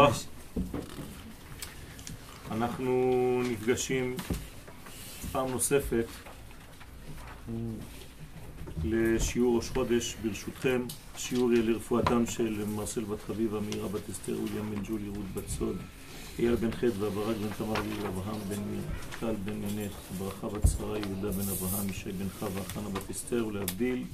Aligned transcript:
מבורך. 0.00 0.24
אנחנו 2.50 3.42
נפגשים 3.50 4.16
פעם 5.32 5.50
נוספת 5.50 6.06
לשיעור 8.84 9.56
ראש 9.56 9.70
חודש, 9.70 10.16
ברשותכם. 10.22 10.82
שיעור 11.16 11.50
לרפואתם 11.50 12.26
של 12.26 12.64
מרסל 12.64 13.04
בת 13.04 13.18
חביבה, 13.26 13.60
מאירה 13.60 13.88
בת 13.88 14.10
אסתר, 14.10 14.36
אוליאם 14.36 14.70
בן 14.70 14.82
ג'ולי, 14.84 15.08
רות 15.08 15.34
בת 15.34 15.48
סוד, 15.48 15.76
אייל 16.38 16.54
בן 16.54 16.70
חטא 16.70 16.92
ואברק 16.98 17.36
בן 17.36 17.48
תמר 17.58 17.80
ליל 17.80 18.06
אברהם 18.06 18.40
בן 18.48 18.62
מיר, 18.70 18.80
טל 19.20 19.34
בן 19.44 19.56
מנך, 19.56 19.92
ברכה 20.18 20.48
בת 20.48 20.68
שרה, 20.78 20.98
יהודה 20.98 21.30
בן 21.30 21.48
אברהם, 21.48 21.88
ישי 21.88 22.12
בן 22.12 22.28
חווה, 22.38 22.64
חנה 22.64 22.88
בת 22.88 23.10
אסתר, 23.10 23.46
ולהבדיל 23.46 24.04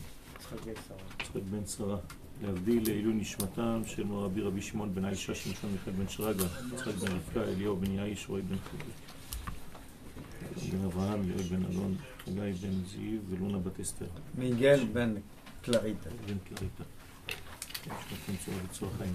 יצחק 0.40 1.40
בן 1.50 1.66
שרה. 1.76 1.96
להבדיל 2.42 2.82
לעילוי 2.86 3.14
נשמתם 3.14 3.82
של 3.86 4.04
מרבי 4.04 4.40
רבי 4.40 4.62
שמעון 4.62 4.94
בן 4.94 5.04
האישה 5.04 5.34
שמשון 5.34 5.70
מיכאל 5.72 5.92
בן 5.92 6.08
שרגא, 6.08 6.44
יצחק 6.74 6.94
בן 6.94 7.12
רבקה, 7.12 7.42
אליהו 7.42 7.76
בן 7.76 7.90
יאיש, 7.90 8.28
רועי 8.28 8.42
בן 8.42 8.56
חבי. 8.56 8.90
בן 10.70 10.84
אברהם, 10.84 11.28
ליאוי 11.28 11.42
בן 11.42 11.64
אלון, 11.70 11.96
חגי 12.24 12.52
בן 12.52 12.84
זיו 12.84 13.18
ולונה 13.30 13.58
בת 13.58 13.80
אסתר. 13.80 14.06
מיגל 14.38 14.84
בן 14.92 15.14
קלריטה. 15.62 16.10
בן 16.26 16.36
חיים. 18.98 19.14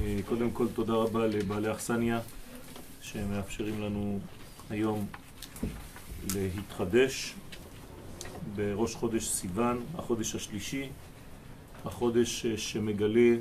אה, 0.00 0.18
קודם 0.28 0.50
כל 0.50 0.66
תודה 0.74 0.92
רבה 0.92 1.26
לבעלי 1.26 1.72
אכסניה 1.72 2.20
שמאפשרים 3.00 3.80
לנו 3.80 4.20
היום 4.70 5.06
להתחדש 6.34 7.34
בראש 8.56 8.94
חודש 8.94 9.28
סיוון, 9.28 9.80
החודש 9.94 10.34
השלישי, 10.34 10.88
החודש 11.84 12.46
אה, 12.46 12.58
שמגלה 12.58 13.36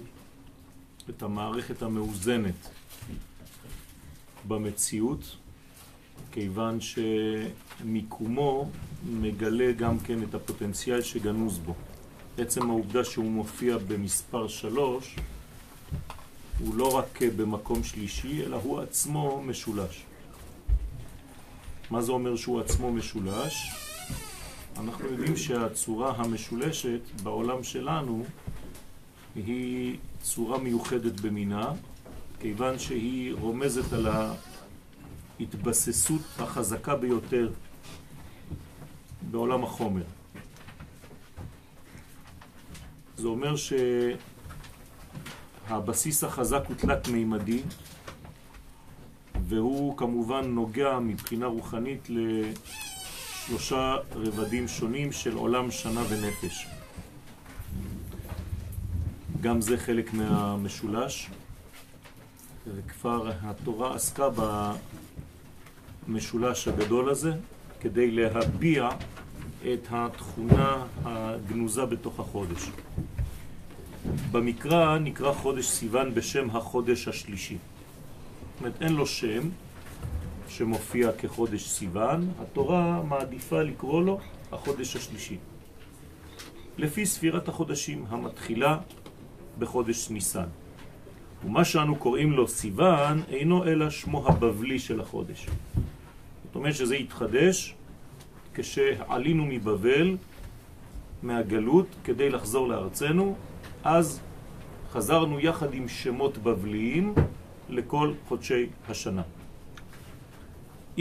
את 1.09 1.23
המערכת 1.23 1.81
המאוזנת 1.81 2.69
במציאות, 4.47 5.35
כיוון 6.31 6.77
שמיקומו 6.81 8.69
מגלה 9.05 9.71
גם 9.71 9.99
כן 9.99 10.23
את 10.23 10.35
הפוטנציאל 10.35 11.01
שגנוז 11.01 11.57
בו. 11.57 11.75
עצם 12.37 12.69
העובדה 12.69 13.03
שהוא 13.03 13.31
מופיע 13.31 13.77
במספר 13.77 14.47
שלוש 14.47 15.15
הוא 16.59 16.75
לא 16.75 16.95
רק 16.97 17.21
במקום 17.21 17.83
שלישי, 17.83 18.45
אלא 18.45 18.57
הוא 18.63 18.79
עצמו 18.79 19.41
משולש. 19.45 20.03
מה 21.89 22.01
זה 22.01 22.11
אומר 22.11 22.35
שהוא 22.35 22.61
עצמו 22.61 22.91
משולש? 22.91 23.71
אנחנו 24.79 25.05
יודעים 25.05 25.37
שהצורה 25.37 26.13
המשולשת 26.17 26.99
בעולם 27.23 27.63
שלנו 27.63 28.23
היא 29.35 29.97
צורה 30.21 30.57
מיוחדת 30.57 31.19
במינה, 31.19 31.71
כיוון 32.39 32.79
שהיא 32.79 33.33
רומזת 33.33 33.93
על 33.93 34.07
ההתבססות 35.39 36.21
החזקה 36.39 36.95
ביותר 36.95 37.49
בעולם 39.31 39.63
החומר. 39.63 40.03
זה 43.17 43.27
אומר 43.27 43.55
שהבסיס 45.67 46.23
החזק 46.23 46.61
הוא 46.67 46.75
תלת 46.75 47.07
מימדי, 47.07 47.61
והוא 49.47 49.97
כמובן 49.97 50.45
נוגע 50.45 50.99
מבחינה 50.99 51.45
רוחנית 51.45 52.07
לשלושה 53.51 53.95
רבדים 54.15 54.67
שונים 54.67 55.11
של 55.11 55.35
עולם 55.35 55.71
שנה 55.71 56.01
ונפש. 56.09 56.67
גם 59.41 59.61
זה 59.61 59.77
חלק 59.77 60.13
מהמשולש, 60.13 61.29
וכבר 62.75 63.31
התורה 63.41 63.95
עסקה 63.95 64.29
במשולש 66.07 66.67
הגדול 66.67 67.09
הזה 67.09 67.31
כדי 67.79 68.11
להביע 68.11 68.89
את 69.73 69.87
התכונה 69.91 70.85
הגנוזה 71.05 71.85
בתוך 71.85 72.19
החודש. 72.19 72.69
במקרא 74.31 74.97
נקרא 74.97 75.33
חודש 75.33 75.65
סיוון 75.65 76.13
בשם 76.13 76.49
החודש 76.49 77.07
השלישי. 77.07 77.57
זאת 77.57 78.59
אומרת, 78.59 78.81
אין 78.81 78.93
לו 78.93 79.07
שם 79.07 79.49
שמופיע 80.57 81.11
כחודש 81.11 81.67
סיוון, 81.67 82.29
התורה 82.41 83.01
מעדיפה 83.09 83.61
לקרוא 83.61 84.03
לו 84.03 84.19
החודש 84.51 84.95
השלישי. 84.95 85.37
לפי 86.77 87.05
ספירת 87.05 87.47
החודשים 87.47 88.05
המתחילה 88.09 88.77
בחודש 89.59 90.09
ניסן. 90.09 90.47
ומה 91.45 91.65
שאנו 91.65 91.95
קוראים 91.95 92.31
לו 92.31 92.47
סיוון 92.47 93.21
אינו 93.29 93.63
אלא 93.63 93.89
שמו 93.89 94.27
הבבלי 94.27 94.79
של 94.79 95.01
החודש. 95.01 95.47
זאת 96.43 96.55
אומרת 96.55 96.75
שזה 96.75 96.95
התחדש 96.95 97.75
כשעלינו 98.53 99.45
מבבל, 99.45 100.17
מהגלות, 101.23 101.87
כדי 102.03 102.29
לחזור 102.29 102.67
לארצנו, 102.67 103.35
אז 103.83 104.19
חזרנו 104.91 105.39
יחד 105.39 105.73
עם 105.73 105.87
שמות 105.87 106.37
בבליים 106.37 107.13
לכל 107.69 108.13
חודשי 108.27 108.67
השנה. 108.89 109.23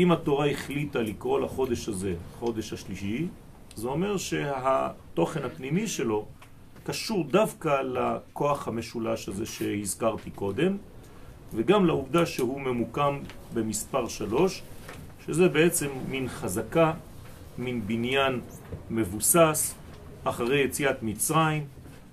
אם 0.01 0.13
התורה 0.13 0.51
החליטה 0.51 1.03
לקרוא 1.03 1.41
לחודש 1.41 1.89
הזה 1.89 2.15
חודש 2.39 2.73
השלישי, 2.73 3.27
זה 3.77 3.89
אומר 3.89 4.17
שהתוכן 4.17 5.45
הפנימי 5.45 5.87
שלו 5.87 6.27
קשור 6.85 7.25
דווקא 7.25 7.83
לכוח 7.83 8.69
המשולש 8.69 9.29
הזה 9.29 9.47
שהזכרתי 9.47 10.31
קודם, 10.31 10.77
וגם 11.55 11.87
לעובדה 11.87 12.27
שהוא 12.27 12.61
ממוקם 12.61 13.19
במספר 13.55 14.09
שלוש, 14.09 14.63
שזה 15.27 15.49
בעצם 15.49 15.89
מין 16.09 16.29
חזקה, 16.29 16.93
מין 17.59 17.87
בניין 17.87 18.41
מבוסס, 18.91 19.75
אחרי 20.25 20.61
יציאת 20.61 21.03
מצרים, 21.03 21.65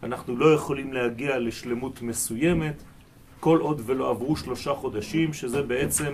אנחנו 0.03 0.37
לא 0.37 0.53
יכולים 0.53 0.93
להגיע 0.93 1.39
לשלמות 1.39 2.01
מסוימת, 2.01 2.83
כל 3.39 3.59
עוד 3.59 3.81
ולא 3.85 4.09
עברו 4.09 4.35
שלושה 4.35 4.73
חודשים, 4.73 5.33
שזה 5.33 5.61
בעצם 5.61 6.13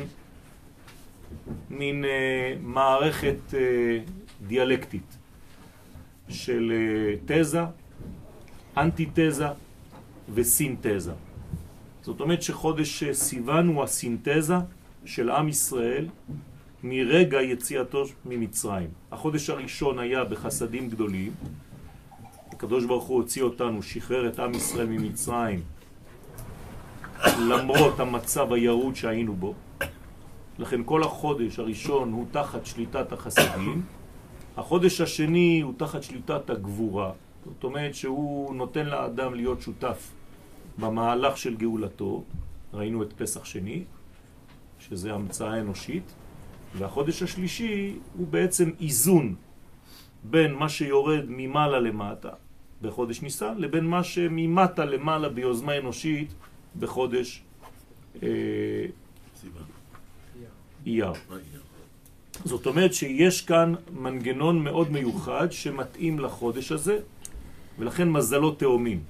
מין 1.69 2.05
אה, 2.05 2.55
מערכת 2.61 3.53
אה, 3.53 3.59
דיאלקטית 4.47 5.17
של 6.29 6.71
אה, 6.75 7.15
תזה, 7.25 7.63
אנטיתזה 8.77 9.47
וסינתזה. 10.33 11.13
זאת 12.01 12.21
אומרת 12.21 12.41
שחודש 12.41 13.03
סיוון 13.03 13.67
הוא 13.67 13.83
הסינתזה 13.83 14.55
של 15.05 15.29
עם 15.29 15.49
ישראל 15.49 16.07
מרגע 16.83 17.41
יציאתו 17.41 18.03
ממצרים. 18.25 18.89
החודש 19.11 19.49
הראשון 19.49 19.99
היה 19.99 20.23
בחסדים 20.23 20.89
גדולים, 20.89 21.31
הקדוש 22.51 22.85
ברוך 22.85 23.03
הוא 23.03 23.17
הוציא 23.17 23.43
אותנו, 23.43 23.83
שחרר 23.83 24.27
את 24.27 24.39
עם 24.39 24.53
ישראל 24.53 24.87
ממצרים 24.87 25.61
למרות 27.39 27.99
המצב 27.99 28.53
הירוד 28.53 28.95
שהיינו 28.95 29.33
בו. 29.33 29.53
לכן 30.59 30.81
כל 30.85 31.03
החודש 31.03 31.59
הראשון 31.59 32.11
הוא 32.11 32.25
תחת 32.31 32.65
שליטת 32.65 33.11
החסדים, 33.11 33.81
החודש 34.57 35.01
השני 35.01 35.61
הוא 35.61 35.73
תחת 35.77 36.03
שליטת 36.03 36.49
הגבורה, 36.49 37.11
זאת 37.45 37.63
אומרת 37.63 37.95
שהוא 37.95 38.55
נותן 38.55 38.85
לאדם 38.85 39.33
להיות 39.33 39.61
שותף 39.61 40.11
במהלך 40.77 41.37
של 41.37 41.55
גאולתו, 41.55 42.23
ראינו 42.73 43.03
את 43.03 43.13
פסח 43.13 43.45
שני, 43.45 43.83
שזה 44.79 45.13
המצאה 45.13 45.59
אנושית, 45.59 46.13
והחודש 46.77 47.23
השלישי 47.23 47.97
הוא 48.17 48.27
בעצם 48.27 48.71
איזון 48.81 49.35
בין 50.23 50.53
מה 50.53 50.69
שיורד 50.69 51.25
ממעלה 51.27 51.79
למטה 51.79 52.29
בחודש 52.81 53.21
ניסן, 53.21 53.57
לבין 53.57 53.85
מה 53.85 54.03
שממטה 54.03 54.85
למעלה 54.85 55.29
ביוזמה 55.29 55.77
אנושית 55.77 56.33
בחודש 56.79 57.43
אה, 58.23 58.29
אייר. 60.85 61.13
זאת 62.45 62.65
אומרת 62.65 62.93
שיש 62.93 63.41
כאן 63.41 63.73
מנגנון 63.91 64.63
מאוד 64.63 64.91
מיוחד 64.91 65.51
שמתאים 65.51 66.19
לחודש 66.19 66.71
הזה, 66.71 66.99
ולכן 67.79 68.09
מזלו 68.09 68.51
תאומים. 68.51 69.03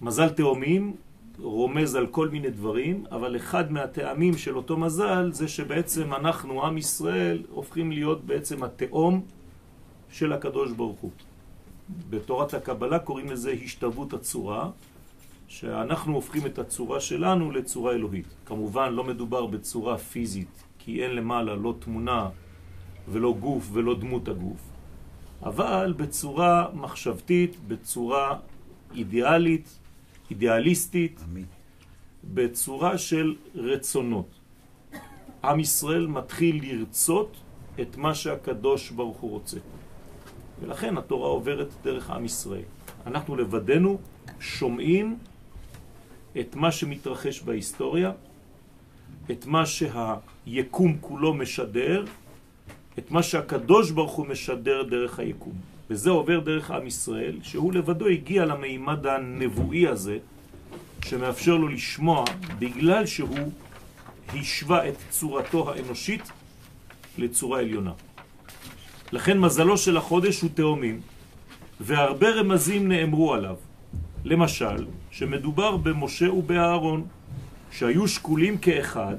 מזל 0.00 0.28
תאומים 0.28 0.96
רומז 1.38 1.94
על 1.94 2.06
כל 2.06 2.28
מיני 2.28 2.50
דברים, 2.50 3.04
אבל 3.10 3.36
אחד 3.36 3.72
מהטעמים 3.72 4.38
של 4.38 4.56
אותו 4.56 4.76
מזל 4.76 5.32
זה 5.32 5.48
שבעצם 5.48 6.14
אנחנו, 6.14 6.66
עם 6.66 6.78
ישראל, 6.78 7.42
הופכים 7.50 7.92
להיות 7.92 8.24
בעצם 8.24 8.62
התאום 8.62 9.22
של 10.12 10.32
הקדוש 10.32 10.72
ברוך 10.72 10.98
הוא. 11.00 11.10
בתורת 12.10 12.54
הקבלה 12.54 12.98
קוראים 12.98 13.30
לזה 13.30 13.50
השתוות 13.64 14.12
הצורה, 14.12 14.70
שאנחנו 15.50 16.14
הופכים 16.14 16.46
את 16.46 16.58
הצורה 16.58 17.00
שלנו 17.00 17.50
לצורה 17.50 17.92
אלוהית. 17.92 18.26
כמובן 18.46 18.92
לא 18.92 19.04
מדובר 19.04 19.46
בצורה 19.46 19.98
פיזית, 19.98 20.64
כי 20.78 21.02
אין 21.02 21.10
למעלה 21.10 21.54
לא 21.54 21.74
תמונה 21.78 22.28
ולא 23.08 23.34
גוף 23.40 23.68
ולא 23.72 23.98
דמות 23.98 24.28
הגוף, 24.28 24.60
אבל 25.42 25.94
בצורה 25.96 26.68
מחשבתית, 26.74 27.56
בצורה 27.68 28.38
אידיאלית, 28.94 29.78
אידיאליסטית, 30.30 31.20
בצורה 32.24 32.98
של 32.98 33.36
רצונות. 33.54 34.30
עם 35.44 35.60
ישראל 35.60 36.06
מתחיל 36.06 36.60
לרצות 36.62 37.36
את 37.80 37.96
מה 37.96 38.14
שהקדוש 38.14 38.90
ברוך 38.90 39.18
הוא 39.18 39.30
רוצה. 39.30 39.58
ולכן 40.60 40.98
התורה 40.98 41.28
עוברת 41.28 41.68
דרך 41.82 42.10
עם 42.10 42.24
ישראל. 42.24 42.68
אנחנו 43.06 43.36
לבדנו 43.36 43.98
שומעים 44.40 45.18
את 46.40 46.56
מה 46.56 46.72
שמתרחש 46.72 47.40
בהיסטוריה, 47.40 48.12
את 49.30 49.46
מה 49.46 49.62
שהיקום 49.66 50.96
כולו 51.00 51.34
משדר, 51.34 52.04
את 52.98 53.10
מה 53.10 53.22
שהקדוש 53.22 53.90
ברוך 53.90 54.12
הוא 54.12 54.26
משדר 54.26 54.82
דרך 54.82 55.18
היקום. 55.18 55.54
וזה 55.90 56.10
עובר 56.10 56.40
דרך 56.40 56.70
עם 56.70 56.86
ישראל, 56.86 57.38
שהוא 57.42 57.72
לבדו 57.72 58.06
הגיע 58.08 58.44
למימד 58.44 59.06
הנבואי 59.06 59.86
הזה, 59.88 60.18
שמאפשר 61.04 61.56
לו 61.56 61.68
לשמוע 61.68 62.24
בגלל 62.58 63.06
שהוא 63.06 63.50
השווה 64.28 64.88
את 64.88 64.94
צורתו 65.10 65.70
האנושית 65.70 66.30
לצורה 67.18 67.58
עליונה. 67.60 67.92
לכן 69.12 69.38
מזלו 69.38 69.78
של 69.78 69.96
החודש 69.96 70.40
הוא 70.40 70.50
תאומים, 70.54 71.00
והרבה 71.80 72.30
רמזים 72.30 72.88
נאמרו 72.88 73.34
עליו. 73.34 73.56
למשל, 74.24 74.86
שמדובר 75.10 75.76
במשה 75.76 76.32
ובאהרון, 76.32 77.04
שהיו 77.70 78.08
שקולים 78.08 78.58
כאחד. 78.58 79.14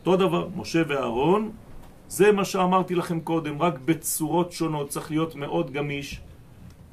אותו 0.00 0.16
דבר, 0.16 0.48
משה 0.56 0.82
ואהרון, 0.88 1.50
זה 2.08 2.32
מה 2.32 2.44
שאמרתי 2.44 2.94
לכם 2.94 3.20
קודם, 3.20 3.62
רק 3.62 3.78
בצורות 3.84 4.52
שונות, 4.52 4.88
צריך 4.88 5.10
להיות 5.10 5.34
מאוד 5.34 5.72
גמיש. 5.72 6.20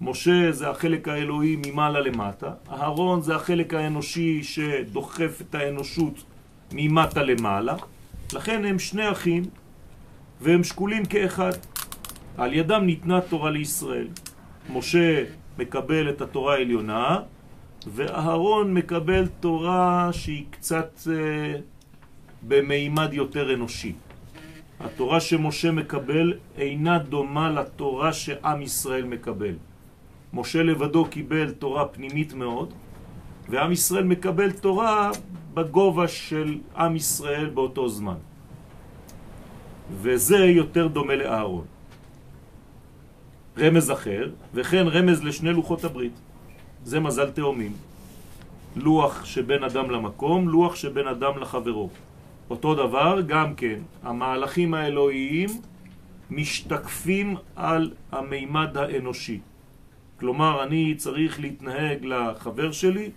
משה 0.02 0.52
זה 0.52 0.70
החלק 0.70 1.08
האלוהי 1.08 1.58
ממעלה 1.66 2.00
למטה, 2.00 2.52
אהרון 2.72 3.22
זה 3.22 3.36
החלק 3.36 3.74
האנושי 3.74 4.44
שדוחף 4.44 5.42
את 5.42 5.56
האנושות 5.56 6.24
ממטה 6.72 7.24
למעלה, 7.24 7.76
לכן 8.34 8.66
הם 8.66 8.80
שני 8.80 9.12
אחים 9.12 9.44
והם 10.42 10.64
שקולים 10.64 11.06
כאחד. 11.06 11.52
על 12.38 12.54
ידם 12.54 12.82
ניתנה 12.86 13.22
תורה 13.22 13.50
לישראל. 13.50 14.08
משה 14.74 15.24
מקבל 15.58 16.10
את 16.10 16.22
התורה 16.22 16.54
העליונה, 16.54 17.20
ואהרון 17.88 18.74
מקבל 18.74 19.28
תורה 19.28 20.10
שהיא 20.12 20.46
קצת 20.50 21.00
אה, 21.12 21.60
במימד 22.48 23.14
יותר 23.14 23.54
אנושי. 23.54 23.94
התורה 24.80 25.20
שמשה 25.20 25.72
מקבל 25.72 26.34
אינה 26.58 27.00
דומה 27.00 27.50
לתורה 27.50 28.14
שעם 28.14 28.62
ישראל 28.62 29.04
מקבל. 29.04 29.56
משה 30.34 30.64
לבדו 30.64 31.06
קיבל 31.06 31.52
תורה 31.52 31.86
פנימית 31.88 32.34
מאוד, 32.34 32.74
ועם 33.50 33.72
ישראל 33.72 34.04
מקבל 34.04 34.52
תורה 34.52 35.12
בגובה 35.54 36.08
של 36.08 36.58
עם 36.78 36.96
ישראל 36.96 37.50
באותו 37.50 37.90
זמן. 37.90 38.20
וזה 39.92 40.38
יותר 40.38 40.88
דומה 40.88 41.16
לאהרון. 41.16 41.66
רמז 43.58 43.92
אחר, 43.92 44.32
וכן 44.54 44.88
רמז 44.88 45.24
לשני 45.24 45.54
לוחות 45.54 45.84
הברית. 45.84 46.27
זה 46.88 47.00
מזל 47.00 47.30
תאומים. 47.32 47.72
לוח 48.76 49.26
שבין 49.26 49.64
אדם 49.64 49.92
למקום, 49.92 50.50
לוח 50.50 50.76
שבין 50.76 51.08
אדם 51.08 51.38
לחברו. 51.38 51.90
אותו 52.50 52.76
דבר, 52.76 53.22
גם 53.28 53.56
כן, 53.56 53.80
המהלכים 54.04 54.74
האלוהיים 54.74 55.50
משתקפים 56.32 57.36
על 57.56 57.92
המימד 58.12 58.78
האנושי. 58.78 59.40
כלומר, 60.20 60.64
אני 60.64 60.96
צריך 60.96 61.40
להתנהג 61.40 62.06
לחבר 62.06 62.72
שלי 62.72 63.12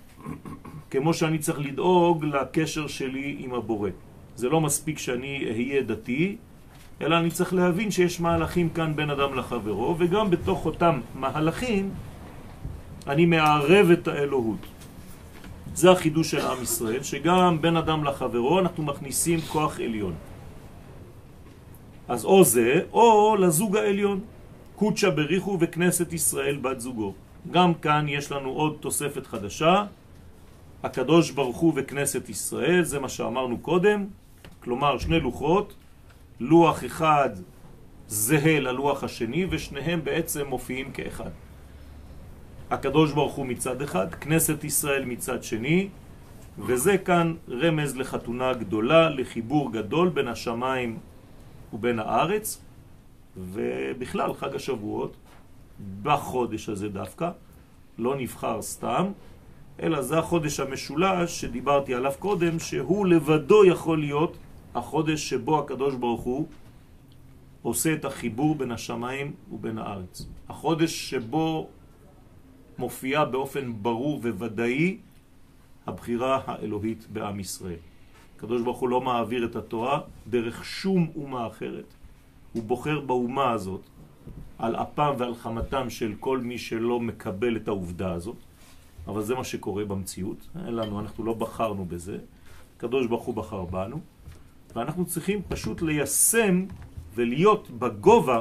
כמו 0.90 1.14
שאני 1.14 1.38
צריך 1.38 1.58
לדאוג 1.58 2.25
לקשר 2.25 2.87
שלי 2.87 3.37
עם 3.38 3.55
הבורא. 3.55 3.90
זה 4.37 4.49
לא 4.49 4.61
מספיק 4.61 4.99
שאני 4.99 5.44
אהיה 5.50 5.82
דתי, 5.82 6.37
אלא 7.00 7.19
אני 7.19 7.31
צריך 7.31 7.55
להבין 7.55 7.90
שיש 7.90 8.20
מהלכים 8.20 8.69
כאן 8.69 8.96
בין 8.96 9.11
אדם 9.11 9.34
לחברו, 9.34 9.96
וגם 9.99 10.31
בתוך 10.31 10.66
אותם 10.66 11.00
מהלכים 11.14 11.90
אני 13.06 13.26
מערב 13.26 13.91
את 13.91 14.08
האלוהות. 14.08 14.67
זה 15.75 15.91
החידוש 15.91 16.31
של 16.31 16.41
עם 16.41 16.62
ישראל, 16.62 17.02
שגם 17.02 17.58
בין 17.61 17.76
אדם 17.76 18.05
לחברו 18.05 18.58
אנחנו 18.58 18.82
מכניסים 18.82 19.41
כוח 19.41 19.81
עליון. 19.81 20.14
אז 22.08 22.25
או 22.25 22.44
זה, 22.44 22.81
או 22.93 23.37
לזוג 23.38 23.76
העליון, 23.76 24.20
קודשה 24.76 25.11
בריחו 25.11 25.58
וכנסת 25.61 26.12
ישראל 26.12 26.56
בת 26.56 26.81
זוגו. 26.81 27.14
גם 27.50 27.75
כאן 27.75 28.06
יש 28.08 28.32
לנו 28.32 28.50
עוד 28.50 28.76
תוספת 28.81 29.26
חדשה, 29.26 29.85
הקדוש 30.82 31.31
ברוך 31.31 31.56
הוא 31.56 31.73
וכנסת 31.76 32.29
ישראל, 32.29 32.82
זה 32.82 32.99
מה 32.99 33.08
שאמרנו 33.08 33.58
קודם, 33.58 34.06
כלומר 34.61 34.99
שני 34.99 35.20
לוחות, 35.20 35.75
לוח 36.41 36.85
אחד 36.85 37.31
זהה 38.08 38.61
ללוח 38.61 39.05
השני, 39.05 39.47
ושניהם 39.50 40.05
בעצם 40.05 40.47
מופיעים 40.47 40.93
כאחד. 40.93 41.31
הקדוש 42.70 43.12
ברוך 43.12 43.34
הוא 43.34 43.46
מצד 43.46 43.82
אחד, 43.82 44.14
כנסת 44.14 44.64
ישראל 44.64 45.05
מצד 45.05 45.43
שני, 45.43 45.88
וזה 46.58 46.99
כאן 46.99 47.34
רמז 47.49 47.96
לחתונה 47.96 48.52
גדולה, 48.52 49.11
לחיבור 49.11 49.72
גדול 49.72 50.08
בין 50.08 50.28
השמיים 50.28 50.99
ובין 51.72 51.99
הארץ, 51.99 52.62
ובכלל 53.37 54.34
חג 54.34 54.55
השבועות, 54.55 55.17
בחודש 56.02 56.69
הזה 56.69 56.88
דווקא, 56.88 57.31
לא 57.99 58.17
נבחר 58.17 58.62
סתם, 58.62 59.06
אלא 59.82 60.02
זה 60.02 60.19
החודש 60.19 60.61
המשולש 60.61 61.40
שדיברתי 61.40 61.94
עליו 61.94 62.12
קודם, 62.19 62.58
שהוא 62.58 63.06
לבדו 63.06 63.64
יכול 63.64 63.99
להיות 63.99 64.37
החודש 64.75 65.28
שבו 65.31 65.58
הקדוש 65.58 65.94
ברוך 65.94 66.23
הוא 66.23 66.46
עושה 67.62 67.93
את 67.93 68.05
החיבור 68.05 68.55
בין 68.55 68.70
השמיים 68.73 69.32
ובין 69.52 69.78
הארץ. 69.78 70.26
החודש 70.49 71.11
שבו 71.11 71.69
מופיעה 72.81 73.25
באופן 73.25 73.73
ברור 73.82 74.19
וודאי 74.19 74.97
הבחירה 75.87 76.41
האלוהית 76.47 77.06
בעם 77.12 77.41
ישראל. 77.41 77.82
הקדוש 78.37 78.62
ברוך 78.62 78.79
הוא 78.79 78.88
לא 78.88 79.00
מעביר 79.00 79.44
את 79.44 79.56
התורה 79.56 80.00
דרך 80.27 80.65
שום 80.65 81.11
אומה 81.17 81.47
אחרת. 81.47 81.85
הוא 82.53 82.62
בוחר 82.62 83.00
באומה 83.00 83.50
הזאת 83.50 83.81
על 84.59 84.77
אפם 84.77 85.12
ועל 85.19 85.35
חמתם 85.35 85.91
של 85.91 86.15
כל 86.21 86.38
מי 86.38 86.59
שלא 86.59 87.00
מקבל 87.00 87.56
את 87.56 87.69
העובדה 87.69 88.12
הזאת, 88.12 88.37
אבל 89.06 89.23
זה 89.23 89.35
מה 89.35 89.44
שקורה 89.44 89.85
במציאות. 89.85 90.49
אין 90.67 90.75
לנו, 90.75 91.00
אנחנו 91.00 91.25
לא 91.25 91.33
בחרנו 91.33 91.85
בזה. 91.85 92.19
הקדוש 92.76 93.07
ברוך 93.07 93.25
הוא 93.25 93.35
בחר 93.35 93.64
בנו, 93.64 94.00
ואנחנו 94.75 95.04
צריכים 95.04 95.43
פשוט 95.49 95.83
ליישם 95.83 96.64
ולהיות 97.14 97.71
בגובה 97.71 98.40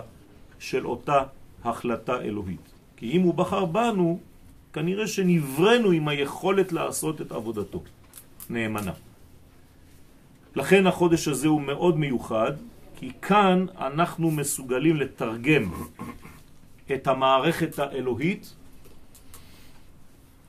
של 0.59 0.85
אותה 0.85 1.23
החלטה 1.63 2.21
אלוהית. 2.21 2.73
כי 2.95 3.11
אם 3.11 3.21
הוא 3.21 3.33
בחר 3.33 3.65
בנו, 3.65 4.19
כנראה 4.73 5.07
שנברנו 5.07 5.91
עם 5.91 6.07
היכולת 6.07 6.71
לעשות 6.71 7.21
את 7.21 7.31
עבודתו 7.31 7.83
נאמנה. 8.49 8.91
לכן 10.55 10.87
החודש 10.87 11.27
הזה 11.27 11.47
הוא 11.47 11.61
מאוד 11.61 11.99
מיוחד, 11.99 12.51
כי 12.95 13.11
כאן 13.21 13.65
אנחנו 13.77 14.31
מסוגלים 14.31 14.95
לתרגם 14.95 15.71
את 16.93 17.07
המערכת 17.07 17.79
האלוהית 17.79 18.53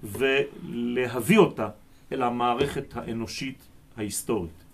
ולהביא 0.03 1.39
אותה 1.39 1.69
אל 2.13 2.23
המערכת 2.23 2.97
האנושית 2.97 3.59
ההיסטורית. 3.97 4.65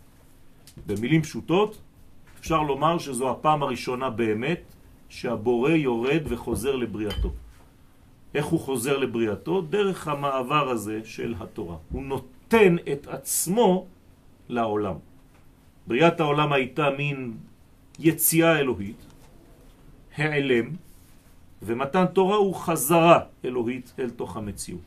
במילים 0.86 1.22
פשוטות, 1.22 1.78
אפשר 2.40 2.62
לומר 2.62 2.98
שזו 2.98 3.30
הפעם 3.30 3.62
הראשונה 3.62 4.10
באמת 4.10 4.60
שהבורא 5.08 5.70
יורד 5.70 6.22
וחוזר 6.28 6.76
לבריאתו. 6.76 7.32
איך 8.34 8.46
הוא 8.46 8.60
חוזר 8.60 8.98
לבריאתו? 8.98 9.60
דרך 9.60 10.08
המעבר 10.08 10.68
הזה 10.68 11.00
של 11.04 11.34
התורה. 11.38 11.76
הוא 11.92 12.02
נותן 12.02 12.76
את 12.92 13.06
עצמו 13.06 13.86
לעולם. 14.48 14.94
בריאת 15.86 16.20
העולם 16.20 16.52
הייתה 16.52 16.90
מין 16.90 17.36
יציאה 17.98 18.58
אלוהית, 18.58 19.06
העלם, 20.16 20.70
ומתן 21.62 22.06
תורה 22.06 22.36
הוא 22.36 22.54
חזרה 22.54 23.20
אלוהית 23.44 23.92
אל 23.98 24.10
תוך 24.10 24.36
המציאות. 24.36 24.80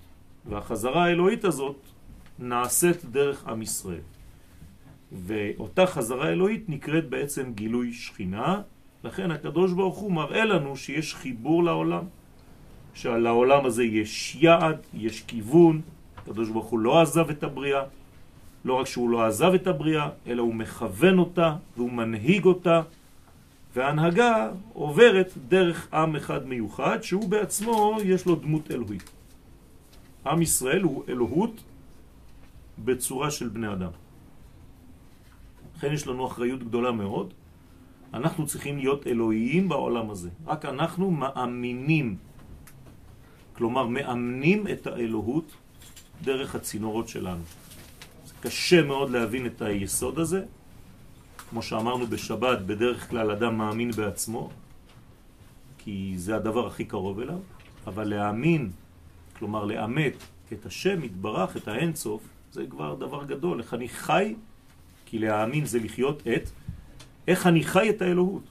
והחזרה 0.45 1.05
האלוהית 1.05 1.45
הזאת 1.45 1.75
נעשית 2.39 3.05
דרך 3.05 3.47
עם 3.47 3.61
ישראל. 3.61 4.01
ואותה 5.11 5.85
חזרה 5.85 6.29
אלוהית 6.29 6.69
נקראת 6.69 7.09
בעצם 7.09 7.53
גילוי 7.53 7.93
שכינה, 7.93 8.61
לכן 9.03 9.31
הקדוש 9.31 9.73
ברוך 9.73 9.97
הוא 9.97 10.11
מראה 10.11 10.45
לנו 10.45 10.77
שיש 10.77 11.15
חיבור 11.15 11.63
לעולם, 11.63 12.03
שלעולם 12.99 13.65
הזה 13.65 13.83
יש 13.83 14.37
יעד, 14.39 14.77
יש 14.93 15.23
כיוון, 15.23 15.81
הקדוש 16.17 16.49
ברוך 16.49 16.65
הוא 16.65 16.79
לא 16.79 17.01
עזב 17.01 17.29
את 17.29 17.43
הבריאה, 17.43 17.83
לא 18.65 18.73
רק 18.73 18.87
שהוא 18.87 19.09
לא 19.09 19.25
עזב 19.25 19.53
את 19.53 19.67
הבריאה, 19.67 20.09
אלא 20.27 20.41
הוא 20.41 20.55
מכוון 20.55 21.19
אותה 21.19 21.55
והוא 21.77 21.91
מנהיג 21.91 22.45
אותה, 22.45 22.81
וההנהגה 23.75 24.51
עוברת 24.73 25.31
דרך 25.47 25.93
עם 25.93 26.15
אחד 26.15 26.47
מיוחד, 26.47 27.03
שהוא 27.03 27.29
בעצמו 27.29 27.97
יש 28.03 28.25
לו 28.25 28.35
דמות 28.35 28.71
אלוהית. 28.71 29.09
עם 30.27 30.41
ישראל 30.41 30.81
הוא 30.81 31.03
אלוהות 31.09 31.63
בצורה 32.83 33.31
של 33.31 33.47
בני 33.49 33.73
אדם. 33.73 33.91
לכן 35.77 35.93
יש 35.93 36.07
לנו 36.07 36.27
אחריות 36.27 36.63
גדולה 36.63 36.91
מאוד. 36.91 37.33
אנחנו 38.13 38.45
צריכים 38.45 38.77
להיות 38.77 39.07
אלוהיים 39.07 39.69
בעולם 39.69 40.09
הזה. 40.09 40.29
רק 40.47 40.65
אנחנו 40.65 41.11
מאמינים, 41.11 42.28
כלומר 43.59 43.87
מאמנים 43.87 44.67
את 44.67 44.87
האלוהות 44.87 45.51
דרך 46.23 46.55
הצינורות 46.55 47.07
שלנו. 47.07 47.43
זה 48.25 48.33
קשה 48.41 48.81
מאוד 48.81 49.09
להבין 49.09 49.45
את 49.45 49.61
היסוד 49.61 50.19
הזה. 50.19 50.43
כמו 51.49 51.61
שאמרנו 51.61 52.07
בשבת, 52.07 52.59
בדרך 52.61 53.09
כלל 53.09 53.31
אדם 53.31 53.57
מאמין 53.57 53.91
בעצמו, 53.91 54.49
כי 55.77 56.13
זה 56.17 56.35
הדבר 56.35 56.67
הכי 56.67 56.85
קרוב 56.85 57.19
אליו, 57.19 57.39
אבל 57.87 58.07
להאמין, 58.07 58.71
כלומר 59.39 59.65
לאמת 59.65 60.13
את 60.53 60.65
השם 60.65 61.03
יתברך, 61.03 61.57
את 61.57 61.67
האינסוף, 61.67 62.23
זה 62.51 62.63
כבר 62.69 62.95
דבר 62.95 63.23
גדול. 63.25 63.59
איך 63.59 63.73
אני 63.73 63.89
חי, 63.89 64.35
כי 65.05 65.19
להאמין 65.19 65.65
זה 65.65 65.79
לחיות 65.79 66.27
את, 66.27 66.49
איך 67.27 67.47
אני 67.47 67.63
חי 67.63 67.89
את 67.89 68.01
האלוהות. 68.01 68.43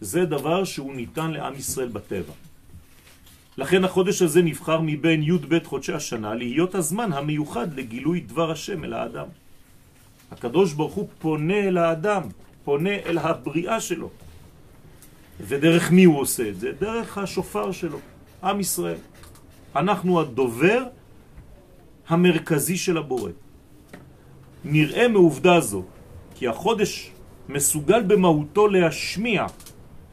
זה 0.00 0.26
דבר 0.26 0.64
שהוא 0.64 0.94
ניתן 0.94 1.30
לעם 1.30 1.54
ישראל 1.54 1.88
בטבע. 1.88 2.45
לכן 3.58 3.84
החודש 3.84 4.22
הזה 4.22 4.42
נבחר 4.42 4.80
מבין 4.80 5.22
י' 5.22 5.38
ב' 5.48 5.64
חודשי 5.64 5.92
השנה 5.92 6.34
להיות 6.34 6.74
הזמן 6.74 7.12
המיוחד 7.12 7.74
לגילוי 7.74 8.20
דבר 8.20 8.50
השם 8.50 8.84
אל 8.84 8.92
האדם. 8.92 9.26
הקדוש 10.30 10.72
ברוך 10.72 10.94
הוא 10.94 11.08
פונה 11.18 11.58
אל 11.58 11.78
האדם, 11.78 12.22
פונה 12.64 12.90
אל 13.06 13.18
הבריאה 13.18 13.80
שלו. 13.80 14.10
ודרך 15.40 15.90
מי 15.90 16.04
הוא 16.04 16.20
עושה 16.20 16.48
את 16.48 16.60
זה? 16.60 16.72
דרך 16.72 17.18
השופר 17.18 17.72
שלו, 17.72 17.98
עם 18.44 18.60
ישראל. 18.60 18.98
אנחנו 19.76 20.20
הדובר 20.20 20.82
המרכזי 22.08 22.76
של 22.76 22.96
הבורא. 22.98 23.30
נראה 24.64 25.08
מעובדה 25.08 25.60
זו 25.60 25.82
כי 26.34 26.48
החודש 26.48 27.10
מסוגל 27.48 28.02
במהותו 28.02 28.68
להשמיע 28.68 29.46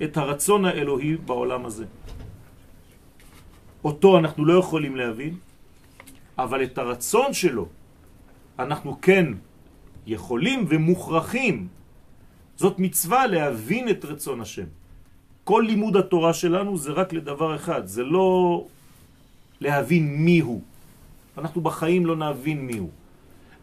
את 0.04 0.18
הרצון 0.18 0.66
האלוהי 0.66 1.16
בעולם 1.16 1.66
הזה. 1.66 1.86
אותו 3.84 4.18
אנחנו 4.18 4.46
לא 4.46 4.54
יכולים 4.60 4.96
להבין, 4.96 5.34
אבל 6.38 6.64
את 6.64 6.78
הרצון 6.78 7.34
שלו 7.34 7.68
אנחנו 8.60 9.02
כן 9.02 9.26
יכולים 10.08 10.66
ומוכרחים. 10.70 11.68
זאת 12.56 12.80
מצווה 12.80 13.28
להבין 13.28 13.90
את 13.90 14.06
רצון 14.06 14.42
השם. 14.42 14.70
כל 15.44 15.64
לימוד 15.68 15.98
התורה 15.98 16.34
שלנו 16.34 16.78
זה 16.78 16.92
רק 16.92 17.14
לדבר 17.14 17.56
אחד, 17.56 17.86
זה 17.86 18.04
לא 18.04 18.66
להבין 19.60 20.16
מי 20.16 20.40
הוא. 20.40 20.62
אנחנו 21.38 21.62
בחיים 21.62 22.06
לא 22.06 22.16
נבין 22.16 22.60
מי 22.66 22.78
הוא. 22.78 22.90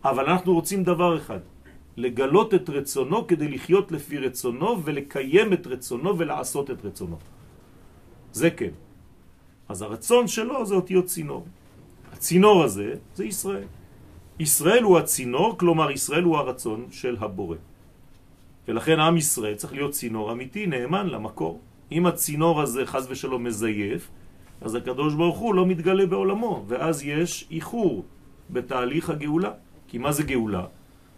אבל 0.04 0.24
אנחנו 0.30 0.54
רוצים 0.54 0.84
דבר 0.84 1.16
אחד, 1.16 1.40
לגלות 1.96 2.54
את 2.54 2.70
רצונו 2.70 3.26
כדי 3.26 3.48
לחיות 3.48 3.92
לפי 3.92 4.18
רצונו 4.18 4.84
ולקיים 4.84 5.52
את 5.52 5.66
רצונו 5.66 6.18
ולעשות 6.18 6.70
את 6.70 6.84
רצונו. 6.84 7.16
זה 8.32 8.50
כן. 8.50 8.89
אז 9.70 9.82
הרצון 9.82 10.28
שלו 10.28 10.66
זה 10.66 10.74
אותיות 10.74 11.04
צינור. 11.04 11.46
הצינור 12.12 12.64
הזה 12.64 12.94
זה 13.14 13.24
ישראל. 13.24 13.64
ישראל 14.38 14.82
הוא 14.82 14.98
הצינור, 14.98 15.58
כלומר 15.58 15.90
ישראל 15.90 16.22
הוא 16.22 16.36
הרצון 16.36 16.86
של 16.90 17.16
הבורא. 17.20 17.56
ולכן 18.68 19.00
עם 19.00 19.16
ישראל 19.16 19.54
צריך 19.54 19.72
להיות 19.72 19.92
צינור 19.92 20.32
אמיתי, 20.32 20.66
נאמן 20.66 21.06
למקור. 21.06 21.60
אם 21.92 22.06
הצינור 22.06 22.60
הזה 22.60 22.86
חז 22.86 23.06
ושלום 23.10 23.44
מזייף, 23.44 24.08
אז 24.60 24.74
הקדוש 24.74 25.14
ברוך 25.14 25.38
הוא 25.38 25.54
לא 25.54 25.66
מתגלה 25.66 26.06
בעולמו, 26.06 26.64
ואז 26.68 27.04
יש 27.04 27.46
איחור 27.50 28.04
בתהליך 28.50 29.10
הגאולה. 29.10 29.52
כי 29.88 29.98
מה 29.98 30.12
זה 30.12 30.22
גאולה? 30.22 30.64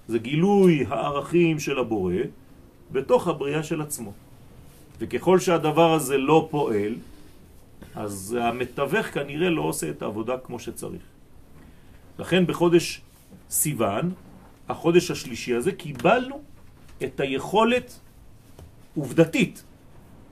זה 0.08 0.18
גילוי 0.18 0.84
הערכים 0.88 1.58
של 1.58 1.78
הבורא 1.78 2.14
בתוך 2.92 3.28
הבריאה 3.28 3.62
של 3.62 3.80
עצמו. 3.80 4.12
וככל 4.98 5.38
שהדבר 5.38 5.92
הזה 5.92 6.18
לא 6.18 6.48
פועל, 6.50 6.94
אז 7.94 8.36
המתווך 8.40 9.06
כנראה 9.06 9.50
לא 9.50 9.62
עושה 9.62 9.90
את 9.90 10.02
העבודה 10.02 10.38
כמו 10.38 10.58
שצריך. 10.58 11.02
לכן 12.18 12.46
בחודש 12.46 13.00
סיוון, 13.50 14.12
החודש 14.68 15.10
השלישי 15.10 15.54
הזה, 15.54 15.72
קיבלנו 15.72 16.42
את 17.04 17.20
היכולת 17.20 18.00
עובדתית 18.94 19.64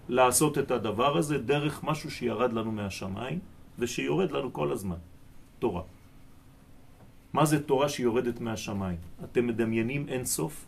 לעשות 0.09 0.59
את 0.59 0.71
הדבר 0.71 1.17
הזה 1.17 1.38
דרך 1.38 1.85
משהו 1.85 2.11
שירד 2.11 2.52
לנו 2.52 2.73
מהשמיים 2.73 3.38
ושיורד 3.79 4.33
לנו 4.33 4.52
כל 4.52 4.73
הזמן, 4.73 5.00
תורה. 5.59 5.83
מה 7.33 7.45
זה 7.45 7.62
תורה 7.62 7.88
שיורדת 7.88 8.40
מהשמיים? 8.40 8.97
אתם 9.25 9.47
מדמיינים 9.47 10.09
אין 10.09 10.25
סוף 10.25 10.67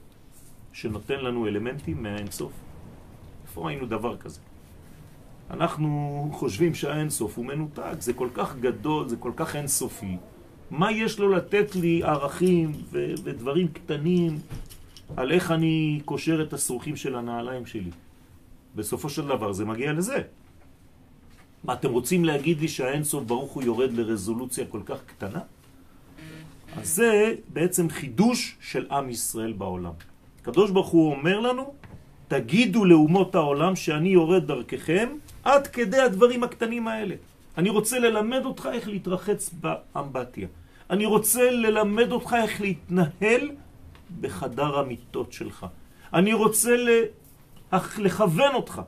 שנותן 0.73 1.21
לנו 1.21 1.47
אלמנטים 1.47 2.03
מהאין 2.03 2.31
סוף? 2.31 2.53
איפה 3.43 3.67
ראינו 3.67 3.87
דבר 3.87 4.17
כזה? 4.17 4.41
אנחנו 5.53 6.29
חושבים 6.33 6.75
שהאין 6.75 7.11
סוף 7.11 7.37
הוא 7.37 7.47
מנותק, 7.47 8.01
זה 8.01 8.13
כל 8.13 8.29
כך 8.35 8.57
גדול, 8.57 9.09
זה 9.09 9.17
כל 9.17 9.33
כך 9.37 9.57
אין 9.57 9.69
סופי. 9.69 10.17
מה 10.71 10.93
יש 10.93 11.19
לו 11.19 11.29
לתת 11.29 11.77
לי 11.77 12.03
ערכים 12.03 12.73
ו- 12.93 13.15
ודברים 13.25 13.69
קטנים 13.69 14.39
על 15.17 15.33
איך 15.33 15.51
אני 15.51 16.01
קושר 16.05 16.43
את 16.43 16.53
הסרוכים 16.53 16.97
של 16.97 17.17
הנעליים 17.17 17.67
שלי? 17.67 17.91
בסופו 18.77 19.09
של 19.09 19.27
דבר 19.27 19.53
זה 19.53 19.65
מגיע 19.65 19.93
לזה. 19.93 20.19
מה, 21.65 21.73
אתם 21.73 21.91
רוצים 21.91 22.25
להגיד 22.25 22.61
לי 22.61 22.69
שהאין 22.69 23.05
סוף 23.05 23.25
ברוך 23.25 23.53
הוא 23.53 23.63
יורד 23.63 23.93
לרזולוציה 23.93 24.67
כל 24.67 24.81
כך 24.85 24.99
קטנה? 25.07 25.41
אז 26.77 26.89
זה 26.95 27.35
בעצם 27.49 27.91
חידוש 27.91 28.57
של 28.61 28.87
עם 28.91 29.11
ישראל 29.11 29.53
בעולם. 29.53 29.93
הקדוש 30.41 30.71
ברוך 30.71 30.89
הוא 30.89 31.13
אומר 31.13 31.41
לנו, 31.41 31.75
תגידו 32.29 32.85
לאומות 32.85 33.35
העולם 33.35 33.77
שאני 33.77 34.09
יורד 34.09 34.47
דרככם 34.47 35.09
עד 35.43 35.67
כדי 35.67 36.01
הדברים 36.01 36.43
הקטנים 36.43 36.89
האלה. 36.89 37.15
אני 37.59 37.71
רוצה 37.71 37.99
ללמד 37.99 38.45
אותך 38.45 38.69
איך 38.73 38.89
להתרחץ 38.89 39.51
באמבטיה. 39.61 40.49
אני 40.91 41.07
רוצה 41.07 41.51
ללמד 41.51 42.13
אותך 42.13 42.37
איך 42.43 42.61
להתנהל 42.61 43.51
בחדר 44.21 44.79
המיטות 44.79 45.33
שלך. 45.33 45.67
אני 46.15 46.33
רוצה 46.33 46.77
לכוון 47.99 48.55
אותך 48.55 48.83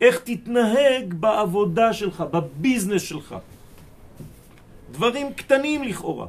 איך 0.00 0.20
תתנהג 0.24 1.14
בעבודה 1.14 1.92
שלך, 1.92 2.20
בביזנס 2.20 3.02
שלך. 3.02 3.34
דברים 4.92 5.32
קטנים 5.34 5.84
לכאורה. 5.84 6.26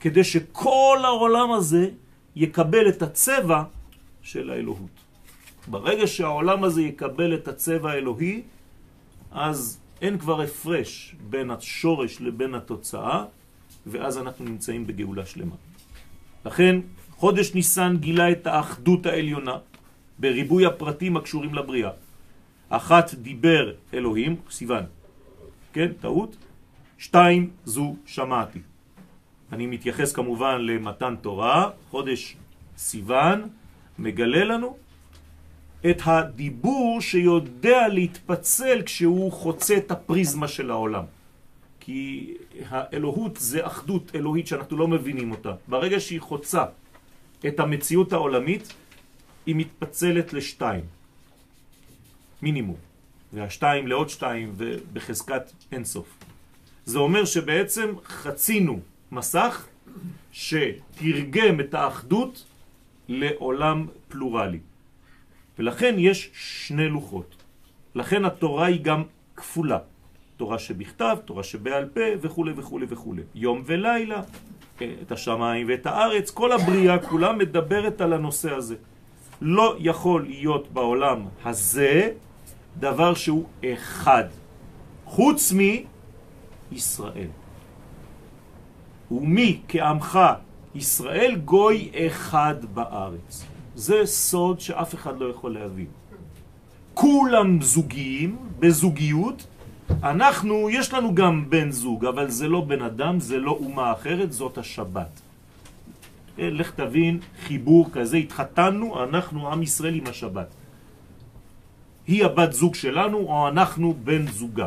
כדי 0.00 0.24
שכל 0.24 0.98
העולם 1.04 1.52
הזה 1.52 1.90
יקבל 2.36 2.88
את 2.88 3.02
הצבע 3.02 3.62
של 4.22 4.50
האלוהות. 4.50 5.01
ברגע 5.68 6.06
שהעולם 6.06 6.64
הזה 6.64 6.82
יקבל 6.82 7.34
את 7.34 7.48
הצבע 7.48 7.90
האלוהי, 7.90 8.42
אז 9.30 9.80
אין 10.02 10.18
כבר 10.18 10.40
הפרש 10.40 11.16
בין 11.30 11.50
השורש 11.50 12.20
לבין 12.20 12.54
התוצאה, 12.54 13.24
ואז 13.86 14.18
אנחנו 14.18 14.44
נמצאים 14.44 14.86
בגאולה 14.86 15.26
שלמה. 15.26 15.54
לכן, 16.44 16.80
חודש 17.10 17.54
ניסן 17.54 17.96
גילה 18.00 18.30
את 18.30 18.46
האחדות 18.46 19.06
העליונה 19.06 19.56
בריבוי 20.18 20.66
הפרטים 20.66 21.16
הקשורים 21.16 21.54
לבריאה. 21.54 21.90
אחת 22.68 23.14
דיבר 23.14 23.72
אלוהים, 23.94 24.36
סיוון, 24.50 24.84
כן, 25.72 25.92
טעות? 26.00 26.36
שתיים, 26.98 27.50
זו 27.64 27.96
שמעתי. 28.06 28.58
אני 29.52 29.66
מתייחס 29.66 30.12
כמובן 30.12 30.60
למתן 30.60 31.14
תורה, 31.20 31.70
חודש 31.90 32.36
סיוון 32.76 33.48
מגלה 33.98 34.44
לנו 34.44 34.76
את 35.90 36.00
הדיבור 36.04 37.00
שיודע 37.00 37.88
להתפצל 37.88 38.82
כשהוא 38.82 39.32
חוצה 39.32 39.76
את 39.76 39.90
הפריזמה 39.90 40.48
של 40.48 40.70
העולם. 40.70 41.04
כי 41.80 42.34
האלוהות 42.68 43.36
זה 43.36 43.66
אחדות 43.66 44.12
אלוהית 44.14 44.46
שאנחנו 44.46 44.76
לא 44.76 44.88
מבינים 44.88 45.30
אותה. 45.30 45.54
ברגע 45.68 46.00
שהיא 46.00 46.20
חוצה 46.20 46.64
את 47.46 47.60
המציאות 47.60 48.12
העולמית, 48.12 48.74
היא 49.46 49.56
מתפצלת 49.56 50.32
לשתיים, 50.32 50.84
מינימום, 52.42 52.76
והשתיים 53.32 53.86
לעוד 53.86 54.08
שתיים 54.08 54.52
ובחזקת 54.56 55.52
אינסוף. 55.72 56.18
זה 56.84 56.98
אומר 56.98 57.24
שבעצם 57.24 57.94
חצינו 58.04 58.80
מסך 59.12 59.66
שתרגם 60.32 61.60
את 61.60 61.74
האחדות 61.74 62.44
לעולם 63.08 63.86
פלורלי. 64.08 64.58
ולכן 65.58 65.94
יש 65.98 66.30
שני 66.34 66.88
לוחות. 66.88 67.36
לכן 67.94 68.24
התורה 68.24 68.66
היא 68.66 68.80
גם 68.82 69.02
כפולה. 69.36 69.78
תורה 70.36 70.58
שבכתב, 70.58 71.16
תורה 71.24 71.42
שבעל 71.42 71.88
פה 71.94 72.00
וכו' 72.20 72.46
וכו' 72.56 72.80
וכו'. 72.88 73.14
יום 73.34 73.62
ולילה, 73.66 74.22
את 74.76 75.12
השמיים 75.12 75.66
ואת 75.68 75.86
הארץ, 75.86 76.30
כל 76.30 76.52
הבריאה 76.52 76.98
כולה 76.98 77.32
מדברת 77.32 78.00
על 78.00 78.12
הנושא 78.12 78.54
הזה. 78.54 78.76
לא 79.40 79.76
יכול 79.78 80.22
להיות 80.22 80.72
בעולם 80.72 81.26
הזה 81.44 82.10
דבר 82.78 83.14
שהוא 83.14 83.44
אחד. 83.64 84.24
חוץ 85.04 85.52
ישראל. 86.72 87.28
ומי 89.10 89.60
כעמך 89.68 90.18
ישראל 90.74 91.36
גוי 91.44 91.90
אחד 92.06 92.64
בארץ. 92.74 93.51
זה 93.74 94.06
סוד 94.06 94.60
שאף 94.60 94.94
אחד 94.94 95.18
לא 95.20 95.30
יכול 95.30 95.54
להבין. 95.54 95.86
כולם 96.94 97.62
זוגיים, 97.62 98.36
בזוגיות, 98.58 99.46
אנחנו, 100.02 100.70
יש 100.70 100.92
לנו 100.92 101.14
גם 101.14 101.50
בן 101.50 101.70
זוג, 101.70 102.04
אבל 102.04 102.30
זה 102.30 102.48
לא 102.48 102.60
בן 102.60 102.82
אדם, 102.82 103.20
זה 103.20 103.38
לא 103.38 103.50
אומה 103.50 103.92
אחרת, 103.92 104.32
זאת 104.32 104.58
השבת. 104.58 105.20
אה, 106.38 106.50
לך 106.50 106.70
תבין, 106.70 107.20
חיבור 107.46 107.90
כזה, 107.92 108.16
התחתנו, 108.16 109.04
אנחנו 109.04 109.52
עם 109.52 109.62
ישראל 109.62 109.94
עם 109.94 110.06
השבת. 110.06 110.48
היא 112.06 112.24
הבת 112.24 112.52
זוג 112.52 112.74
שלנו, 112.74 113.18
או 113.18 113.48
אנחנו 113.48 113.94
בן 114.04 114.26
זוגה. 114.26 114.66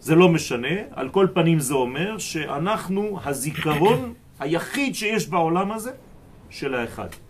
זה 0.00 0.14
לא 0.14 0.28
משנה, 0.28 0.92
על 0.92 1.08
כל 1.08 1.26
פנים 1.34 1.58
זה 1.58 1.74
אומר 1.74 2.18
שאנחנו 2.18 3.18
הזיכרון 3.24 4.14
היחיד 4.40 4.94
שיש 4.94 5.28
בעולם 5.28 5.72
הזה 5.72 5.90
של 6.50 6.74
האחד. 6.74 7.25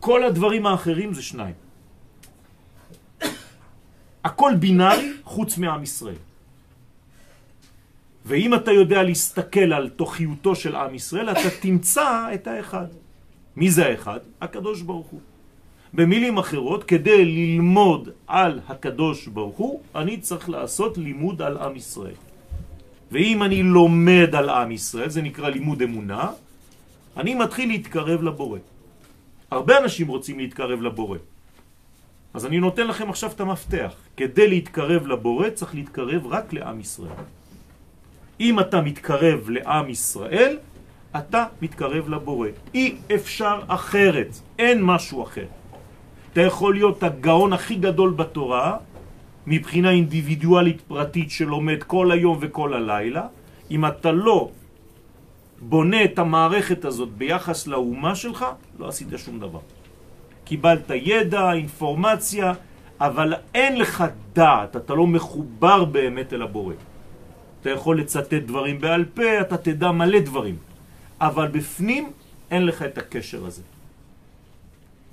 כל 0.00 0.24
הדברים 0.24 0.66
האחרים 0.66 1.14
זה 1.14 1.22
שניים. 1.22 1.54
הכל 4.24 4.52
בינארי 4.60 5.12
חוץ 5.24 5.58
מעם 5.58 5.82
ישראל. 5.82 6.22
ואם 8.24 8.54
אתה 8.54 8.72
יודע 8.72 9.02
להסתכל 9.02 9.72
על 9.72 9.88
תוכיותו 9.88 10.54
של 10.54 10.76
עם 10.76 10.94
ישראל, 10.94 11.30
אתה 11.30 11.50
תמצא 11.60 12.34
את 12.34 12.46
האחד. 12.46 12.86
מי 13.56 13.70
זה 13.70 13.86
האחד? 13.86 14.18
הקדוש 14.40 14.82
ברוך 14.82 15.06
הוא. 15.06 15.20
במילים 15.94 16.38
אחרות, 16.38 16.84
כדי 16.84 17.24
ללמוד 17.24 18.08
על 18.26 18.60
הקדוש 18.68 19.26
ברוך 19.26 19.56
הוא, 19.56 19.80
אני 19.94 20.20
צריך 20.20 20.50
לעשות 20.50 20.98
לימוד 20.98 21.42
על 21.42 21.56
עם 21.56 21.76
ישראל. 21.76 22.18
ואם 23.12 23.42
אני 23.42 23.62
לומד 23.62 24.34
על 24.34 24.48
עם 24.48 24.70
ישראל, 24.72 25.08
זה 25.08 25.22
נקרא 25.22 25.48
לימוד 25.48 25.82
אמונה, 25.82 26.30
אני 27.16 27.34
מתחיל 27.34 27.68
להתקרב 27.68 28.22
לבורא. 28.22 28.58
הרבה 29.50 29.78
אנשים 29.78 30.08
רוצים 30.08 30.38
להתקרב 30.38 30.82
לבורא. 30.82 31.18
אז 32.34 32.46
אני 32.46 32.60
נותן 32.60 32.86
לכם 32.86 33.10
עכשיו 33.10 33.30
את 33.30 33.40
המפתח. 33.40 33.94
כדי 34.16 34.48
להתקרב 34.48 35.06
לבורא 35.06 35.50
צריך 35.50 35.74
להתקרב 35.74 36.26
רק 36.26 36.52
לעם 36.52 36.80
ישראל. 36.80 37.20
אם 38.40 38.60
אתה 38.60 38.80
מתקרב 38.80 39.50
לעם 39.50 39.90
ישראל, 39.90 40.58
אתה 41.16 41.44
מתקרב 41.62 42.08
לבורא. 42.08 42.48
אי 42.74 42.96
אפשר 43.14 43.60
אחרת, 43.68 44.40
אין 44.58 44.82
משהו 44.82 45.22
אחר. 45.22 45.46
אתה 46.32 46.40
יכול 46.40 46.74
להיות 46.74 47.02
הגאון 47.02 47.52
הכי 47.52 47.74
גדול 47.74 48.10
בתורה, 48.10 48.76
מבחינה 49.46 49.90
אינדיבידואלית 49.90 50.80
פרטית 50.80 51.30
שלומד 51.30 51.82
כל 51.82 52.12
היום 52.12 52.38
וכל 52.40 52.74
הלילה, 52.74 53.26
אם 53.70 53.86
אתה 53.86 54.12
לא 54.12 54.50
בונה 55.60 56.04
את 56.04 56.18
המערכת 56.18 56.84
הזאת 56.84 57.08
ביחס 57.08 57.66
לאומה 57.66 58.14
שלך, 58.14 58.46
לא 58.78 58.88
עשית 58.88 59.08
שום 59.16 59.40
דבר. 59.40 59.60
קיבלת 60.44 60.90
ידע, 60.94 61.52
אינפורמציה, 61.52 62.52
אבל 63.00 63.34
אין 63.54 63.78
לך 63.78 64.04
דעת, 64.32 64.76
אתה 64.76 64.94
לא 64.94 65.06
מחובר 65.06 65.84
באמת 65.84 66.32
אל 66.32 66.42
הבורא. 66.42 66.74
אתה 67.60 67.70
יכול 67.70 68.00
לצטט 68.00 68.34
דברים 68.34 68.80
בעל 68.80 69.04
פה, 69.04 69.40
אתה 69.40 69.56
תדע 69.56 69.90
מלא 69.90 70.18
דברים, 70.20 70.56
אבל 71.20 71.48
בפנים 71.48 72.10
אין 72.50 72.66
לך 72.66 72.82
את 72.82 72.98
הקשר 72.98 73.46
הזה. 73.46 73.62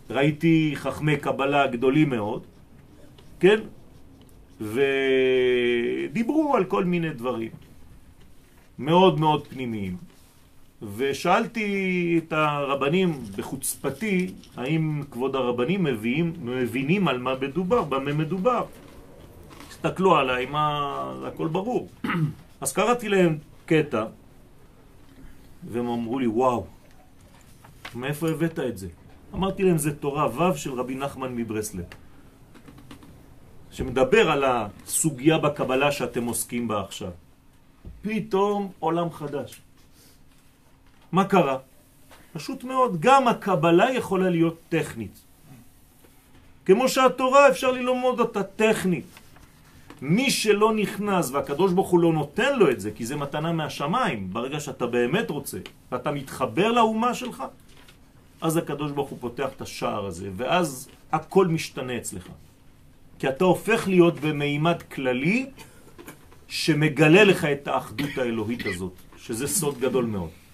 ראיתי 0.10 0.72
חכמי 0.76 1.18
קבלה 1.18 1.68
גדולים 1.68 2.10
מאוד, 2.10 2.44
כן? 3.40 3.60
ודיברו 4.62 6.56
על 6.56 6.64
כל 6.64 6.84
מיני 6.86 7.10
דברים 7.10 7.52
מאוד 8.80 9.20
מאוד 9.20 9.48
פנימיים. 9.48 9.98
ושאלתי 10.96 12.20
את 12.24 12.34
הרבנים 12.34 13.24
בחוצפתי, 13.38 14.34
האם 14.58 15.02
כבוד 15.12 15.36
הרבנים 15.36 15.84
מביאים, 15.84 16.34
מבינים 16.42 17.08
על 17.08 17.18
מה 17.18 17.34
מדובר, 17.42 17.84
במה 17.84 18.14
מדובר. 18.14 18.66
הסתכלו 19.70 20.16
עליי, 20.16 20.46
מה... 20.46 21.28
הכל 21.28 21.48
ברור. 21.48 21.90
אז 22.62 22.74
קראתי 22.74 23.10
להם 23.10 23.38
קטע, 23.66 24.06
והם 25.64 25.88
אמרו 25.88 26.20
לי, 26.20 26.28
וואו, 26.28 26.66
מאיפה 27.96 28.30
הבאת 28.30 28.60
את 28.60 28.78
זה? 28.78 28.88
אמרתי 29.34 29.64
להם, 29.64 29.78
זה 29.78 29.96
תורה 29.96 30.28
ו' 30.28 30.58
של 30.58 30.74
רבי 30.74 30.96
נחמן 30.96 31.36
מברסלב, 31.36 31.86
שמדבר 33.72 34.32
על 34.32 34.44
הסוגיה 34.44 35.38
בקבלה 35.38 35.92
שאתם 35.92 36.26
עוסקים 36.26 36.68
בה 36.68 36.82
עכשיו. 36.82 37.12
פתאום 38.02 38.72
עולם 38.80 39.12
חדש. 39.12 39.62
מה 41.16 41.26
קרה? 41.26 41.58
פשוט 42.34 42.64
מאוד, 42.64 43.00
גם 43.00 43.28
הקבלה 43.28 43.92
יכולה 43.94 44.30
להיות 44.30 44.60
טכנית. 44.70 45.16
כמו 46.66 46.90
שהתורה 46.90 47.50
אפשר 47.50 47.72
ללמוד 47.72 48.20
אותה 48.20 48.44
טכנית. 48.44 49.06
מי 50.02 50.32
שלא 50.32 50.74
נכנס 50.74 51.32
והקדוש 51.32 51.74
ברוך 51.74 51.90
הוא 51.90 52.00
לא 52.00 52.14
נותן 52.14 52.60
לו 52.60 52.72
את 52.72 52.80
זה, 52.80 52.92
כי 52.92 53.06
זה 53.06 53.16
מתנה 53.16 53.52
מהשמיים, 53.52 54.34
ברגע 54.34 54.60
שאתה 54.60 54.88
באמת 54.88 55.30
רוצה, 55.30 55.58
ואתה 55.92 56.12
מתחבר 56.12 56.72
לאומה 56.72 57.14
שלך, 57.14 57.44
אז 58.42 58.58
הקדוש 58.58 58.92
ברוך 58.92 59.10
הוא 59.10 59.18
פותח 59.22 59.50
את 59.56 59.62
השער 59.62 60.06
הזה, 60.06 60.30
ואז 60.36 60.90
הכל 61.12 61.48
משתנה 61.48 61.98
אצלך. 61.98 62.28
כי 63.20 63.30
אתה 63.30 63.44
הופך 63.46 63.88
להיות 63.88 64.20
במימד 64.20 64.82
כללי 64.82 65.46
שמגלה 66.48 67.24
לך 67.24 67.46
את 67.46 67.68
האחדות 67.68 68.18
האלוהית 68.18 68.66
הזאת, 68.66 68.94
שזה 69.18 69.48
סוד 69.48 69.80
גדול 69.80 70.06
מאוד. 70.06 70.45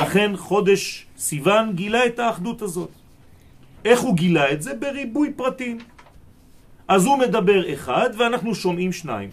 לכן 0.00 0.36
חודש 0.36 1.06
סיוון 1.18 1.72
גילה 1.74 2.06
את 2.06 2.18
האחדות 2.18 2.62
הזאת. 2.62 2.90
איך 3.84 4.00
הוא 4.00 4.16
גילה 4.16 4.52
את 4.52 4.62
זה? 4.62 4.74
בריבוי 4.74 5.32
פרטים. 5.36 5.78
אז 6.88 7.06
הוא 7.06 7.18
מדבר 7.18 7.72
אחד 7.72 8.10
ואנחנו 8.18 8.54
שומעים 8.54 8.92
שניים. 8.92 9.30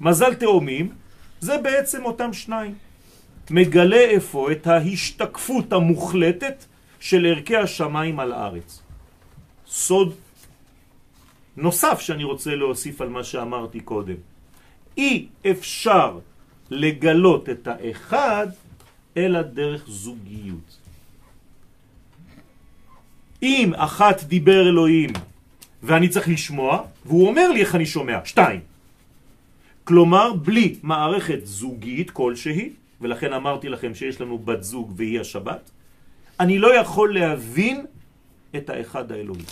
מזל 0.00 0.34
תאומים 0.34 0.92
זה 1.40 1.58
בעצם 1.58 2.04
אותם 2.04 2.32
שניים. 2.32 2.74
מגלה 3.50 4.00
איפה 4.00 4.52
את 4.52 4.66
ההשתקפות 4.66 5.72
המוחלטת 5.72 6.64
של 7.00 7.26
ערכי 7.26 7.56
השמיים 7.56 8.20
על 8.20 8.32
הארץ. 8.32 8.82
סוד 9.66 10.14
נוסף 11.56 12.00
שאני 12.00 12.24
רוצה 12.24 12.54
להוסיף 12.54 13.00
על 13.00 13.08
מה 13.08 13.24
שאמרתי 13.24 13.80
קודם. 13.80 14.14
אי 14.96 15.26
אפשר 15.50 16.18
לגלות 16.70 17.48
את 17.48 17.68
האחד 17.68 18.46
אלא 19.16 19.42
דרך 19.42 19.84
זוגיות. 19.88 20.76
אם 23.42 23.72
אחת 23.76 24.22
דיבר 24.22 24.68
אלוהים 24.68 25.10
ואני 25.82 26.08
צריך 26.08 26.28
לשמוע, 26.28 26.82
והוא 27.06 27.28
אומר 27.28 27.52
לי 27.52 27.60
איך 27.60 27.74
אני 27.74 27.86
שומע, 27.86 28.18
שתיים. 28.24 28.60
כלומר, 29.84 30.32
בלי 30.32 30.76
מערכת 30.82 31.40
זוגית 31.44 32.10
כלשהי, 32.10 32.70
ולכן 33.00 33.32
אמרתי 33.32 33.68
לכם 33.68 33.94
שיש 33.94 34.20
לנו 34.20 34.38
בת 34.38 34.62
זוג 34.62 34.92
והיא 34.96 35.20
השבת, 35.20 35.70
אני 36.40 36.58
לא 36.58 36.74
יכול 36.74 37.14
להבין 37.14 37.86
את 38.56 38.70
האחד 38.70 39.12
האלוהי. 39.12 39.44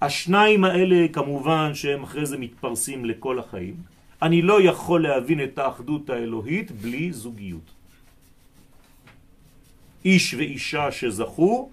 השניים 0.00 0.64
האלה 0.64 1.06
כמובן 1.12 1.74
שהם 1.74 2.02
אחרי 2.02 2.26
זה 2.26 2.38
מתפרסים 2.38 3.04
לכל 3.04 3.38
החיים. 3.38 3.74
אני 4.22 4.42
לא 4.42 4.62
יכול 4.62 5.02
להבין 5.02 5.44
את 5.44 5.58
האחדות 5.58 6.10
האלוהית 6.10 6.70
בלי 6.70 7.12
זוגיות. 7.12 7.75
איש 10.06 10.34
ואישה 10.34 10.92
שזכו, 10.92 11.70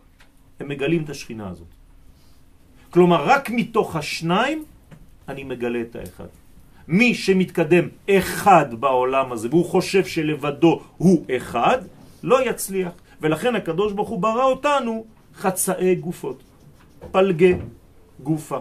הם 0.59 0.67
מגלים 0.67 1.03
את 1.03 1.09
השכינה 1.09 1.49
הזאת. 1.49 1.67
כלומר, 2.89 3.25
רק 3.25 3.49
מתוך 3.49 3.95
השניים 3.95 4.65
אני 5.27 5.43
מגלה 5.43 5.81
את 5.81 5.95
האחד. 5.95 6.27
מי 6.87 7.15
שמתקדם 7.15 7.87
אחד 8.09 8.73
בעולם 8.73 9.31
הזה, 9.31 9.47
והוא 9.49 9.65
חושב 9.65 10.05
שלבדו 10.05 10.81
הוא 10.97 11.25
אחד, 11.37 11.77
לא 12.23 12.49
יצליח. 12.49 12.91
ולכן 13.21 13.55
הקדוש 13.55 13.93
ברוך 13.93 14.09
הוא 14.09 14.19
ברא 14.19 14.43
אותנו 14.43 15.05
חצאי 15.35 15.95
גופות, 15.95 16.43
פלגי 17.11 17.55
גופה. 18.23 18.59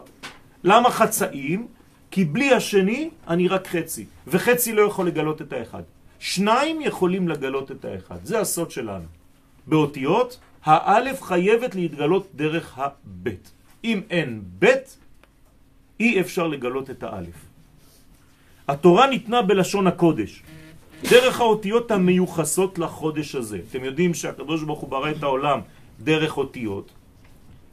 למה 0.64 0.90
חצאים? 0.90 1.66
כי 2.10 2.24
בלי 2.24 2.54
השני 2.54 3.10
אני 3.28 3.48
רק 3.48 3.66
חצי, 3.66 4.06
וחצי 4.26 4.72
לא 4.72 4.82
יכול 4.82 5.06
לגלות 5.06 5.42
את 5.42 5.52
האחד. 5.52 5.82
שניים 6.18 6.80
יכולים 6.80 7.28
לגלות 7.28 7.70
את 7.72 7.84
האחד, 7.84 8.24
זה 8.24 8.40
הסוד 8.40 8.70
שלנו. 8.70 9.21
באותיות, 9.66 10.38
האלף 10.64 11.22
חייבת 11.22 11.74
להתגלות 11.74 12.28
דרך 12.34 12.78
הבית. 12.78 13.52
אם 13.84 14.00
אין 14.10 14.42
בית, 14.58 14.98
אי 16.00 16.20
אפשר 16.20 16.46
לגלות 16.46 16.90
את 16.90 17.02
האלף. 17.02 17.46
התורה 18.68 19.06
ניתנה 19.06 19.42
בלשון 19.42 19.86
הקודש, 19.86 20.42
דרך 21.10 21.40
האותיות 21.40 21.90
המיוחסות 21.90 22.78
לחודש 22.78 23.34
הזה. 23.34 23.60
אתם 23.70 23.84
יודעים 23.84 24.14
שהקדוש 24.14 24.62
ברוך 24.62 24.80
הוא 24.80 24.90
ברא 24.90 25.10
את 25.10 25.22
העולם 25.22 25.60
דרך 26.00 26.36
אותיות. 26.36 26.90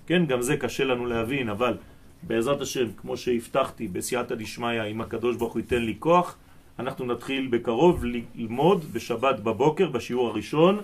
כן, 0.07 0.25
גם 0.25 0.41
זה 0.41 0.57
קשה 0.57 0.83
לנו 0.83 1.05
להבין, 1.05 1.49
אבל 1.49 1.77
בעזרת 2.23 2.61
השם, 2.61 2.85
כמו 2.97 3.17
שהבטחתי 3.17 3.87
בסייעתא 3.87 4.35
דשמיא, 4.35 4.83
אם 4.83 5.01
הקדוש 5.01 5.35
ברוך 5.35 5.53
הוא 5.53 5.59
ייתן 5.59 5.81
לי 5.81 5.95
כוח, 5.99 6.35
אנחנו 6.79 7.05
נתחיל 7.05 7.47
בקרוב 7.47 8.05
ללמוד 8.05 8.85
בשבת 8.93 9.39
בבוקר, 9.39 9.89
בשיעור 9.89 10.27
הראשון, 10.27 10.81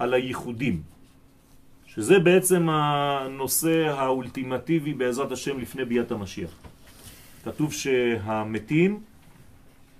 על 0.00 0.14
הייחודים, 0.14 0.82
שזה 1.86 2.18
בעצם 2.18 2.68
הנושא 2.70 3.88
האולטימטיבי 3.88 4.92
בעזרת 4.94 5.32
השם 5.32 5.60
לפני 5.60 5.84
ביאת 5.84 6.10
המשיח. 6.12 6.50
כתוב 7.44 7.72
שהמתים 7.72 9.00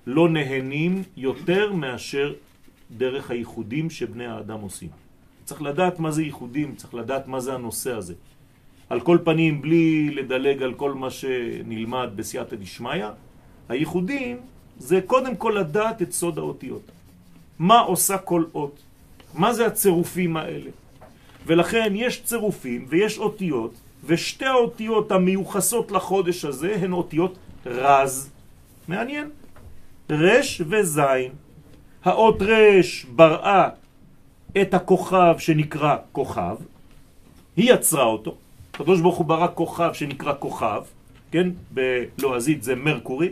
לא 0.07 0.29
נהנים 0.29 1.03
יותר 1.17 1.73
מאשר 1.73 2.33
דרך 2.91 3.31
הייחודים 3.31 3.91
שבני 3.91 4.27
האדם 4.27 4.61
עושים. 4.61 4.89
צריך 5.45 5.63
לדעת 5.63 6.01
מה 6.01 6.11
זה 6.11 6.23
ייחודים, 6.23 6.75
צריך 6.75 6.95
לדעת 6.95 7.29
מה 7.29 7.41
זה 7.41 7.55
הנושא 7.55 7.93
הזה. 7.93 8.15
על 8.89 9.01
כל 9.01 9.19
פנים, 9.25 9.63
בלי 9.63 10.11
לדלג 10.11 10.63
על 10.63 10.75
כל 10.75 10.95
מה 10.95 11.11
שנלמד 11.11 12.09
בסייעתא 12.17 12.57
דשמיא, 12.57 13.07
הייחודים 13.69 14.37
זה 14.79 15.01
קודם 15.07 15.37
כל 15.37 15.57
לדעת 15.61 16.03
את 16.03 16.13
סוד 16.13 16.39
האותיות. 16.39 16.91
מה 17.59 17.81
עושה 17.81 18.19
כל 18.19 18.45
אות? 18.55 18.90
מה 19.35 19.53
זה 19.53 19.67
הצירופים 19.67 20.37
האלה? 20.37 20.71
ולכן 21.47 21.93
יש 21.95 22.23
צירופים 22.25 22.87
ויש 22.89 23.19
אותיות, 23.19 23.75
ושתי 24.05 24.47
האותיות 24.47 25.13
המיוחסות 25.13 25.91
לחודש 25.91 26.45
הזה 26.45 26.75
הן 26.81 26.93
אותיות 26.93 27.39
רז. 27.67 28.31
מעניין. 28.89 29.31
רש 30.11 30.63
וזין. 30.69 31.33
האות 32.05 32.37
רש 32.41 33.05
בראה 33.05 33.69
את 34.61 34.75
הכוכב 34.75 35.35
שנקרא 35.39 35.97
כוכב, 36.13 36.57
היא 37.57 37.75
יצרה 37.75 38.05
אותו. 38.05 38.35
הקדוש 38.75 39.01
ברוך 39.01 39.17
הוא 39.17 39.27
ברא 39.27 39.47
כוכב 39.55 39.91
שנקרא 39.93 40.33
כוכב, 40.39 40.83
כן? 41.31 41.49
בלועזית 41.71 42.63
זה 42.63 42.75
מרקורי. 42.75 43.29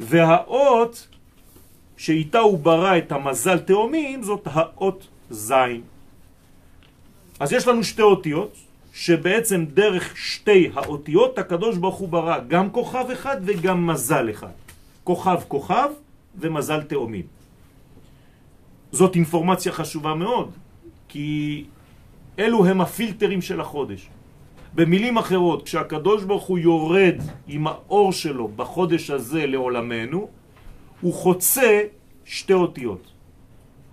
והאות 0.00 1.08
שאיתה 1.96 2.38
הוא 2.38 2.58
ברא 2.58 2.98
את 2.98 3.12
המזל 3.12 3.58
תאומים 3.58 4.22
זאת 4.22 4.48
האות 4.50 5.06
זין. 5.30 5.82
אז 7.40 7.52
יש 7.52 7.68
לנו 7.68 7.84
שתי 7.84 8.02
אותיות, 8.02 8.56
שבעצם 8.92 9.64
דרך 9.74 10.16
שתי 10.16 10.70
האותיות 10.74 11.38
הקדוש 11.38 11.76
ברוך 11.76 11.96
הוא 11.96 12.08
ברא 12.08 12.38
גם 12.48 12.70
כוכב 12.70 13.04
אחד 13.12 13.36
וגם 13.44 13.86
מזל 13.86 14.30
אחד. 14.30 14.54
כוכב 15.04 15.40
כוכב 15.48 15.90
ומזל 16.38 16.82
תאומים. 16.82 17.26
זאת 18.92 19.16
אינפורמציה 19.16 19.72
חשובה 19.72 20.14
מאוד, 20.14 20.50
כי 21.08 21.64
אלו 22.38 22.66
הם 22.66 22.80
הפילטרים 22.80 23.42
של 23.42 23.60
החודש. 23.60 24.08
במילים 24.74 25.18
אחרות, 25.18 25.62
כשהקדוש 25.62 26.24
ברוך 26.24 26.44
הוא 26.44 26.58
יורד 26.58 27.14
עם 27.48 27.66
האור 27.66 28.12
שלו 28.12 28.48
בחודש 28.48 29.10
הזה 29.10 29.46
לעולמנו, 29.46 30.28
הוא 31.04 31.14
חוצה 31.14 31.80
שתי 32.24 32.52
אותיות. 32.52 33.12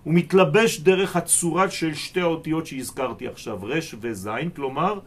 הוא 0.04 0.14
מתלבש 0.14 0.80
דרך 0.80 1.16
הצורה 1.16 1.70
של 1.70 1.94
שתי 1.94 2.20
האותיות 2.20 2.66
שהזכרתי 2.66 3.28
עכשיו, 3.28 3.58
רש 3.62 3.94
וזין, 4.00 4.50
כלומר, 4.56 5.00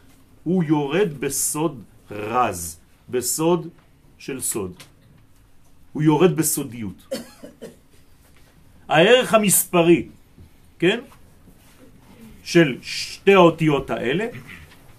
הוא 0.43 0.63
יורד 0.63 1.09
בסוד 1.19 1.83
רז, 2.11 2.79
בסוד 3.09 3.67
של 4.17 4.41
סוד. 4.41 4.73
הוא 5.93 6.03
יורד 6.03 6.35
בסודיות. 6.35 7.07
הערך 8.87 9.33
המספרי, 9.33 10.07
כן, 10.79 10.99
של 12.43 12.77
שתי 12.81 13.33
האותיות 13.33 13.89
האלה, 13.89 14.27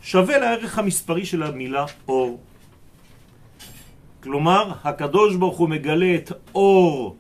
שווה 0.03 0.39
לערך 0.39 0.79
המספרי 0.79 1.25
של 1.27 1.43
המילה 1.43 1.87
אור. 2.09 2.41
כלומר, 4.27 4.73
הקדוש 4.85 5.37
ברוך 5.37 5.59
הוא 5.59 5.69
מגלה 5.69 6.15
את 6.15 6.33
אור 6.55 7.17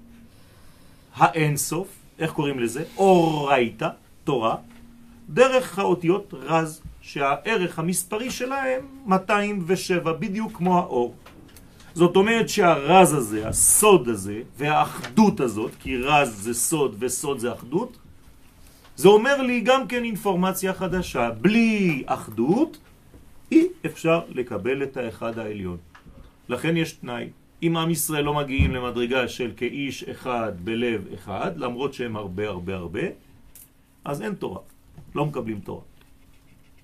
האינסוף, 1.14 1.88
איך 2.18 2.32
קוראים 2.32 2.58
לזה? 2.58 2.84
אור 2.96 3.50
ראיתה, 3.50 3.88
תורה, 4.24 4.56
דרך 5.28 5.78
האותיות 5.78 6.34
רז, 6.34 6.82
שהערך 7.00 7.78
המספרי 7.78 8.30
שלהם 8.30 8.80
207, 9.06 10.12
בדיוק 10.12 10.52
כמו 10.52 10.78
האור. 10.78 11.14
זאת 11.94 12.16
אומרת 12.16 12.48
שהרז 12.48 13.12
הזה, 13.12 13.48
הסוד 13.48 14.08
הזה 14.08 14.42
והאחדות 14.58 15.40
הזאת, 15.40 15.70
כי 15.80 15.96
רז 15.96 16.42
זה 16.42 16.54
סוד 16.54 16.96
וסוד 16.98 17.38
זה 17.38 17.52
אחדות, 17.52 17.96
זה 18.96 19.08
אומר 19.08 19.42
לי 19.42 19.60
גם 19.60 19.88
כן 19.88 20.04
אינפורמציה 20.04 20.74
חדשה. 20.74 21.30
בלי 21.30 22.02
אחדות 22.06 22.78
אי 23.52 23.66
אפשר 23.86 24.20
לקבל 24.28 24.82
את 24.82 24.96
האחד 24.96 25.38
העליון. 25.38 25.76
לכן 26.48 26.76
יש 26.76 26.92
תנאי. 26.92 27.28
אם 27.62 27.76
עם 27.76 27.90
ישראל 27.90 28.24
לא 28.24 28.34
מגיעים 28.34 28.74
למדרגה 28.74 29.28
של 29.28 29.52
כאיש 29.56 30.04
אחד 30.04 30.52
בלב 30.64 31.06
אחד, 31.14 31.56
למרות 31.56 31.94
שהם 31.94 32.16
הרבה 32.16 32.48
הרבה 32.48 32.76
הרבה, 32.76 33.00
אז 34.04 34.22
אין 34.22 34.34
תורה. 34.34 34.60
לא 35.14 35.26
מקבלים 35.26 35.60
תורה. 35.60 35.82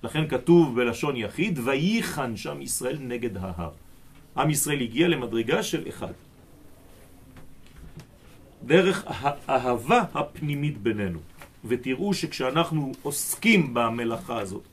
לכן 0.03 0.27
כתוב 0.27 0.75
בלשון 0.75 1.15
יחיד, 1.15 1.59
וייחן 1.63 2.37
שם 2.37 2.61
ישראל 2.61 2.97
נגד 2.99 3.37
ההר. 3.37 3.71
עם 4.37 4.49
ישראל 4.49 4.81
הגיע 4.81 5.07
למדרגה 5.07 5.63
של 5.63 5.89
אחד. 5.89 6.13
דרך 8.65 9.03
האהבה 9.47 10.03
הפנימית 10.13 10.77
בינינו. 10.77 11.19
ותראו 11.65 12.13
שכשאנחנו 12.13 12.91
עוסקים 13.01 13.73
במלאכה 13.73 14.39
הזאת 14.39 14.63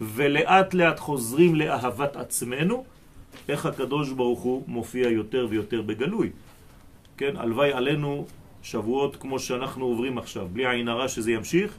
ולאט 0.00 0.74
לאט 0.74 0.98
חוזרים 0.98 1.54
לאהבת 1.54 2.16
עצמנו, 2.16 2.84
איך 3.48 3.66
הקדוש 3.66 4.10
ברוך 4.10 4.40
הוא 4.40 4.62
מופיע 4.66 5.08
יותר 5.08 5.46
ויותר 5.50 5.82
בגלוי. 5.82 6.30
כן, 7.16 7.36
הלוואי 7.36 7.72
עלינו 7.72 8.26
שבועות 8.62 9.16
כמו 9.16 9.38
שאנחנו 9.38 9.84
עוברים 9.84 10.18
עכשיו, 10.18 10.48
בלי 10.52 10.66
עין 10.66 10.88
הרע 10.88 11.08
שזה 11.08 11.32
ימשיך, 11.32 11.76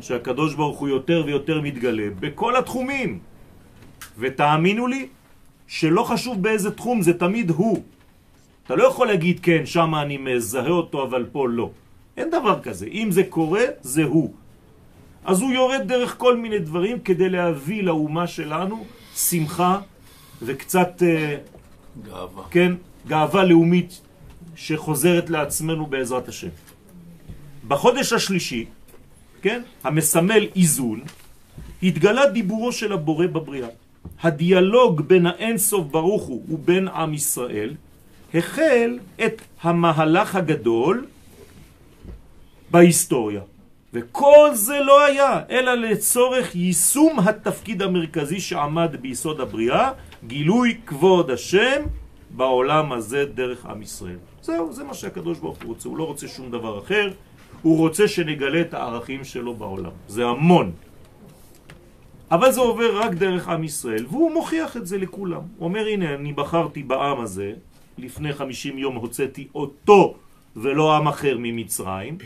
שהקדוש 0.00 0.54
ברוך 0.54 0.78
הוא 0.78 0.88
יותר 0.88 1.22
ויותר 1.26 1.60
מתגלה 1.60 2.08
בכל 2.20 2.56
התחומים. 2.56 3.18
ותאמינו 4.18 4.86
לי 4.86 5.08
שלא 5.68 6.02
חשוב 6.02 6.42
באיזה 6.42 6.70
תחום, 6.70 7.02
זה 7.02 7.18
תמיד 7.18 7.50
הוא. 7.50 7.82
אתה 8.66 8.76
לא 8.76 8.84
יכול 8.84 9.06
להגיד 9.06 9.40
כן, 9.42 9.66
שם 9.66 9.94
אני 9.94 10.16
מזהה 10.16 10.70
אותו, 10.70 11.02
אבל 11.02 11.26
פה 11.32 11.48
לא. 11.48 11.70
אין 12.16 12.30
דבר 12.30 12.60
כזה. 12.62 12.86
אם 12.86 13.08
זה 13.10 13.24
קורה, 13.24 13.64
זה 13.80 14.04
הוא. 14.04 14.34
אז 15.24 15.42
הוא 15.42 15.52
יורד 15.52 15.82
דרך 15.86 16.14
כל 16.18 16.36
מיני 16.36 16.58
דברים 16.58 17.00
כדי 17.00 17.28
להביא 17.28 17.82
לאומה 17.82 18.26
שלנו 18.26 18.84
שמחה 19.14 19.80
וקצת 20.42 21.02
אה, 21.02 21.36
גאווה. 22.02 22.44
כן, 22.50 22.72
גאווה 23.08 23.44
לאומית 23.44 24.00
שחוזרת 24.56 25.30
לעצמנו 25.30 25.86
בעזרת 25.86 26.28
השם. 26.28 26.48
בחודש 27.68 28.12
השלישי, 28.12 28.66
כן, 29.42 29.62
המסמל 29.84 30.46
איזון, 30.56 31.00
התגלה 31.82 32.26
דיבורו 32.26 32.72
של 32.72 32.92
הבורא 32.92 33.26
בבריאה. 33.26 33.68
הדיאלוג 34.22 35.00
בין 35.00 35.26
האינסוף 35.26 35.86
ברוך 35.86 36.22
הוא 36.22 36.44
ובין 36.48 36.88
עם 36.88 37.14
ישראל 37.14 37.74
החל 38.34 38.98
את 39.24 39.42
המהלך 39.62 40.36
הגדול 40.36 41.06
בהיסטוריה. 42.70 43.40
וכל 43.94 44.50
זה 44.52 44.80
לא 44.80 45.04
היה, 45.04 45.40
אלא 45.50 45.74
לצורך 45.74 46.56
יישום 46.56 47.18
התפקיד 47.18 47.82
המרכזי 47.82 48.40
שעמד 48.40 48.96
ביסוד 49.00 49.40
הבריאה, 49.40 49.90
גילוי 50.26 50.80
כבוד 50.86 51.30
השם 51.30 51.82
בעולם 52.30 52.92
הזה 52.92 53.24
דרך 53.24 53.66
עם 53.66 53.82
ישראל. 53.82 54.18
זהו, 54.42 54.72
זה 54.72 54.84
מה 54.84 54.94
שהקדוש 54.94 55.38
ברוך 55.38 55.58
הוא 55.62 55.68
רוצה, 55.68 55.88
הוא 55.88 55.98
לא 55.98 56.04
רוצה 56.04 56.28
שום 56.28 56.50
דבר 56.50 56.78
אחר, 56.78 57.10
הוא 57.62 57.78
רוצה 57.78 58.08
שנגלה 58.08 58.60
את 58.60 58.74
הערכים 58.74 59.24
שלו 59.24 59.54
בעולם. 59.54 59.90
זה 60.08 60.26
המון. 60.26 60.72
אבל 62.30 62.52
זה 62.52 62.60
עובר 62.60 62.98
רק 62.98 63.10
דרך 63.10 63.48
עם 63.48 63.64
ישראל, 63.64 64.06
והוא 64.10 64.32
מוכיח 64.32 64.76
את 64.76 64.86
זה 64.86 64.98
לכולם. 64.98 65.42
הוא 65.56 65.68
אומר, 65.68 65.86
הנה, 65.86 66.14
אני 66.14 66.32
בחרתי 66.32 66.82
בעם 66.82 67.20
הזה, 67.20 67.52
לפני 67.98 68.32
חמישים 68.32 68.78
יום 68.78 68.96
הוצאתי 68.96 69.48
אותו 69.54 70.14
ולא 70.56 70.96
עם 70.96 71.08
אחר 71.08 71.36
ממצרים, 71.38 72.18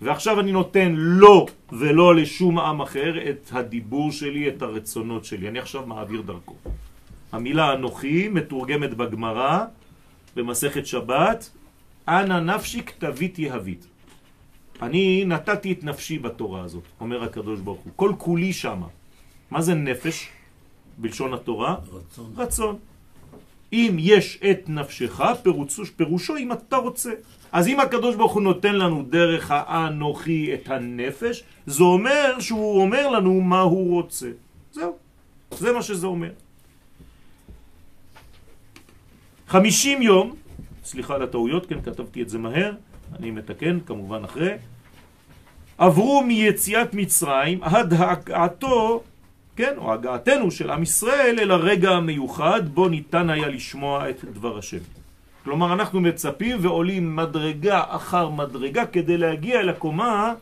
ועכשיו 0.00 0.40
אני 0.40 0.52
נותן 0.52 0.92
לו 0.96 1.46
ולא 1.72 2.16
לשום 2.16 2.58
עם 2.58 2.80
אחר 2.80 3.30
את 3.30 3.50
הדיבור 3.52 4.12
שלי, 4.12 4.48
את 4.48 4.62
הרצונות 4.62 5.24
שלי. 5.24 5.48
אני 5.48 5.58
עכשיו 5.58 5.86
מעביר 5.86 6.20
דרכו. 6.20 6.54
המילה 7.32 7.72
אנוכי 7.72 8.28
מתורגמת 8.28 8.94
בגמרא, 8.94 9.64
במסכת 10.36 10.86
שבת, 10.86 11.50
אנא 12.08 12.40
נפשי 12.40 12.82
כתבית 12.82 13.38
יהבית. 13.38 13.86
אני 14.82 15.24
נתתי 15.26 15.72
את 15.72 15.84
נפשי 15.84 16.18
בתורה 16.18 16.62
הזאת, 16.62 16.82
אומר 17.00 17.24
הקדוש 17.24 17.60
ברוך 17.60 17.80
הוא. 17.80 17.92
כל 17.96 18.12
כולי 18.18 18.52
שמה. 18.52 18.86
מה 19.50 19.60
זה 19.60 19.74
נפש 19.74 20.28
בלשון 20.98 21.34
התורה? 21.34 21.76
רצון. 21.92 22.32
רצון. 22.36 22.76
אם 23.72 23.96
יש 23.98 24.38
את 24.50 24.68
נפשך, 24.68 25.20
פירושו, 25.42 25.82
פירושו 25.96 26.36
אם 26.36 26.52
אתה 26.52 26.76
רוצה. 26.76 27.12
אז 27.52 27.68
אם 27.68 27.80
הקדוש 27.80 28.16
ברוך 28.16 28.32
הוא 28.32 28.42
נותן 28.42 28.74
לנו 28.74 29.02
דרך 29.02 29.50
האנוכי 29.50 30.54
את 30.54 30.68
הנפש, 30.70 31.44
זה 31.66 31.82
אומר 31.82 32.40
שהוא 32.40 32.82
אומר 32.82 33.08
לנו 33.08 33.40
מה 33.40 33.60
הוא 33.60 33.94
רוצה. 33.94 34.28
זהו, 34.72 34.96
זה 35.50 35.72
מה 35.72 35.82
שזה 35.82 36.06
אומר. 36.06 36.30
חמישים 39.48 40.02
יום 40.02 40.34
סליחה 40.84 41.14
על 41.14 41.22
הטעויות, 41.22 41.66
כן, 41.66 41.82
כתבתי 41.82 42.22
את 42.22 42.28
זה 42.28 42.38
מהר, 42.38 42.72
אני 43.18 43.30
מתקן 43.30 43.80
כמובן 43.86 44.24
אחרי. 44.24 44.54
עברו 45.78 46.22
מיציאת 46.22 46.94
מצרים 46.94 47.62
עד 47.62 47.94
הגעתו, 47.94 49.02
כן, 49.56 49.74
או 49.76 49.92
הגעתנו 49.92 50.50
של 50.50 50.70
עם 50.70 50.82
ישראל 50.82 51.36
אל 51.40 51.50
הרגע 51.50 51.90
המיוחד 51.90 52.68
בו 52.68 52.88
ניתן 52.88 53.30
היה 53.30 53.48
לשמוע 53.48 54.10
את 54.10 54.24
דבר 54.24 54.58
השם. 54.58 54.99
כלומר, 55.44 55.72
אנחנו 55.72 56.00
מצפים 56.00 56.56
ועולים 56.60 57.16
מדרגה 57.16 57.84
אחר 57.88 58.28
מדרגה 58.28 58.86
כדי 58.86 59.16
להגיע 59.16 59.60
אל 59.60 59.68
הקומה 59.68 60.34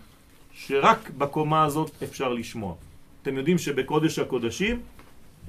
שרק 0.53 1.11
בקומה 1.19 1.65
הזאת 1.65 1.91
אפשר 2.03 2.33
לשמוע. 2.33 2.75
אתם 3.23 3.37
יודעים 3.37 3.59
שבקודש 3.59 4.19
הקודשים, 4.19 4.81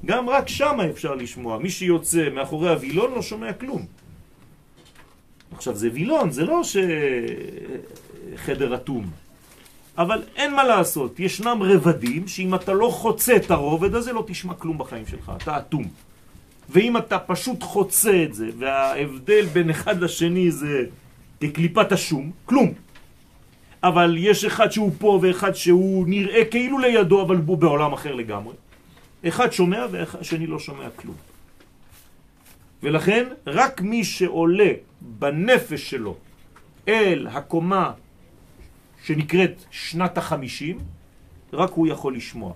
גם 0.05 0.29
רק 0.29 0.47
שם 0.47 0.77
אפשר 0.89 1.15
לשמוע. 1.15 1.57
מי 1.57 1.69
שיוצא 1.69 2.29
מאחורי 2.29 2.69
הווילון 2.69 3.12
לא 3.12 3.21
שומע 3.21 3.53
כלום. 3.53 3.85
עכשיו, 5.55 5.75
זה 5.75 5.89
וילון, 5.93 6.31
זה 6.31 6.45
לא 6.45 6.62
שחדר 8.35 8.75
אטום. 8.75 9.09
אבל 9.97 10.23
אין 10.35 10.55
מה 10.55 10.63
לעשות, 10.63 11.19
ישנם 11.19 11.59
רבדים 11.63 12.27
שאם 12.27 12.55
אתה 12.55 12.73
לא 12.73 12.89
חוצה 12.93 13.35
את 13.35 13.51
הרובד 13.51 13.95
הזה, 13.95 14.13
לא 14.13 14.23
תשמע 14.27 14.53
כלום 14.53 14.77
בחיים 14.77 15.05
שלך, 15.07 15.31
אתה 15.38 15.57
אטום. 15.57 15.83
ואם 16.69 16.97
אתה 16.97 17.19
פשוט 17.19 17.63
חוצה 17.63 18.23
את 18.23 18.34
זה, 18.34 18.49
וההבדל 18.58 19.45
בין 19.45 19.69
אחד 19.69 20.01
לשני 20.01 20.51
זה 20.51 20.86
כקליפת 21.41 21.91
השום, 21.91 22.32
כלום. 22.45 22.73
אבל 23.84 24.15
יש 24.17 24.45
אחד 24.45 24.71
שהוא 24.71 24.91
פה 24.97 25.19
ואחד 25.21 25.53
שהוא 25.55 26.08
נראה 26.08 26.45
כאילו 26.45 26.79
לידו, 26.79 27.21
אבל 27.21 27.36
הוא 27.36 27.58
בעולם 27.58 27.93
אחר 27.93 28.15
לגמרי. 28.15 28.53
אחד 29.27 29.51
שומע 29.51 29.86
והשני 29.91 30.47
לא 30.47 30.60
שומע 30.60 30.89
כלום. 30.95 31.15
ולכן 32.84 33.27
רק 33.47 33.82
מי 33.82 34.03
שעולה 34.03 34.71
בנפש 35.01 35.89
שלו 35.89 36.15
אל 36.88 37.27
הקומה 37.32 37.91
שנקראת 39.03 39.63
שנת 39.71 40.17
החמישים, 40.17 40.79
רק 41.53 41.71
הוא 41.71 41.88
יכול 41.88 42.15
לשמוע. 42.15 42.53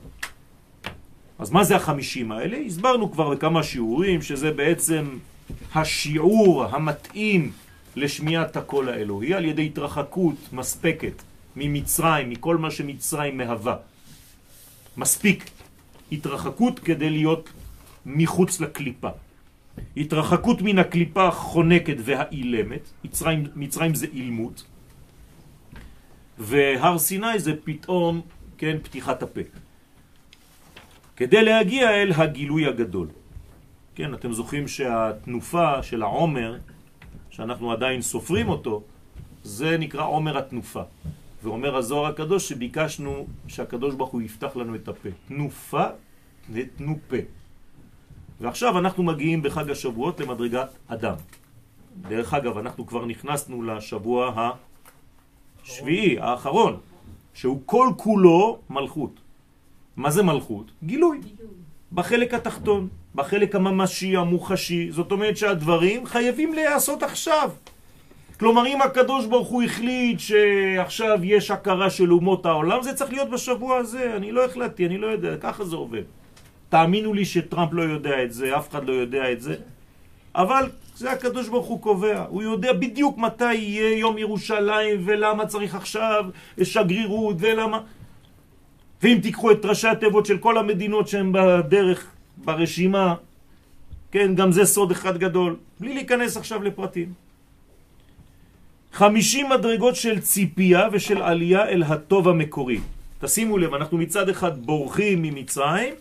אז 1.39 1.51
מה 1.51 1.63
זה 1.63 1.75
החמישים 1.75 2.31
האלה? 2.31 2.57
הסברנו 2.57 3.11
כבר 3.11 3.29
בכמה 3.29 3.63
שיעורים 3.63 4.21
שזה 4.21 4.51
בעצם 4.51 5.17
השיעור 5.75 6.65
המתאים 6.65 7.51
לשמיעת 7.95 8.57
הקול 8.57 8.89
האלוהי 8.89 9.33
על 9.33 9.45
ידי 9.45 9.65
התרחקות 9.65 10.35
מספקת 10.53 11.21
ממצרים, 11.55 12.29
מכל 12.29 12.57
מה 12.57 12.71
שמצרים 12.71 13.37
מהווה. 13.37 13.77
מספיק 14.97 15.49
התרחקות 16.11 16.79
כדי 16.79 17.09
להיות 17.09 17.49
מחוץ 18.05 18.59
לקליפה. 18.59 19.09
התרחקות 19.97 20.61
מן 20.61 20.79
הקליפה 20.79 21.27
החונקת 21.27 21.95
והאילמת, 21.99 22.89
מצרים, 23.03 23.43
מצרים 23.55 23.95
זה 23.95 24.07
אילמות, 24.13 24.63
והר 26.37 26.99
סיני 26.99 27.39
זה 27.39 27.53
פתאום, 27.63 28.21
כן, 28.57 28.77
פתיחת 28.83 29.23
הפה. 29.23 29.41
כדי 31.15 31.43
להגיע 31.43 31.89
אל 31.91 32.11
הגילוי 32.15 32.67
הגדול. 32.67 33.07
כן, 33.95 34.13
אתם 34.13 34.33
זוכרים 34.33 34.67
שהתנופה 34.67 35.83
של 35.83 36.01
העומר, 36.01 36.57
שאנחנו 37.29 37.71
עדיין 37.71 38.01
סופרים 38.01 38.49
אותו, 38.49 38.83
זה 39.43 39.77
נקרא 39.77 40.05
עומר 40.05 40.37
התנופה. 40.37 40.81
ואומר 41.43 41.75
הזוהר 41.75 42.05
הקדוש 42.05 42.49
שביקשנו 42.49 43.27
שהקדוש 43.47 43.95
ברוך 43.95 44.09
הוא 44.09 44.21
יפתח 44.21 44.55
לנו 44.55 44.75
את 44.75 44.87
הפה. 44.87 45.09
תנופה 45.27 45.85
ותנו 46.53 46.97
פה. 47.07 47.17
ועכשיו 48.41 48.79
אנחנו 48.79 49.03
מגיעים 49.03 49.41
בחג 49.41 49.69
השבועות 49.69 50.19
למדרגת 50.19 50.69
אדם. 50.87 51.15
דרך 52.01 52.33
אגב, 52.33 52.57
אנחנו 52.57 52.87
כבר 52.87 53.05
נכנסנו 53.05 53.63
לשבוע 53.63 54.51
השביעי, 55.63 56.19
האחרון, 56.19 56.79
שהוא 57.33 57.61
כל 57.65 57.87
כולו 57.97 58.59
מלכות. 58.69 59.22
מה 59.97 60.11
זה 60.11 60.23
מלכות? 60.23 60.71
גילוי. 60.83 61.19
בחלק 61.91 62.33
התחתון, 62.33 62.87
בחלק 63.15 63.55
הממשי, 63.55 64.17
המוחשי. 64.17 64.91
זאת 64.91 65.11
אומרת 65.11 65.37
שהדברים 65.37 66.05
חייבים 66.05 66.53
להיעשות 66.53 67.03
עכשיו. 67.03 67.49
כלומר, 68.39 68.65
אם 68.67 68.81
הקדוש 68.81 69.25
ברוך 69.25 69.47
הוא 69.47 69.63
החליט 69.63 70.19
שעכשיו 70.19 71.19
יש 71.23 71.51
הכרה 71.51 71.89
של 71.89 72.13
אומות 72.13 72.45
העולם, 72.45 72.81
זה 72.81 72.93
צריך 72.93 73.11
להיות 73.11 73.29
בשבוע 73.29 73.77
הזה. 73.77 74.15
אני 74.15 74.31
לא 74.31 74.45
החלטתי, 74.45 74.85
אני 74.85 74.97
לא 74.97 75.07
יודע, 75.07 75.37
ככה 75.37 75.65
זה 75.65 75.75
עובד. 75.75 76.03
תאמינו 76.69 77.13
לי 77.13 77.25
שטראמפ 77.25 77.73
לא 77.73 77.81
יודע 77.81 78.23
את 78.23 78.33
זה, 78.33 78.57
אף 78.57 78.69
אחד 78.69 78.85
לא 78.85 78.93
יודע 78.93 79.31
את 79.31 79.41
זה. 79.41 79.55
אבל 80.35 80.69
זה 80.95 81.11
הקדוש 81.11 81.49
ברוך 81.49 81.67
הוא 81.67 81.81
קובע, 81.81 82.25
הוא 82.29 82.43
יודע 82.43 82.73
בדיוק 82.73 83.17
מתי 83.17 83.53
יהיה 83.53 83.97
יום 83.97 84.17
ירושלים 84.17 85.01
ולמה 85.05 85.45
צריך 85.45 85.75
עכשיו 85.75 86.25
שגרירות 86.63 87.35
ולמה... 87.39 87.79
ואם 89.03 89.19
תיקחו 89.21 89.51
את 89.51 89.65
ראשי 89.65 89.87
התיבות 89.87 90.25
של 90.25 90.37
כל 90.37 90.57
המדינות 90.57 91.07
שהן 91.07 91.31
בדרך, 91.31 92.07
ברשימה, 92.37 93.15
כן, 94.11 94.35
גם 94.35 94.51
זה 94.51 94.65
סוד 94.65 94.91
אחד 94.91 95.17
גדול, 95.17 95.55
בלי 95.79 95.93
להיכנס 95.93 96.37
עכשיו 96.37 96.63
לפרטים. 96.63 97.13
חמישים 98.93 99.49
מדרגות 99.49 99.95
של 99.95 100.19
ציפייה 100.19 100.87
ושל 100.91 101.21
עלייה 101.21 101.69
אל 101.69 101.83
הטוב 101.83 102.27
המקורי. 102.29 102.79
תשימו 103.19 103.57
לב, 103.57 103.73
אנחנו 103.73 103.97
מצד 103.97 104.29
אחד 104.29 104.65
בורחים 104.65 105.21
ממצרים, 105.21 105.93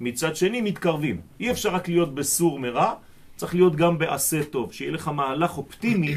מצד 0.00 0.36
שני 0.36 0.60
מתקרבים. 0.60 1.20
אי 1.40 1.50
אפשר 1.50 1.74
רק 1.74 1.88
להיות 1.88 2.14
בסור 2.14 2.58
מרע, 2.58 2.94
צריך 3.36 3.54
להיות 3.54 3.76
גם 3.76 3.98
בעשה 3.98 4.44
טוב, 4.44 4.72
שיהיה 4.72 4.92
לך 4.92 5.08
מהלך 5.08 5.58
אופטימי 5.58 6.14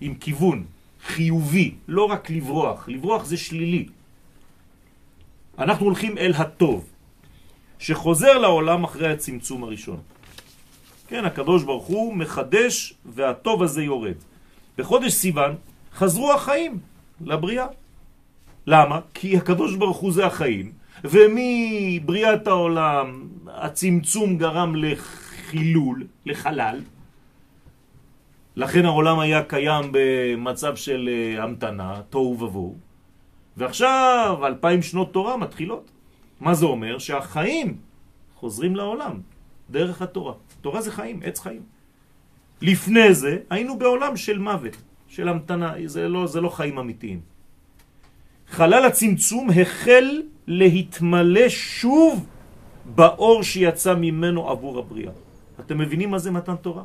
עם 0.00 0.14
כיוון 0.14 0.64
חיובי, 1.06 1.74
לא 1.88 2.04
רק 2.04 2.30
לברוח. 2.30 2.88
לברוח 2.88 3.24
זה 3.24 3.36
שלילי. 3.36 3.99
אנחנו 5.60 5.86
הולכים 5.86 6.18
אל 6.18 6.32
הטוב, 6.36 6.90
שחוזר 7.78 8.38
לעולם 8.38 8.84
אחרי 8.84 9.12
הצמצום 9.12 9.64
הראשון. 9.64 10.00
כן, 11.08 11.24
הקדוש 11.24 11.62
ברוך 11.62 11.86
הוא 11.86 12.14
מחדש 12.14 12.94
והטוב 13.04 13.62
הזה 13.62 13.82
יורד. 13.82 14.14
בחודש 14.78 15.12
סיוון 15.12 15.54
חזרו 15.94 16.32
החיים 16.32 16.78
לבריאה. 17.20 17.66
למה? 18.66 19.00
כי 19.14 19.36
הקדוש 19.36 19.76
ברוך 19.76 19.96
הוא 19.96 20.12
זה 20.12 20.26
החיים, 20.26 20.72
ומבריאת 21.04 22.46
העולם 22.46 23.28
הצמצום 23.46 24.38
גרם 24.38 24.74
לחילול, 24.76 26.06
לחלל. 26.26 26.80
לכן 28.56 28.84
העולם 28.84 29.18
היה 29.18 29.42
קיים 29.42 29.84
במצב 29.92 30.76
של 30.76 31.08
אה, 31.12 31.42
המתנה, 31.42 32.00
תוהו 32.10 32.36
ובוהו. 32.40 32.89
ועכשיו 33.60 34.38
אלפיים 34.46 34.82
שנות 34.82 35.12
תורה 35.12 35.36
מתחילות. 35.36 35.90
מה 36.40 36.54
זה 36.54 36.66
אומר? 36.66 36.98
שהחיים 36.98 37.76
חוזרים 38.34 38.76
לעולם 38.76 39.20
דרך 39.70 40.02
התורה. 40.02 40.34
תורה 40.60 40.80
זה 40.80 40.90
חיים, 40.92 41.20
עץ 41.24 41.38
חיים. 41.40 41.62
לפני 42.62 43.14
זה 43.14 43.36
היינו 43.50 43.78
בעולם 43.78 44.16
של 44.16 44.38
מוות, 44.38 44.76
של 45.08 45.28
המתנה, 45.28 45.74
זה 45.86 46.08
לא, 46.08 46.26
זה 46.26 46.40
לא 46.40 46.48
חיים 46.48 46.78
אמיתיים. 46.78 47.20
חלל 48.48 48.84
הצמצום 48.84 49.50
החל 49.50 50.22
להתמלא 50.46 51.48
שוב 51.48 52.26
באור 52.94 53.42
שיצא 53.42 53.94
ממנו 53.94 54.48
עבור 54.48 54.78
הבריאה. 54.78 55.12
אתם 55.60 55.78
מבינים 55.78 56.10
מה 56.10 56.18
זה 56.18 56.30
מתן 56.30 56.56
תורה? 56.56 56.84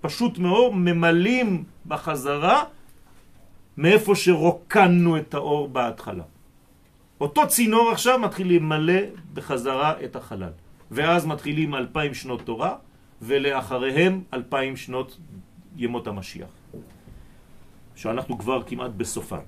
פשוט 0.00 0.38
מאור 0.38 0.74
ממלאים 0.74 1.64
בחזרה 1.86 2.64
מאיפה 3.76 4.14
שרוקנו 4.14 5.18
את 5.18 5.34
האור 5.34 5.68
בהתחלה. 5.68 6.24
אותו 7.20 7.48
צינור 7.48 7.90
עכשיו 7.90 8.18
מתחיל 8.18 8.56
למלא 8.56 9.00
בחזרה 9.34 10.04
את 10.04 10.16
החלל. 10.16 10.52
ואז 10.90 11.26
מתחילים 11.26 11.74
אלפיים 11.74 12.14
שנות 12.14 12.42
תורה, 12.42 12.76
ולאחריהם 13.22 14.22
אלפיים 14.34 14.76
שנות 14.76 15.18
ימות 15.76 16.06
המשיח. 16.06 16.48
שאנחנו 17.94 18.38
כבר 18.38 18.62
כמעט 18.62 18.90
בסופן. 18.96 19.40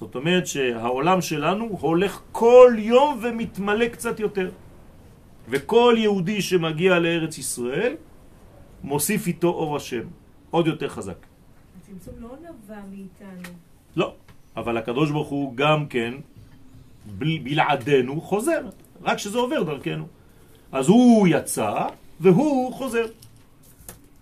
זאת 0.00 0.14
אומרת 0.14 0.46
שהעולם 0.46 1.20
שלנו 1.20 1.78
הולך 1.80 2.20
כל 2.32 2.74
יום 2.78 3.18
ומתמלא 3.22 3.88
קצת 3.88 4.20
יותר. 4.20 4.50
וכל 5.48 5.94
יהודי 5.98 6.42
שמגיע 6.42 6.98
לארץ 6.98 7.38
ישראל 7.38 7.94
מוסיף 8.82 9.26
איתו 9.26 9.48
אור 9.48 9.76
השם, 9.76 10.06
עוד 10.50 10.66
יותר 10.66 10.88
חזק. 10.88 11.26
הצמצום 11.78 12.14
לא 12.20 12.36
נבע 12.42 12.80
מאיתנו. 12.90 13.71
לא, 13.96 14.14
אבל 14.56 14.76
הקדוש 14.76 15.10
ברוך 15.10 15.28
הוא 15.28 15.56
גם 15.56 15.86
כן, 15.86 16.14
בלעדינו, 17.18 18.20
חוזר, 18.20 18.60
רק 19.02 19.18
שזה 19.18 19.38
עובר 19.38 19.62
דרכנו. 19.62 20.06
אז 20.72 20.88
הוא 20.88 21.28
יצא 21.30 21.86
והוא 22.20 22.72
חוזר. 22.72 23.06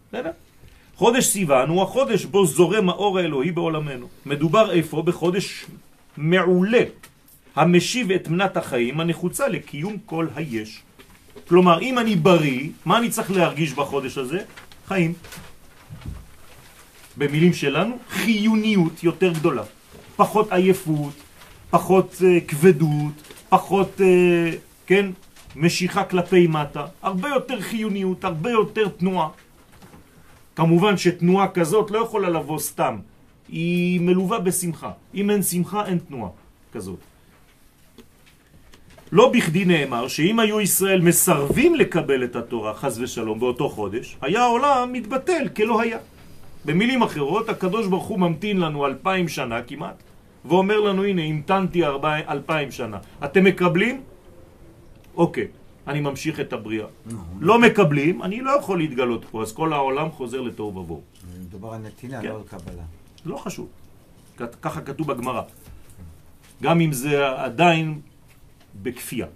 בסדר? 0.09 0.30
חודש 0.94 1.24
סיוון 1.26 1.68
הוא 1.68 1.83
החודש 1.83 2.24
בו 2.24 2.46
זורם 2.46 2.88
האור 2.88 3.18
האלוהי 3.18 3.50
בעולמנו. 3.50 4.06
מדובר 4.26 4.70
איפה? 4.70 5.02
בחודש 5.02 5.66
מעולה, 6.16 6.83
המשיב 7.56 8.11
את 8.11 8.28
מנת 8.28 8.56
החיים 8.56 9.00
הנחוצה 9.00 9.48
לקיום 9.48 9.96
כל 10.06 10.26
היש. 10.35 10.83
כלומר, 11.48 11.80
אם 11.80 11.98
אני 11.98 12.16
בריא, 12.16 12.68
מה 12.85 12.98
אני 12.98 13.11
צריך 13.11 13.30
להרגיש 13.30 13.72
בחודש 13.72 14.18
הזה? 14.18 14.42
חיים. 14.87 15.12
במילים 17.20 17.52
שלנו, 17.52 17.98
חיוניות 18.09 19.04
יותר 19.04 19.33
גדולה. 19.33 19.62
פחות 20.16 20.52
עייפות, 20.52 21.12
פחות 21.70 22.14
uh, 22.18 22.48
כבדות, 22.48 23.12
פחות, 23.48 24.00
uh, 24.00 24.56
כן, 24.87 25.11
משיכה 25.56 26.04
כלפי 26.04 26.46
מטה, 26.46 26.87
הרבה 27.02 27.28
יותר 27.28 27.61
חיוניות, 27.61 28.24
הרבה 28.24 28.50
יותר 28.50 28.88
תנועה. 28.88 29.28
כמובן 30.56 30.96
שתנועה 30.96 31.48
כזאת 31.48 31.90
לא 31.90 31.98
יכולה 31.98 32.28
לבוא 32.28 32.59
סתם, 32.59 32.96
היא 33.48 34.00
מלווה 34.00 34.38
בשמחה. 34.38 34.90
אם 35.14 35.30
אין 35.30 35.42
שמחה, 35.42 35.87
אין 35.87 35.98
תנועה 35.98 36.30
כזאת. 36.72 36.98
לא 39.12 39.33
בכדי 39.33 39.64
נאמר 39.64 40.09
שאם 40.09 40.40
היו 40.40 40.61
ישראל 40.61 41.00
מסרבים 41.00 41.74
לקבל 41.74 42.24
את 42.24 42.37
התורה, 42.37 42.74
חז 42.74 43.00
ושלום, 43.00 43.40
באותו 43.40 43.68
חודש, 43.68 44.16
היה 44.20 44.42
העולם 44.42 44.92
מתבטל 44.92 45.48
כלא 45.56 45.80
היה. 45.80 45.98
במילים 46.64 47.03
אחרות, 47.03 47.49
הקדוש 47.49 47.87
ברוך 47.87 48.07
הוא 48.07 48.18
ממתין 48.18 48.61
לנו 48.61 48.87
אלפיים 48.87 49.29
שנה 49.29 49.62
כמעט, 49.62 50.03
ואומר 50.44 50.81
לנו, 50.81 51.05
הנה, 51.05 51.23
המתנתי 51.23 51.83
אלפיים 52.29 52.70
שנה. 52.70 52.99
אתם 53.25 53.44
מקבלים? 53.44 54.03
אוקיי, 55.16 55.49
אני 55.87 56.01
ממשיך 56.01 56.40
את 56.40 56.53
הבריאה. 56.53 56.87
לא 57.40 57.59
מקבלים, 57.59 58.23
אני 58.23 58.40
לא 58.40 58.51
יכול 58.51 58.79
להתגלות 58.79 59.25
פה, 59.25 59.42
אז 59.42 59.53
כל 59.53 59.73
העולם 59.73 60.11
חוזר 60.11 60.40
לתוהו 60.40 60.77
ובוהו. 60.77 61.03
מדובר 61.40 61.73
על 61.75 61.81
נתינה, 61.81 62.23
כן. 62.23 62.29
לא 62.29 62.35
על 62.37 62.42
קבלה. 62.42 62.83
לא 63.27 63.37
חשוב. 63.37 63.68
ככה 64.62 64.81
כתוב 64.81 65.12
בגמרא. 65.12 65.42
גם 66.62 66.81
אם 66.81 66.92
זה 66.92 67.29
עדיין 67.29 68.01
בכפייה. 68.83 69.27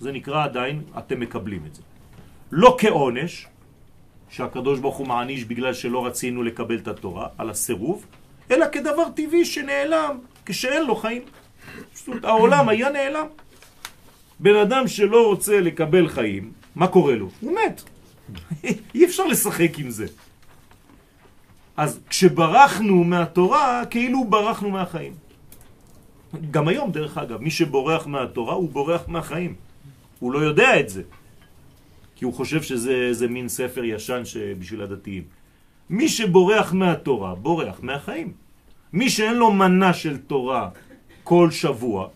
זה 0.00 0.12
נקרא 0.12 0.44
עדיין, 0.44 0.82
אתם 0.98 1.20
מקבלים 1.20 1.62
את 1.66 1.74
זה. 1.74 1.82
לא 2.52 2.76
כעונש, 2.80 3.46
שהקדוש 4.30 4.78
ברוך 4.78 4.96
הוא 4.96 5.06
מעניש 5.06 5.44
בגלל 5.44 5.74
שלא 5.74 6.06
רצינו 6.06 6.42
לקבל 6.42 6.78
את 6.78 6.88
התורה, 6.88 7.26
על 7.38 7.50
הסירוב, 7.50 8.06
אלא 8.50 8.66
כדבר 8.72 9.08
טבעי 9.14 9.44
שנעלם 9.44 10.18
כשאין 10.46 10.86
לו 10.86 10.96
חיים. 10.96 11.22
פשוט 11.94 12.24
העולם 12.24 12.68
היה 12.68 12.90
נעלם. 12.90 13.26
בן 14.40 14.56
אדם 14.56 14.88
שלא 14.88 15.26
רוצה 15.26 15.60
לקבל 15.60 16.08
חיים, 16.08 16.52
מה 16.74 16.88
קורה 16.88 17.14
לו? 17.14 17.28
הוא 17.40 17.52
מת. 17.52 17.82
אי 18.94 19.04
אפשר 19.04 19.26
לשחק 19.26 19.78
עם 19.78 19.90
זה. 19.90 20.06
אז 21.76 22.00
כשברחנו 22.08 23.04
מהתורה, 23.04 23.82
כאילו 23.90 24.24
ברחנו 24.24 24.70
מהחיים. 24.70 25.14
גם 26.50 26.68
היום, 26.68 26.92
דרך 26.92 27.18
אגב, 27.18 27.40
מי 27.40 27.50
שבורח 27.50 28.06
מהתורה, 28.06 28.54
הוא 28.54 28.70
בורח 28.70 29.08
מהחיים. 29.08 29.54
הוא 30.18 30.32
לא 30.32 30.38
יודע 30.38 30.80
את 30.80 30.88
זה. 30.88 31.02
כי 32.20 32.24
הוא 32.24 32.34
חושב 32.34 32.62
שזה 32.62 32.92
איזה 32.92 33.28
מין 33.28 33.48
ספר 33.48 33.84
ישן 33.84 34.22
בשביל 34.58 34.82
הדתיים. 34.82 35.22
מי 35.90 36.08
שבורח 36.08 36.72
מהתורה, 36.72 37.34
בורח 37.34 37.80
מהחיים. 37.82 38.32
מי 38.92 39.10
שאין 39.10 39.34
לו 39.34 39.52
מנה 39.52 39.92
של 39.92 40.16
תורה 40.16 40.68
כל 41.24 41.50
שבוע, 41.50 42.08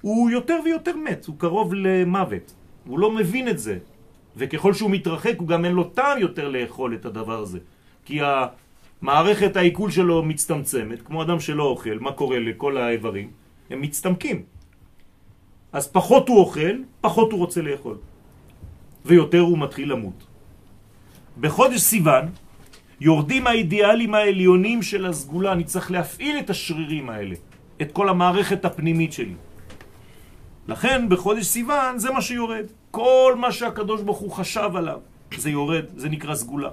הוא 0.00 0.30
יותר 0.30 0.58
ויותר 0.64 0.96
מת, 0.96 1.26
הוא 1.26 1.36
קרוב 1.38 1.74
למוות. 1.74 2.54
הוא 2.86 2.98
לא 2.98 3.12
מבין 3.12 3.48
את 3.48 3.58
זה. 3.58 3.78
וככל 4.36 4.72
שהוא 4.74 4.90
מתרחק, 4.90 5.34
הוא 5.38 5.48
גם 5.48 5.64
אין 5.64 5.72
לו 5.72 5.84
טעם 5.84 6.18
יותר 6.18 6.48
לאכול 6.48 6.94
את 6.94 7.04
הדבר 7.04 7.38
הזה. 7.40 7.58
כי 8.04 8.20
המערכת 8.22 9.56
העיכול 9.56 9.90
שלו 9.90 10.22
מצטמצמת, 10.22 11.02
כמו 11.02 11.22
אדם 11.22 11.40
שלא 11.40 11.64
אוכל, 11.64 11.98
מה 12.00 12.12
קורה 12.12 12.38
לכל 12.38 12.76
האיברים? 12.76 13.30
הם 13.70 13.80
מצטמקים. 13.80 14.42
אז 15.72 15.88
פחות 15.92 16.28
הוא 16.28 16.38
אוכל, 16.38 16.76
פחות 17.00 17.32
הוא 17.32 17.38
רוצה 17.38 17.60
לאכול. 17.62 17.96
ויותר 19.08 19.40
הוא 19.40 19.58
מתחיל 19.58 19.92
למות. 19.92 20.26
בחודש 21.40 21.80
סיוון 21.80 22.24
יורדים 23.00 23.46
האידיאלים 23.46 24.14
העליונים 24.14 24.82
של 24.82 25.06
הסגולה, 25.06 25.52
אני 25.52 25.64
צריך 25.64 25.90
להפעיל 25.90 26.38
את 26.38 26.50
השרירים 26.50 27.10
האלה, 27.10 27.34
את 27.82 27.92
כל 27.92 28.08
המערכת 28.08 28.64
הפנימית 28.64 29.12
שלי. 29.12 29.34
לכן 30.68 31.08
בחודש 31.08 31.46
סיוון 31.46 31.98
זה 31.98 32.10
מה 32.10 32.22
שיורד. 32.22 32.64
כל 32.90 33.34
מה 33.38 33.52
שהקדוש 33.52 34.02
ברוך 34.02 34.18
הוא 34.18 34.32
חשב 34.32 34.70
עליו, 34.74 35.00
זה 35.36 35.50
יורד, 35.50 35.84
זה 35.96 36.08
נקרא 36.08 36.34
סגולה. 36.34 36.70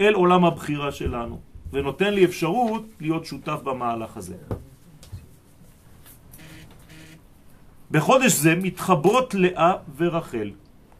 אל 0.00 0.14
עולם 0.14 0.44
הבחירה 0.44 0.92
שלנו, 0.92 1.40
ונותן 1.72 2.14
לי 2.14 2.24
אפשרות 2.24 2.86
להיות 3.00 3.24
שותף 3.24 3.58
במהלך 3.64 4.16
הזה. 4.16 4.36
בחודש 7.90 8.32
זה 8.32 8.54
מתחברות 8.54 9.34
לאה 9.34 9.72
ורחל. 9.96 10.50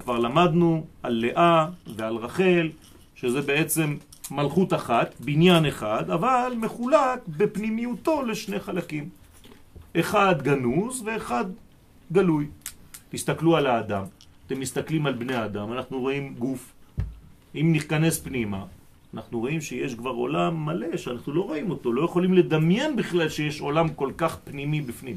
כבר 0.05 0.19
למדנו 0.19 0.87
על 1.03 1.13
לאה 1.13 1.67
ועל 1.97 2.17
רחל, 2.17 2.71
שזה 3.15 3.43
בעצם 3.43 3.97
מלכות 4.31 4.75
אחת, 4.75 5.15
בניין 5.21 5.67
אחד, 5.67 6.11
אבל 6.11 6.53
מחולק 6.57 7.21
בפנימיותו 7.29 8.23
לשני 8.23 8.61
חלקים. 8.61 9.09
אחד 9.97 10.43
גנוז 10.43 11.03
ואחד 11.05 11.45
גלוי. 12.13 12.47
תסתכלו 13.09 13.57
על 13.57 13.67
האדם, 13.67 14.05
אתם 14.47 14.61
מסתכלים 14.61 15.07
על 15.07 15.13
בני 15.13 15.35
האדם, 15.35 15.73
אנחנו 15.73 16.01
רואים 16.01 16.35
גוף. 16.39 16.73
אם 17.55 17.69
ניכנס 17.73 18.21
פנימה, 18.21 18.65
אנחנו 19.15 19.41
רואים 19.41 19.61
שיש 19.61 19.95
כבר 19.95 20.11
עולם 20.11 20.65
מלא 20.65 20.97
שאנחנו 20.97 21.33
לא 21.33 21.41
רואים 21.41 21.71
אותו, 21.71 21.93
לא 21.93 22.05
יכולים 22.05 22.35
לדמיין 22.35 22.97
בכלל 22.97 23.29
שיש 23.29 23.61
עולם 23.61 23.89
כל 23.89 24.13
כך 24.17 24.39
פנימי 24.45 24.81
בפנים. 24.81 25.17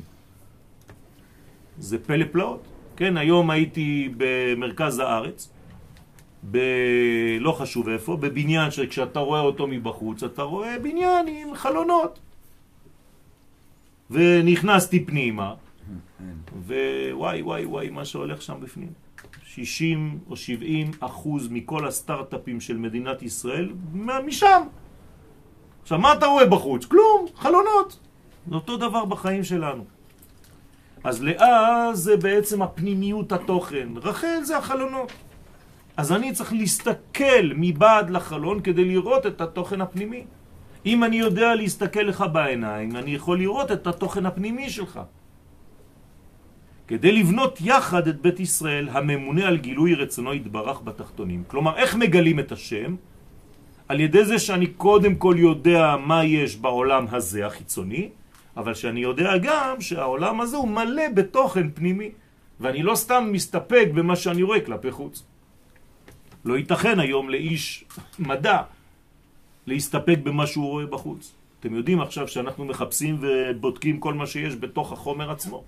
זה 1.79 1.97
פלא 1.99 2.25
פלאות. 2.31 2.76
כן, 2.97 3.17
היום 3.17 3.49
הייתי 3.49 4.09
במרכז 4.17 4.99
הארץ, 4.99 5.49
ב... 6.51 6.57
לא 7.39 7.51
חשוב 7.51 7.89
איפה, 7.89 8.17
בבניין 8.17 8.71
שכשאתה 8.71 9.19
רואה 9.19 9.39
אותו 9.39 9.67
מבחוץ, 9.67 10.23
אתה 10.23 10.41
רואה 10.41 10.79
בניין 10.79 11.27
עם 11.27 11.55
חלונות. 11.55 12.19
ונכנסתי 14.11 15.05
פנימה, 15.05 15.53
ווואי 16.67 17.41
וואי 17.41 17.65
וואי 17.65 17.89
מה 17.89 18.05
שהולך 18.05 18.41
שם 18.41 18.55
בפנים. 18.61 18.89
60 19.43 20.19
או 20.29 20.35
70 20.35 20.91
אחוז 20.99 21.47
מכל 21.51 21.87
הסטארט-אפים 21.87 22.61
של 22.61 22.77
מדינת 22.77 23.21
ישראל 23.21 23.73
משם. 24.25 24.61
עכשיו, 25.81 25.99
מה 25.99 26.13
אתה 26.13 26.25
רואה 26.25 26.45
בחוץ? 26.45 26.85
כלום, 26.85 27.25
חלונות. 27.35 27.99
זה 28.49 28.55
אותו 28.55 28.77
דבר 28.77 29.05
בחיים 29.05 29.43
שלנו. 29.43 29.85
אז 31.07 31.23
לאה 31.23 31.89
זה 31.93 32.17
בעצם 32.17 32.61
הפנימיות 32.61 33.31
התוכן, 33.31 33.87
רחל 33.95 34.43
זה 34.43 34.57
החלונות. 34.57 35.11
אז 35.97 36.11
אני 36.11 36.31
צריך 36.31 36.53
להסתכל 36.53 37.51
מבעד 37.55 38.09
לחלון 38.09 38.61
כדי 38.61 38.85
לראות 38.85 39.25
את 39.25 39.41
התוכן 39.41 39.81
הפנימי. 39.81 40.23
אם 40.85 41.03
אני 41.03 41.15
יודע 41.15 41.55
להסתכל 41.55 41.99
לך 41.99 42.25
בעיניים, 42.33 42.95
אני 42.95 43.11
יכול 43.15 43.37
לראות 43.37 43.71
את 43.71 43.87
התוכן 43.87 44.25
הפנימי 44.25 44.69
שלך. 44.69 44.99
כדי 46.87 47.11
לבנות 47.11 47.59
יחד 47.61 48.07
את 48.07 48.21
בית 48.21 48.39
ישראל 48.39 48.89
הממונה 48.91 49.47
על 49.47 49.57
גילוי 49.57 49.95
רצונו 49.95 50.33
יתברך 50.33 50.81
בתחתונים. 50.83 51.43
כלומר, 51.47 51.77
איך 51.77 51.95
מגלים 51.95 52.39
את 52.39 52.51
השם? 52.51 52.95
על 53.87 53.99
ידי 53.99 54.25
זה 54.25 54.39
שאני 54.39 54.67
קודם 54.67 55.15
כל 55.15 55.35
יודע 55.37 55.95
מה 56.05 56.23
יש 56.23 56.55
בעולם 56.55 57.05
הזה 57.11 57.45
החיצוני, 57.45 58.09
אבל 58.57 58.73
שאני 58.73 58.99
יודע 58.99 59.37
גם 59.37 59.81
שהעולם 59.81 60.41
הזה 60.41 60.57
הוא 60.57 60.67
מלא 60.67 61.09
בתוכן 61.13 61.71
פנימי, 61.71 62.11
ואני 62.59 62.83
לא 62.83 62.95
סתם 62.95 63.29
מסתפק 63.31 63.87
במה 63.93 64.15
שאני 64.15 64.43
רואה 64.43 64.59
כלפי 64.65 64.91
חוץ. 64.91 65.23
לא 66.45 66.57
ייתכן 66.57 66.99
היום 66.99 67.29
לאיש 67.29 67.85
מדע 68.19 68.61
להסתפק 69.67 70.19
במה 70.23 70.47
שהוא 70.47 70.67
רואה 70.67 70.85
בחוץ. 70.85 71.33
אתם 71.59 71.75
יודעים 71.75 72.01
עכשיו 72.01 72.27
שאנחנו 72.27 72.65
מחפשים 72.65 73.17
ובודקים 73.21 73.99
כל 73.99 74.13
מה 74.13 74.25
שיש 74.25 74.55
בתוך 74.55 74.91
החומר 74.91 75.31
עצמו. 75.31 75.63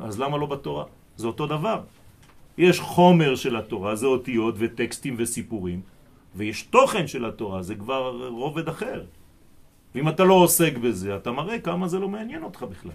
אז 0.00 0.20
למה 0.20 0.36
לא 0.36 0.46
בתורה? 0.46 0.84
זה 1.16 1.26
אותו 1.26 1.46
דבר. 1.46 1.80
יש 2.58 2.80
חומר 2.80 3.36
של 3.36 3.56
התורה, 3.56 3.96
זה 3.96 4.06
אותיות 4.06 4.54
וטקסטים 4.58 5.14
וסיפורים, 5.18 5.80
ויש 6.34 6.62
תוכן 6.62 7.06
של 7.06 7.24
התורה, 7.24 7.62
זה 7.62 7.74
כבר 7.74 8.28
רובד 8.28 8.68
אחר. 8.68 9.04
ואם 9.94 10.08
אתה 10.08 10.24
לא 10.24 10.34
עוסק 10.34 10.76
בזה, 10.76 11.16
אתה 11.16 11.32
מראה 11.32 11.58
כמה 11.58 11.88
זה 11.88 11.98
לא 11.98 12.08
מעניין 12.08 12.42
אותך 12.42 12.62
בכלל. 12.62 12.92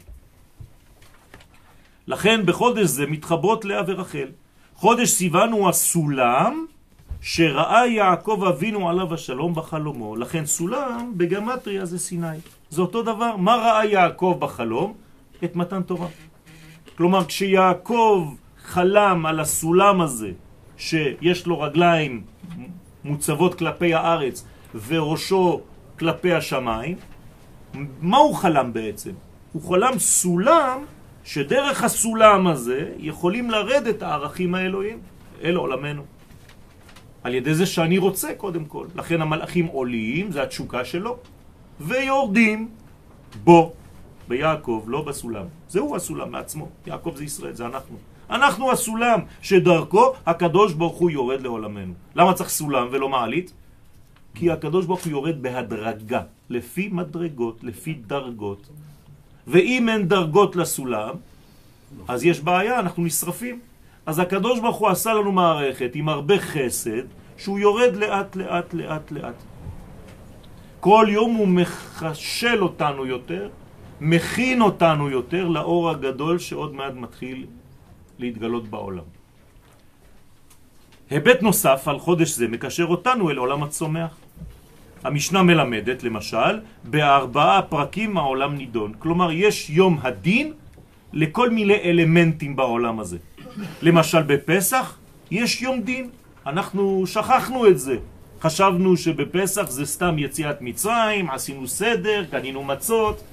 לכן 2.07 2.45
בחודש 2.45 2.85
זה 2.85 3.05
מתחברות 3.05 3.65
לאה 3.65 3.81
ורחל. 3.87 4.27
חודש 4.75 5.09
סיוון 5.09 5.51
הוא 5.51 5.69
הסולם 5.69 6.65
שראה 7.21 7.87
יעקב 7.87 8.43
אבינו 8.49 8.89
עליו 8.89 9.13
השלום 9.13 9.55
בחלומו. 9.55 10.15
לכן 10.15 10.45
סולם 10.45 11.13
בגמטריה 11.17 11.85
זה 11.85 11.99
סיני. 11.99 12.37
זה 12.69 12.81
אותו 12.81 13.01
דבר. 13.01 13.35
מה 13.37 13.55
ראה 13.55 13.85
יעקב 13.85 14.37
בחלום? 14.39 14.93
את 15.43 15.55
מתן 15.55 15.81
תורה. 15.83 16.07
כלומר, 16.97 17.25
כשיעקב 17.25 18.33
חלם 18.63 19.25
על 19.25 19.39
הסולם 19.39 20.01
הזה, 20.01 20.31
שיש 20.77 21.47
לו 21.47 21.61
רגליים 21.61 22.21
מוצבות 23.03 23.55
כלפי 23.55 23.93
הארץ 23.93 24.45
וראשו 24.87 25.61
כלפי 26.03 26.33
השמיים, 26.33 26.97
מה 28.01 28.17
הוא 28.17 28.35
חלם 28.35 28.73
בעצם? 28.73 29.11
הוא 29.53 29.61
חלם 29.61 29.99
סולם 29.99 30.77
שדרך 31.23 31.83
הסולם 31.83 32.47
הזה 32.47 32.91
יכולים 32.97 33.51
לרדת 33.51 34.01
הערכים 34.01 34.55
האלוהים 34.55 34.99
אל 35.43 35.55
עולמנו. 35.55 36.03
על 37.23 37.35
ידי 37.35 37.53
זה 37.53 37.65
שאני 37.65 37.97
רוצה 37.97 38.33
קודם 38.37 38.65
כל. 38.65 38.87
לכן 38.95 39.21
המלאכים 39.21 39.65
עולים, 39.65 40.31
זה 40.31 40.43
התשוקה 40.43 40.85
שלו. 40.85 41.17
ויורדים 41.79 42.69
בו, 43.43 43.73
ביעקב, 44.27 44.83
לא 44.87 45.01
בסולם. 45.01 45.45
זהו 45.67 45.95
הסולם 45.95 46.31
מעצמו. 46.31 46.67
יעקב 46.87 47.13
זה 47.15 47.23
ישראל, 47.23 47.53
זה 47.53 47.65
אנחנו. 47.65 47.97
אנחנו 48.29 48.71
הסולם 48.71 49.19
שדרכו 49.41 50.13
הקדוש 50.25 50.73
ברוך 50.73 50.97
הוא 50.97 51.11
יורד 51.11 51.41
לעולמנו. 51.41 51.93
למה 52.15 52.33
צריך 52.33 52.49
סולם 52.49 52.87
ולא 52.91 53.09
מעלית? 53.09 53.53
כי 54.35 54.51
הקדוש 54.51 54.85
ברוך 54.85 55.03
הוא 55.03 55.11
יורד 55.11 55.41
בהדרגה, 55.41 56.21
לפי 56.49 56.89
מדרגות, 56.91 57.63
לפי 57.63 57.93
דרגות. 57.93 58.69
ואם 59.47 59.89
אין 59.89 60.07
דרגות 60.07 60.55
לסולם, 60.55 61.15
אז 62.07 62.25
יש 62.25 62.41
בעיה, 62.41 62.79
אנחנו 62.79 63.03
נשרפים. 63.03 63.59
אז 64.05 64.19
הקדוש 64.19 64.59
ברוך 64.59 64.77
הוא 64.77 64.89
עשה 64.89 65.13
לנו 65.13 65.31
מערכת 65.31 65.91
עם 65.95 66.09
הרבה 66.09 66.39
חסד, 66.39 67.05
שהוא 67.37 67.59
יורד 67.59 67.95
לאט 67.95 68.35
לאט 68.35 68.73
לאט 68.73 69.11
לאט. 69.11 69.35
כל 70.79 71.07
יום 71.09 71.35
הוא 71.35 71.47
מחשל 71.47 72.63
אותנו 72.63 73.05
יותר, 73.05 73.49
מכין 74.01 74.61
אותנו 74.61 75.09
יותר 75.09 75.47
לאור 75.47 75.89
הגדול 75.89 76.39
שעוד 76.39 76.73
מעט 76.73 76.93
מתחיל 76.93 77.45
להתגלות 78.19 78.67
בעולם. 78.67 79.07
היבט 81.09 81.41
נוסף 81.41 81.87
על 81.87 81.99
חודש 81.99 82.29
זה 82.29 82.47
מקשר 82.47 82.85
אותנו 82.85 83.29
אל 83.29 83.37
עולם 83.37 83.63
הצומח. 83.63 84.22
המשנה 85.03 85.43
מלמדת, 85.43 86.03
למשל, 86.03 86.59
בארבעה 86.83 87.61
פרקים 87.61 88.17
העולם 88.17 88.55
נידון. 88.55 88.93
כלומר, 88.99 89.31
יש 89.31 89.69
יום 89.69 89.99
הדין 90.01 90.53
לכל 91.13 91.49
מיני 91.49 91.75
אלמנטים 91.83 92.55
בעולם 92.55 92.99
הזה. 92.99 93.17
למשל, 93.81 94.21
בפסח 94.21 94.97
יש 95.31 95.61
יום 95.61 95.81
דין. 95.81 96.09
אנחנו 96.45 97.07
שכחנו 97.07 97.67
את 97.67 97.79
זה. 97.79 97.95
חשבנו 98.41 98.97
שבפסח 98.97 99.69
זה 99.69 99.85
סתם 99.85 100.15
יציאת 100.19 100.61
מצרים, 100.61 101.29
עשינו 101.29 101.67
סדר, 101.67 102.25
קנינו 102.31 102.63
מצות, 102.63 103.23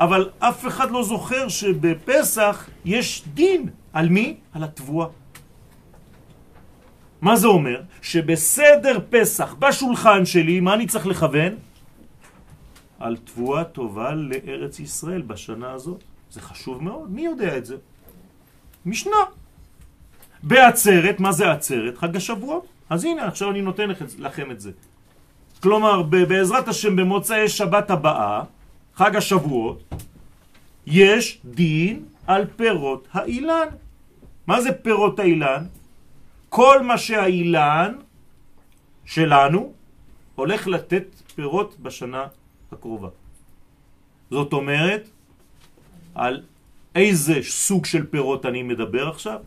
אבל 0.00 0.28
אף 0.38 0.66
אחד 0.66 0.90
לא 0.90 1.02
זוכר 1.02 1.48
שבפסח 1.48 2.68
יש 2.84 3.22
דין. 3.34 3.68
על 3.92 4.08
מי? 4.08 4.36
על 4.52 4.64
התבואה. 4.64 5.06
מה 7.20 7.36
זה 7.36 7.46
אומר? 7.46 7.80
שבסדר 8.02 8.98
פסח, 9.10 9.54
בשולחן 9.58 10.26
שלי, 10.26 10.60
מה 10.60 10.74
אני 10.74 10.86
צריך 10.86 11.06
לכוון? 11.06 11.52
על 12.98 13.16
תבואה 13.16 13.64
טובה 13.64 14.14
לארץ 14.14 14.80
ישראל 14.80 15.22
בשנה 15.22 15.72
הזאת. 15.72 16.04
זה 16.30 16.40
חשוב 16.40 16.82
מאוד. 16.82 17.10
מי 17.10 17.24
יודע 17.24 17.56
את 17.56 17.66
זה? 17.66 17.76
משנה. 18.86 19.16
בעצרת, 20.42 21.20
מה 21.20 21.32
זה 21.32 21.50
עצרת? 21.50 21.98
חג 21.98 22.16
השבועות. 22.16 22.66
אז 22.90 23.04
הנה, 23.04 23.26
עכשיו 23.26 23.50
אני 23.50 23.62
נותן 23.62 23.88
לכם 24.18 24.50
את 24.50 24.60
זה. 24.60 24.70
כלומר, 25.62 26.02
בעזרת 26.02 26.68
השם 26.68 26.96
במוצאי 26.96 27.48
שבת 27.48 27.90
הבאה, 27.90 28.42
חג 28.94 29.16
השבועות, 29.16 29.94
יש 30.86 31.40
דין 31.44 32.04
על 32.26 32.44
פירות 32.56 33.08
האילן. 33.12 33.68
מה 34.46 34.60
זה 34.60 34.72
פירות 34.72 35.18
האילן? 35.18 35.64
כל 36.56 36.82
מה 36.82 36.98
שהאילן 36.98 37.92
שלנו 39.04 39.72
הולך 40.34 40.66
לתת 40.66 41.04
פירות 41.34 41.76
בשנה 41.80 42.26
הקרובה. 42.72 43.08
זאת 44.30 44.52
אומרת, 44.52 45.08
על 46.14 46.42
איזה 46.94 47.34
סוג 47.42 47.84
של 47.84 48.06
פירות 48.06 48.46
אני 48.46 48.62
מדבר 48.62 49.08
עכשיו? 49.08 49.40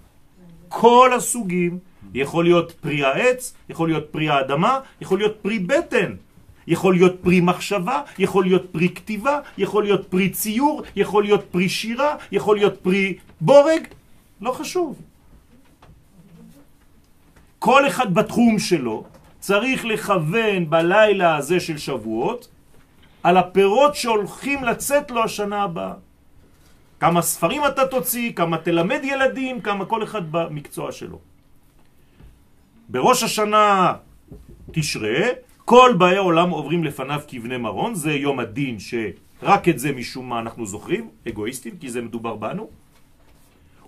כל 0.67 1.09
הסוגים. 1.17 1.79
יכול 2.13 2.43
להיות 2.43 2.71
פרי 2.71 3.03
העץ, 3.03 3.53
יכול 3.69 3.89
להיות 3.89 4.05
פרי 4.11 4.29
האדמה, 4.29 4.79
יכול 5.01 5.17
להיות 5.17 5.35
פרי 5.41 5.59
בטן. 5.59 6.13
יכול 6.67 6.93
להיות 6.93 7.15
פרי 7.21 7.41
מחשבה, 7.41 8.01
יכול 8.19 8.43
להיות 8.45 8.65
פרי 8.71 8.89
כתיבה, 8.89 9.39
יכול 9.57 9.83
להיות 9.83 10.07
פרי 10.13 10.29
ציור, 10.29 10.83
יכול 10.95 11.23
להיות 11.23 11.43
פרי 11.51 11.69
שירה, 11.69 12.15
יכול 12.31 12.55
להיות 12.57 12.77
פרי 12.85 13.17
בורג, 13.41 13.83
לא 14.41 14.51
חשוב. 14.51 15.08
כל 17.59 17.87
אחד 17.87 18.13
בתחום 18.13 18.59
שלו 18.59 19.03
צריך 19.39 19.85
לכוון 19.85 20.69
בלילה 20.69 21.35
הזה 21.35 21.59
של 21.59 21.77
שבועות 21.77 22.47
על 23.23 23.37
הפירות 23.37 23.95
שהולכים 23.95 24.63
לצאת 24.63 25.11
לו 25.11 25.23
השנה 25.23 25.63
הבאה. 25.63 25.93
כמה 26.99 27.21
ספרים 27.21 27.65
אתה 27.65 27.87
תוציא, 27.87 28.33
כמה 28.33 28.57
תלמד 28.57 28.99
ילדים, 29.03 29.61
כמה 29.61 29.85
כל 29.85 30.03
אחד 30.03 30.31
במקצוע 30.31 30.91
שלו. 30.91 31.19
בראש 32.89 33.23
השנה 33.23 33.93
תשרה, 34.71 35.19
כל 35.65 35.95
באי 35.97 36.17
עולם 36.17 36.49
עוברים 36.49 36.83
לפניו 36.83 37.21
כבני 37.27 37.57
מרון, 37.57 37.95
זה 37.95 38.11
יום 38.11 38.39
הדין 38.39 38.77
שרק 38.79 39.69
את 39.69 39.79
זה 39.79 39.91
משום 39.91 40.29
מה 40.29 40.39
אנחנו 40.39 40.65
זוכרים, 40.65 41.09
אגואיסטים, 41.27 41.77
כי 41.77 41.89
זה 41.89 42.01
מדובר 42.01 42.35
בנו. 42.35 42.69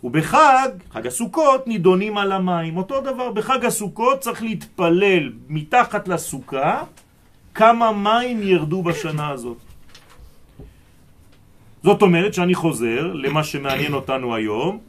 ובחג, 0.03 0.69
חג 0.91 1.07
הסוכות, 1.07 1.67
נידונים 1.67 2.17
על 2.17 2.31
המים. 2.31 2.77
אותו 2.77 3.01
דבר, 3.01 3.31
בחג 3.31 3.65
הסוכות 3.65 4.19
צריך 4.19 4.43
להתפלל 4.43 5.31
מתחת 5.49 6.07
לסוכה 6.07 6.83
כמה 7.53 7.91
מים 7.91 8.43
ירדו 8.43 8.83
בשנה 8.83 9.29
הזאת. 9.29 9.57
זאת 11.83 12.01
אומרת 12.01 12.33
שאני 12.33 12.55
חוזר 12.55 13.13
למה 13.13 13.43
שמעניין 13.43 13.93
אותנו 13.93 14.35
היום, 14.35 14.79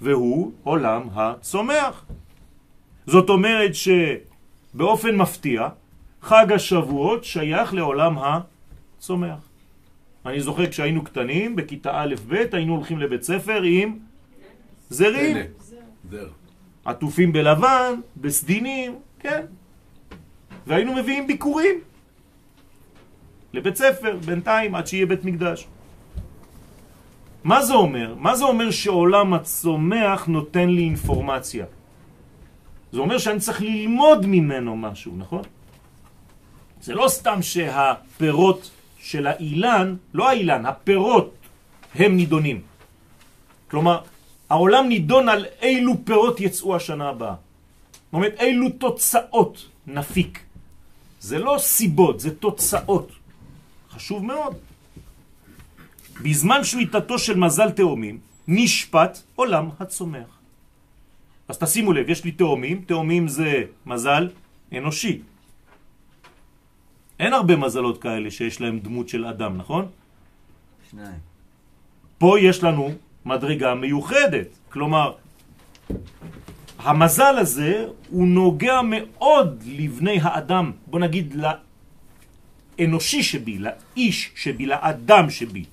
והוא 0.00 0.52
עולם 0.62 1.02
הצומח. 1.14 2.04
זאת 3.06 3.30
אומרת 3.30 3.70
שבאופן 3.74 5.16
מפתיע, 5.16 5.68
חג 6.22 6.52
השבועות 6.52 7.24
שייך 7.24 7.74
לעולם 7.74 8.16
הצומח. 8.18 9.48
אני 10.26 10.40
זוכר 10.40 10.66
כשהיינו 10.66 11.04
קטנים, 11.04 11.56
בכיתה 11.56 12.02
א' 12.02 12.14
ב', 12.28 12.44
היינו 12.52 12.74
הולכים 12.74 12.98
לבית 12.98 13.22
ספר 13.22 13.62
עם 13.62 14.07
זרים. 14.90 15.36
עטופים 16.84 17.32
בלבן, 17.32 18.00
בסדינים, 18.16 18.98
כן. 19.18 19.44
והיינו 20.66 20.94
מביאים 20.94 21.26
ביקורים 21.26 21.74
לבית 23.52 23.76
ספר, 23.76 24.16
בינתיים, 24.24 24.74
עד 24.74 24.86
שיהיה 24.86 25.06
בית 25.06 25.24
מקדש. 25.24 25.66
מה 27.44 27.62
זה 27.62 27.74
אומר? 27.74 28.14
מה 28.18 28.36
זה 28.36 28.44
אומר 28.44 28.70
שעולם 28.70 29.34
הצומח 29.34 30.26
נותן 30.26 30.68
לי 30.68 30.82
אינפורמציה? 30.82 31.66
זה 32.92 33.00
אומר 33.00 33.18
שאני 33.18 33.40
צריך 33.40 33.60
ללמוד 33.62 34.26
ממנו 34.26 34.76
משהו, 34.76 35.12
נכון? 35.16 35.42
זה 36.80 36.94
לא 36.94 37.08
סתם 37.08 37.42
שהפירות 37.42 38.70
של 38.98 39.26
האילן, 39.26 39.96
לא 40.14 40.28
האילן, 40.28 40.66
הפירות 40.66 41.34
הם 41.94 42.16
נידונים. 42.16 42.60
כלומר, 43.70 44.00
העולם 44.50 44.88
נידון 44.88 45.28
על 45.28 45.46
אילו 45.62 46.04
פירות 46.04 46.40
יצאו 46.40 46.76
השנה 46.76 47.08
הבאה. 47.08 47.34
זאת 47.34 48.12
אומרת, 48.12 48.34
אילו 48.40 48.70
תוצאות 48.70 49.66
נפיק. 49.86 50.40
זה 51.20 51.38
לא 51.38 51.56
סיבות, 51.58 52.20
זה 52.20 52.34
תוצאות. 52.34 53.12
חשוב 53.90 54.24
מאוד. 54.24 54.54
בזמן 56.22 56.64
שליטתו 56.64 57.18
של 57.18 57.36
מזל 57.36 57.70
תאומים, 57.70 58.18
נשפט 58.48 59.18
עולם 59.34 59.68
הצומח. 59.80 60.38
אז 61.48 61.58
תשימו 61.58 61.92
לב, 61.92 62.08
יש 62.08 62.24
לי 62.24 62.32
תאומים, 62.32 62.84
תאומים 62.86 63.28
זה 63.28 63.64
מזל 63.86 64.28
אנושי. 64.72 65.20
אין 67.18 67.32
הרבה 67.32 67.56
מזלות 67.56 68.02
כאלה 68.02 68.30
שיש 68.30 68.60
להם 68.60 68.78
דמות 68.78 69.08
של 69.08 69.24
אדם, 69.24 69.56
נכון? 69.56 69.88
שניים. 70.90 71.20
פה 72.18 72.40
יש 72.40 72.62
לנו 72.64 72.90
מדרגה 73.28 73.74
מיוחדת. 73.74 74.48
כלומר, 74.72 75.12
המזל 76.78 77.34
הזה 77.38 77.86
הוא 78.10 78.26
נוגע 78.28 78.80
מאוד 78.82 79.62
לבני 79.66 80.18
האדם, 80.22 80.72
בוא 80.86 81.00
נגיד 81.00 81.36
לאנושי 82.78 83.22
שבי, 83.22 83.58
לאיש 83.58 84.32
שבי, 84.34 84.66
לאדם 84.66 85.30
שבי. 85.30 85.64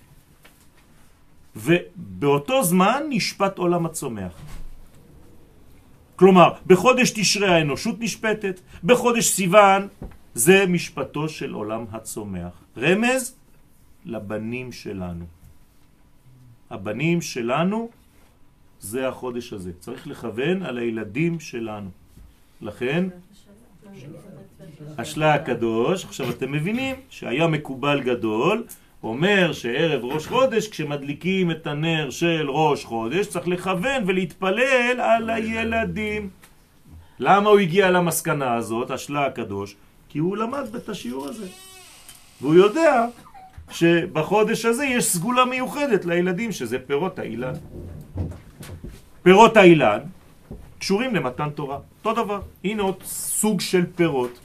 ובאותו 1.56 2.64
זמן 2.64 3.04
נשפט 3.10 3.58
עולם 3.58 3.86
הצומח. 3.86 4.34
כלומר, 6.16 6.50
בחודש 6.68 7.12
תשרי 7.12 7.48
האנושות 7.48 7.96
נשפטת, 8.00 8.60
בחודש 8.84 9.26
סיוון 9.30 9.88
זה 10.34 10.66
משפטו 10.68 11.30
של 11.30 11.54
עולם 11.54 11.86
הצומח. 11.92 12.52
רמז 12.78 13.36
לבנים 14.06 14.72
שלנו. 14.72 15.35
הבנים 16.76 17.22
שלנו 17.22 17.90
זה 18.80 19.08
החודש 19.08 19.54
הזה. 19.54 19.72
צריך 19.80 20.08
לכוון 20.08 20.64
על 20.64 20.78
הילדים 20.78 21.40
שלנו. 21.40 21.90
לכן, 22.62 23.06
השלה 24.98 25.34
הקדוש, 25.34 26.06
עכשיו 26.06 26.30
אתם 26.30 26.52
מבינים 26.52 26.96
שהיה 27.10 27.48
מקובל 27.48 28.02
גדול, 28.02 28.64
אומר 29.04 29.54
שערב 29.54 30.04
ראש 30.04 30.28
חודש, 30.28 30.68
כשמדליקים 30.68 31.52
את 31.52 31.68
הנר 31.68 32.10
של 32.10 32.50
ראש 32.50 32.86
חודש, 32.86 33.28
צריך 33.28 33.48
לכוון 33.48 34.04
ולהתפלל 34.06 35.00
על 35.00 35.30
הילדים. 35.30 36.30
למה 37.20 37.50
הוא 37.50 37.60
הגיע 37.60 37.92
למסקנה 37.92 38.54
הזאת, 38.54 38.92
השלה 38.92 39.26
הקדוש? 39.26 39.76
כי 40.10 40.20
הוא 40.20 40.38
למד 40.38 40.76
את 40.76 40.90
השיעור 40.90 41.28
הזה. 41.28 41.48
והוא 42.42 42.56
יודע 42.56 43.06
שבחודש 43.70 44.66
הזה 44.66 44.86
יש 44.86 45.06
סגולה 45.06 45.46
מיוחדת 45.46 46.06
לילדים, 46.06 46.52
שזה 46.52 46.80
פירות 46.80 47.20
האילן. 47.20 47.54
פירות 49.24 49.58
האילן 49.58 50.00
קשורים 50.80 51.16
למתן 51.16 51.50
תורה. 51.50 51.80
אותו 52.06 52.24
דבר. 52.24 52.42
הנה 52.64 52.84
עוד 52.84 53.04
סוג 53.04 53.62
של 53.62 53.86
פירות. 53.96 54.40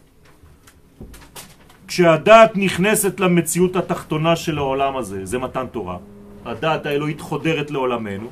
כשהדעת 1.90 2.56
נכנסת 2.56 3.20
למציאות 3.20 3.76
התחתונה 3.76 4.36
של 4.36 4.58
העולם 4.58 4.96
הזה, 4.96 5.24
זה 5.24 5.38
מתן 5.38 5.66
תורה, 5.66 5.98
הדעת 6.44 6.86
האלוהית 6.86 7.20
חודרת 7.20 7.70
לעולמנו, 7.70 8.28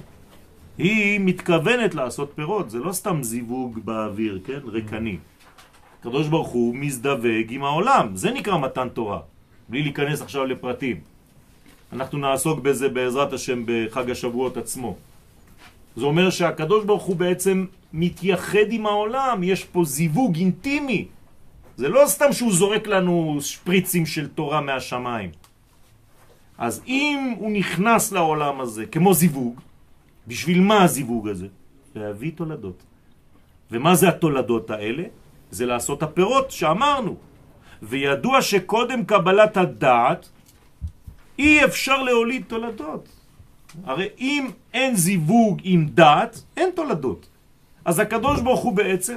היא 0.78 1.20
מתכוונת 1.20 1.94
לעשות 1.94 2.32
פירות, 2.34 2.70
זה 2.70 2.78
לא 2.78 2.92
סתם 2.92 3.22
זיווג 3.22 3.78
באוויר, 3.84 4.40
כן? 4.44 4.58
ריקני. 4.66 5.18
הקדוש 6.00 6.28
ברוך 6.28 6.48
הוא 6.48 6.76
מזדווג 6.76 7.46
עם 7.48 7.64
העולם, 7.64 8.16
זה 8.16 8.30
נקרא 8.30 8.58
מתן 8.58 8.88
תורה, 8.88 9.20
בלי 9.68 9.82
להיכנס 9.82 10.22
עכשיו 10.22 10.44
לפרטים. 10.46 11.00
אנחנו 11.92 12.18
נעסוק 12.18 12.60
בזה 12.60 12.88
בעזרת 12.88 13.32
השם 13.32 13.62
בחג 13.66 14.10
השבועות 14.10 14.56
עצמו. 14.56 14.96
זה 15.96 16.04
אומר 16.04 16.30
שהקדוש 16.30 16.84
ברוך 16.84 17.02
הוא 17.02 17.16
בעצם 17.16 17.66
מתייחד 17.92 18.68
עם 18.70 18.86
העולם, 18.86 19.42
יש 19.42 19.64
פה 19.64 19.84
זיווג 19.84 20.36
אינטימי. 20.36 21.08
זה 21.76 21.88
לא 21.88 22.02
סתם 22.06 22.32
שהוא 22.32 22.52
זורק 22.52 22.86
לנו 22.86 23.38
שפריצים 23.40 24.06
של 24.06 24.28
תורה 24.28 24.60
מהשמיים. 24.60 25.30
אז 26.58 26.82
אם 26.86 27.34
הוא 27.38 27.50
נכנס 27.50 28.12
לעולם 28.12 28.60
הזה 28.60 28.86
כמו 28.86 29.14
זיווג, 29.14 29.60
בשביל 30.26 30.60
מה 30.60 30.82
הזיווג 30.82 31.28
הזה? 31.28 31.46
להביא 31.94 32.32
תולדות. 32.34 32.82
ומה 33.70 33.94
זה 33.94 34.08
התולדות 34.08 34.70
האלה? 34.70 35.04
זה 35.50 35.66
לעשות 35.66 36.02
הפירות 36.02 36.50
שאמרנו. 36.50 37.16
וידוע 37.82 38.42
שקודם 38.42 39.04
קבלת 39.04 39.56
הדעת 39.56 40.28
אי 41.38 41.64
אפשר 41.64 42.02
להוליד 42.02 42.44
תולדות. 42.46 43.08
הרי 43.84 44.08
אם 44.18 44.46
אין 44.74 44.96
זיווג 44.96 45.60
עם 45.64 45.86
דעת, 45.94 46.42
אין 46.56 46.70
תולדות. 46.74 47.26
אז 47.84 47.98
הקדוש 47.98 48.40
ברוך 48.40 48.60
הוא 48.60 48.72
בעצם, 48.72 49.16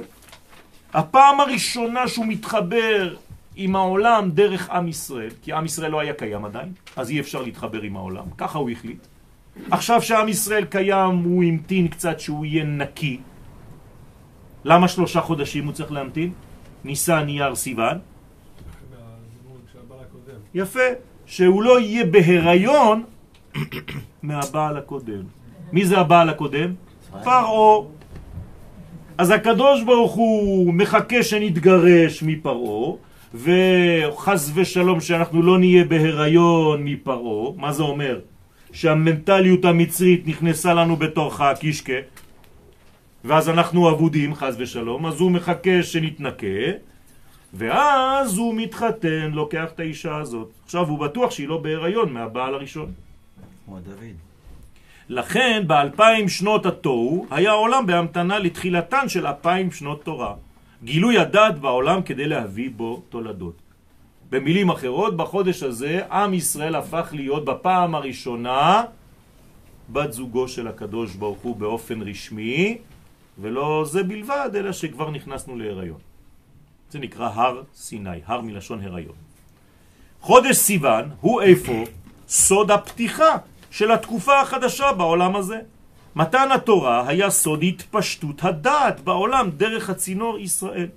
הפעם 0.94 1.40
הראשונה 1.40 2.08
שהוא 2.08 2.26
מתחבר 2.26 3.16
עם 3.56 3.76
העולם 3.76 4.30
דרך 4.30 4.70
עם 4.70 4.88
ישראל, 4.88 5.30
כי 5.42 5.52
עם 5.52 5.64
ישראל 5.64 5.90
לא 5.90 6.00
היה 6.00 6.14
קיים 6.14 6.44
עדיין, 6.44 6.72
אז 6.96 7.10
אי 7.10 7.20
אפשר 7.20 7.42
להתחבר 7.42 7.82
עם 7.82 7.96
העולם, 7.96 8.24
ככה 8.38 8.58
הוא 8.58 8.70
החליט. 8.70 9.06
עכשיו 9.70 10.02
שעם 10.02 10.28
ישראל 10.28 10.64
קיים, 10.64 11.16
הוא 11.16 11.44
המתין 11.44 11.88
קצת 11.88 12.20
שהוא 12.20 12.46
יהיה 12.46 12.64
נקי. 12.64 13.20
למה 14.64 14.88
שלושה 14.88 15.20
חודשים 15.20 15.64
הוא 15.64 15.72
צריך 15.72 15.92
להמתין? 15.92 16.32
ניסן, 16.84 17.22
נייר, 17.22 17.54
סיוון. 17.54 17.98
יפה, 20.54 20.88
שהוא 21.26 21.62
לא 21.62 21.80
יהיה 21.80 22.06
בהיריון 22.06 23.02
מהבעל 24.22 24.76
הקודם. 24.76 25.22
מי 25.72 25.84
זה 25.84 25.98
הבעל 25.98 26.28
הקודם? 26.28 26.74
פרעה. 27.24 27.86
אז 29.18 29.30
הקדוש 29.30 29.82
ברוך 29.82 30.12
הוא 30.12 30.74
מחכה 30.74 31.22
שנתגרש 31.22 32.22
מפרעה, 32.22 32.96
וחס 33.34 34.50
ושלום 34.54 35.00
שאנחנו 35.00 35.42
לא 35.42 35.58
נהיה 35.58 35.84
בהיריון 35.84 36.84
מפרעה. 36.84 37.52
מה 37.56 37.72
זה 37.72 37.82
אומר? 37.82 38.20
שהמנטליות 38.72 39.64
המצרית 39.64 40.26
נכנסה 40.26 40.74
לנו 40.74 40.96
בתוך 40.96 41.40
הקישקה, 41.40 42.00
ואז 43.24 43.48
אנחנו 43.48 43.90
אבודים, 43.90 44.34
חס 44.34 44.54
ושלום, 44.58 45.06
אז 45.06 45.20
הוא 45.20 45.30
מחכה 45.30 45.82
שנתנקה, 45.82 46.46
ואז 47.52 48.38
הוא 48.38 48.54
מתחתן, 48.54 49.30
לוקח 49.32 49.68
את 49.74 49.80
האישה 49.80 50.16
הזאת. 50.16 50.48
עכשיו 50.64 50.88
הוא 50.88 50.98
בטוח 50.98 51.30
שהיא 51.30 51.48
לא 51.48 51.58
בהיריון 51.58 52.12
מהבעל 52.12 52.54
הראשון. 52.54 52.92
כמו 53.64 53.78
דוד. 53.80 54.16
לכן 55.08 55.62
באלפיים 55.66 56.28
שנות 56.28 56.66
התוהו 56.66 57.26
היה 57.30 57.50
העולם 57.50 57.86
בהמתנה 57.86 58.38
לתחילתן 58.38 59.08
של 59.08 59.26
אלפיים 59.26 59.72
שנות 59.72 60.04
תורה. 60.04 60.34
גילוי 60.84 61.18
הדעת 61.18 61.58
בעולם 61.58 62.02
כדי 62.02 62.28
להביא 62.28 62.70
בו 62.76 63.02
תולדות. 63.08 63.54
במילים 64.30 64.70
אחרות, 64.70 65.16
בחודש 65.16 65.62
הזה 65.62 66.06
עם 66.10 66.34
ישראל 66.34 66.74
הפך 66.74 67.08
להיות 67.12 67.44
בפעם 67.44 67.94
הראשונה 67.94 68.82
בת 69.92 70.12
זוגו 70.12 70.48
של 70.48 70.68
הקדוש 70.68 71.14
ברוך 71.14 71.38
הוא 71.38 71.56
באופן 71.56 72.02
רשמי, 72.02 72.78
ולא 73.38 73.84
זה 73.86 74.02
בלבד, 74.02 74.50
אלא 74.54 74.72
שכבר 74.72 75.10
נכנסנו 75.10 75.56
להיריון. 75.56 76.11
זה 76.92 76.98
נקרא 76.98 77.28
הר 77.34 77.62
סיני, 77.74 78.20
הר 78.26 78.40
מלשון 78.40 78.80
הריון. 78.80 79.14
חודש 80.20 80.56
סיוון 80.56 81.10
הוא 81.20 81.42
איפה? 81.42 81.84
סוד 82.28 82.70
הפתיחה 82.70 83.36
של 83.70 83.90
התקופה 83.90 84.40
החדשה 84.40 84.92
בעולם 84.92 85.36
הזה. 85.36 85.60
מתן 86.16 86.48
התורה 86.54 87.08
היה 87.08 87.30
סוד 87.30 87.62
התפשטות 87.62 88.44
הדעת 88.44 89.00
בעולם 89.00 89.50
דרך 89.50 89.90
הצינור 89.90 90.38
ישראל. 90.38 90.88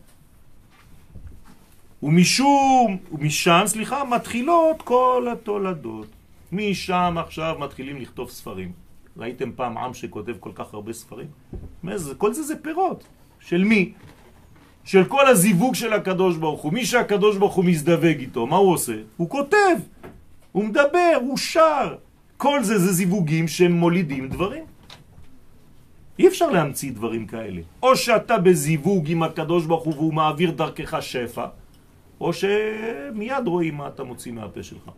ומשום, 2.03 2.97
ומשם, 3.11 3.63
סליחה, 3.65 4.03
מתחילות 4.03 4.81
כל 4.81 5.27
התולדות. 5.31 6.07
משם 6.51 7.15
עכשיו 7.17 7.55
מתחילים 7.59 8.01
לכתוב 8.01 8.29
ספרים. 8.29 8.71
ראיתם 9.17 9.51
פעם 9.55 9.77
עם 9.77 9.93
שכותב 9.93 10.35
כל 10.39 10.51
כך 10.55 10.73
הרבה 10.73 10.93
ספרים? 10.93 11.27
כל 12.17 12.33
זה 12.33 12.43
זה 12.43 12.55
פירות. 12.63 13.03
של 13.39 13.63
מי? 13.63 13.93
של 14.85 15.03
כל 15.05 15.27
הזיווג 15.27 15.75
של 15.75 15.93
הקדוש 15.93 16.37
ברוך 16.37 16.61
הוא. 16.61 16.73
מי 16.73 16.85
שהקדוש 16.85 17.37
ברוך 17.37 17.53
הוא 17.53 17.65
מזדווג 17.65 18.19
איתו, 18.19 18.47
מה 18.47 18.55
הוא 18.55 18.73
עושה? 18.73 18.95
הוא 19.17 19.29
כותב, 19.29 19.75
הוא 20.51 20.63
מדבר, 20.63 21.17
הוא 21.21 21.37
שר. 21.37 21.95
כל 22.37 22.63
זה 22.63 22.79
זה 22.79 22.93
זיווגים 22.93 23.47
שמולידים 23.47 24.29
דברים. 24.29 24.63
אי 26.19 26.27
אפשר 26.27 26.49
להמציא 26.49 26.91
דברים 26.91 27.27
כאלה. 27.27 27.61
או 27.83 27.95
שאתה 27.95 28.37
בזיווג 28.37 29.11
עם 29.11 29.23
הקדוש 29.23 29.65
ברוך 29.65 29.83
הוא 29.83 29.93
והוא 29.93 30.13
מעביר 30.13 30.51
דרכך 30.51 30.97
שפע, 31.01 31.45
או 32.21 32.33
שמיד 32.33 33.47
רואים 33.47 33.75
מה 33.75 33.87
אתה 33.87 34.03
מוציא 34.03 34.31
מהפה 34.31 34.63
שלך. 34.63 34.89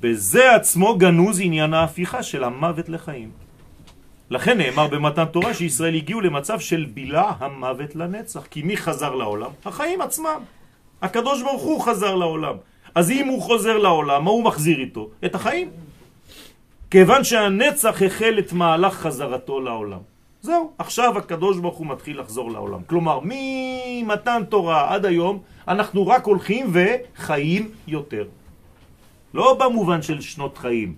בזה 0.00 0.54
עצמו 0.54 0.98
גנוז 0.98 1.40
עניין 1.40 1.74
ההפיכה 1.74 2.22
של 2.22 2.44
המוות 2.44 2.88
לחיים. 2.88 3.45
לכן 4.30 4.58
נאמר 4.58 4.86
במתן 4.86 5.24
תורה 5.24 5.54
שישראל 5.54 5.94
הגיעו 5.94 6.20
למצב 6.20 6.60
של 6.60 6.86
בילה 6.94 7.32
המוות 7.38 7.96
לנצח. 7.96 8.46
כי 8.50 8.62
מי 8.62 8.76
חזר 8.76 9.14
לעולם? 9.14 9.50
החיים 9.64 10.00
עצמם. 10.00 10.40
הקדוש 11.02 11.42
ברוך 11.42 11.62
הוא 11.62 11.80
חזר 11.80 12.14
לעולם. 12.14 12.54
אז 12.94 13.10
אם 13.10 13.26
הוא 13.26 13.42
חוזר 13.42 13.78
לעולם, 13.78 14.24
מה 14.24 14.30
הוא 14.30 14.44
מחזיר 14.44 14.78
איתו? 14.78 15.08
את 15.24 15.34
החיים. 15.34 15.70
כיוון 16.90 17.24
שהנצח 17.24 18.02
החל 18.02 18.34
את 18.38 18.52
מהלך 18.52 18.94
חזרתו 18.94 19.60
לעולם. 19.60 19.98
זהו, 20.42 20.72
עכשיו 20.78 21.18
הקדוש 21.18 21.58
ברוך 21.58 21.76
הוא 21.76 21.86
מתחיל 21.86 22.20
לחזור 22.20 22.50
לעולם. 22.50 22.82
כלומר, 22.86 23.20
ממתן 23.22 24.42
תורה 24.48 24.94
עד 24.94 25.06
היום, 25.06 25.38
אנחנו 25.68 26.06
רק 26.06 26.24
הולכים 26.24 26.72
וחיים 26.72 27.70
יותר. 27.86 28.24
לא 29.34 29.56
במובן 29.60 30.02
של 30.02 30.20
שנות 30.20 30.58
חיים, 30.58 30.94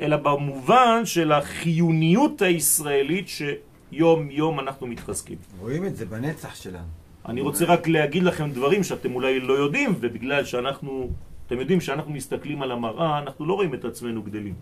אלא 0.00 0.16
במובן 0.16 1.02
של 1.04 1.32
החיוניות 1.32 2.42
הישראלית 2.42 3.28
שיום 3.28 4.30
יום 4.30 4.60
אנחנו 4.60 4.86
מתחזקים. 4.86 5.38
רואים 5.60 5.84
את 5.86 5.96
זה 5.96 6.06
בנצח 6.06 6.54
שלנו. 6.54 6.88
אני 7.28 7.40
רוצה 7.40 7.64
רק 7.64 7.88
להגיד 7.88 8.22
לכם 8.22 8.50
דברים 8.50 8.82
שאתם 8.82 9.14
אולי 9.14 9.40
לא 9.40 9.52
יודעים, 9.52 9.94
ובגלל 10.00 10.44
שאנחנו, 10.44 11.10
אתם 11.46 11.60
יודעים 11.60 11.80
שאנחנו 11.80 12.12
מסתכלים 12.12 12.62
על 12.62 12.72
המראה, 12.72 13.18
אנחנו 13.18 13.46
לא 13.46 13.54
רואים 13.54 13.74
את 13.74 13.84
עצמנו 13.84 14.22
גדלים. 14.22 14.54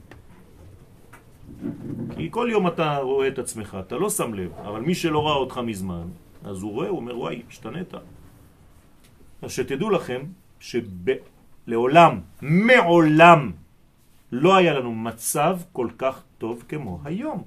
כי 2.16 2.28
כל 2.30 2.49
יום 2.51 2.66
אתה 2.66 2.97
רואה 2.97 3.28
את 3.28 3.39
עצמך, 3.39 3.76
אתה 3.86 3.97
לא 3.97 4.11
שם 4.11 4.34
לב, 4.34 4.51
אבל 4.64 4.80
מי 4.80 4.95
שלא 4.95 5.26
ראה 5.26 5.36
אותך 5.36 5.61
מזמן, 5.64 6.07
אז 6.45 6.62
הוא 6.62 6.72
רואה, 6.72 6.89
הוא 6.89 6.99
אומר, 6.99 7.18
וואי, 7.18 7.43
השתנית. 7.49 7.95
אז 9.43 9.51
שתדעו 9.51 9.91
לכם 9.91 10.20
שלעולם, 10.61 12.20
מעולם, 12.43 13.53
לא 14.32 14.56
היה 14.56 14.74
לנו 14.74 14.94
מצב 14.94 15.58
כל 15.72 15.88
כך 15.98 16.22
טוב 16.38 16.64
כמו 16.68 17.00
היום. 17.04 17.42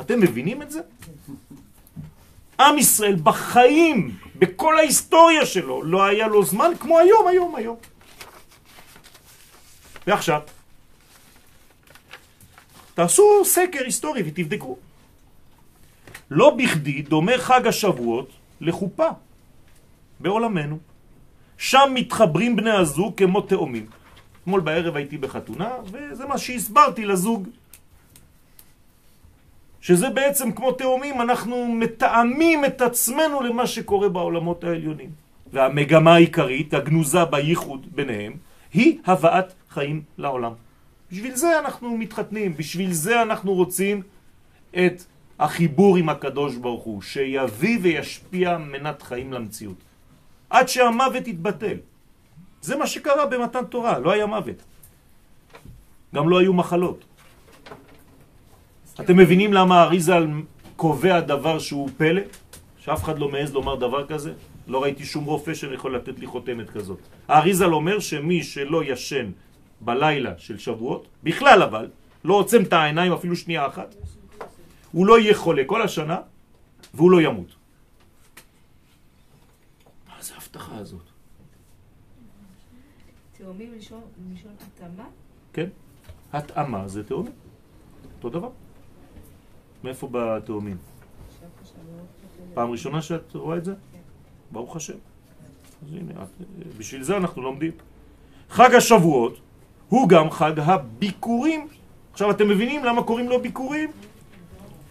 אתם 0.00 0.20
מבינים 0.20 0.62
את 0.62 0.70
זה? 0.70 0.80
עם 2.60 2.78
ישראל 2.78 3.16
בחיים, 3.22 4.16
בכל 4.38 4.78
ההיסטוריה 4.78 5.46
שלו, 5.46 5.82
לא 5.82 6.04
היה 6.04 6.28
לו 6.28 6.44
זמן 6.44 6.70
כמו 6.80 6.98
היום, 6.98 7.28
היום, 7.28 7.54
היום. 7.54 7.76
ועכשיו, 10.06 10.40
תעשו 12.94 13.44
סקר 13.44 13.84
היסטורי 13.84 14.22
ותבדקו. 14.26 14.76
לא 16.30 16.50
בכדי 16.50 17.02
דומה 17.02 17.38
חג 17.38 17.66
השבועות 17.66 18.30
לחופה 18.60 19.08
בעולמנו. 20.20 20.78
שם 21.58 21.90
מתחברים 21.94 22.56
בני 22.56 22.70
הזוג 22.70 23.12
כמו 23.16 23.40
תאומים. 23.40 23.86
אתמול 24.46 24.60
בערב 24.60 24.96
הייתי 24.96 25.18
בחתונה, 25.18 25.70
וזה 25.92 26.26
מה 26.26 26.38
שהסברתי 26.38 27.04
לזוג. 27.04 27.48
שזה 29.80 30.10
בעצם 30.10 30.52
כמו 30.52 30.72
תאומים, 30.72 31.20
אנחנו 31.20 31.66
מתאמים 31.66 32.64
את 32.64 32.80
עצמנו 32.80 33.42
למה 33.42 33.66
שקורה 33.66 34.08
בעולמות 34.08 34.64
העליונים. 34.64 35.10
והמגמה 35.52 36.14
העיקרית, 36.14 36.74
הגנוזה 36.74 37.24
בייחוד 37.24 37.86
ביניהם, 37.94 38.32
היא 38.72 38.98
הבאת 39.06 39.52
חיים 39.70 40.02
לעולם. 40.18 40.52
בשביל 41.12 41.34
זה 41.34 41.58
אנחנו 41.58 41.96
מתחתנים, 41.96 42.56
בשביל 42.56 42.92
זה 42.92 43.22
אנחנו 43.22 43.54
רוצים 43.54 44.02
את 44.70 45.02
החיבור 45.38 45.96
עם 45.96 46.08
הקדוש 46.08 46.56
ברוך 46.56 46.84
הוא, 46.84 47.02
שיביא 47.02 47.78
וישפיע 47.82 48.58
מנת 48.58 49.02
חיים 49.02 49.32
למציאות. 49.32 49.76
עד 50.50 50.68
שהמוות 50.68 51.28
יתבטל. 51.28 51.76
זה 52.66 52.76
מה 52.76 52.86
שקרה 52.86 53.26
במתן 53.26 53.64
תורה, 53.64 53.98
לא 53.98 54.10
היה 54.10 54.26
מוות. 54.26 54.58
גם 56.14 56.28
לא 56.28 56.38
היו 56.38 56.52
מחלות. 56.52 57.04
אתם 59.00 59.16
מבינים 59.16 59.52
למה 59.52 59.82
אריזל 59.82 60.26
קובע 60.76 61.20
דבר 61.20 61.58
שהוא 61.58 61.88
פלא? 61.96 62.22
שאף 62.78 63.04
אחד 63.04 63.18
לא 63.18 63.28
מעז 63.28 63.54
לומר 63.54 63.74
דבר 63.74 64.06
כזה? 64.06 64.32
לא 64.66 64.82
ראיתי 64.82 65.04
שום 65.04 65.24
רופא 65.24 65.54
שיכול 65.54 65.96
לתת 65.96 66.18
לי 66.18 66.26
חותמת 66.26 66.70
כזאת. 66.70 66.98
האריזל 67.28 67.72
אומר 67.72 67.98
שמי 68.02 68.42
שלא 68.42 68.84
ישן 68.84 69.30
בלילה 69.80 70.34
של 70.38 70.58
שבועות, 70.58 71.06
בכלל 71.22 71.62
אבל, 71.62 71.86
לא 72.24 72.34
עוצם 72.34 72.62
את 72.62 72.72
העיניים 72.72 73.12
אפילו 73.12 73.36
שנייה 73.36 73.66
אחת, 73.66 73.94
הוא 74.92 75.06
לא 75.06 75.18
יהיה 75.18 75.34
חולה 75.34 75.62
כל 75.66 75.82
השנה 75.82 76.18
והוא 76.94 77.10
לא 77.10 77.20
ימות. 77.20 77.50
מה 80.08 80.18
זה 80.20 80.34
ההבטחה 80.34 80.76
הזאת? 80.76 81.15
תאומים 83.38 83.72
מלשון 83.72 84.00
התאמה? 84.60 85.04
כן? 85.52 85.68
התאמה 86.32 86.88
זה 86.88 87.04
תאומים. 87.04 87.32
אותו 88.16 88.30
דבר. 88.30 88.48
מאיפה 89.84 90.08
שאני 91.64 91.84
לא 91.98 92.02
פעם 92.54 92.70
ראשונה 92.70 93.02
שאת 93.02 93.34
רואה 93.34 93.56
את 93.56 93.64
זה? 93.64 93.74
ברוך 94.52 94.76
השם. 94.76 94.94
אז 95.82 95.92
הנה, 95.92 96.12
בשביל 96.78 97.02
זה 97.02 97.16
אנחנו 97.16 97.42
לומדים. 97.42 97.72
חג 98.50 98.74
השבועות 98.74 99.40
הוא 99.88 100.08
גם 100.08 100.30
חג 100.30 100.58
הביקורים. 100.58 101.68
עכשיו 102.12 102.30
אתם 102.30 102.48
מבינים 102.48 102.84
למה 102.84 103.02
קוראים 103.02 103.28
לו 103.28 103.42
ביקורים? 103.42 103.90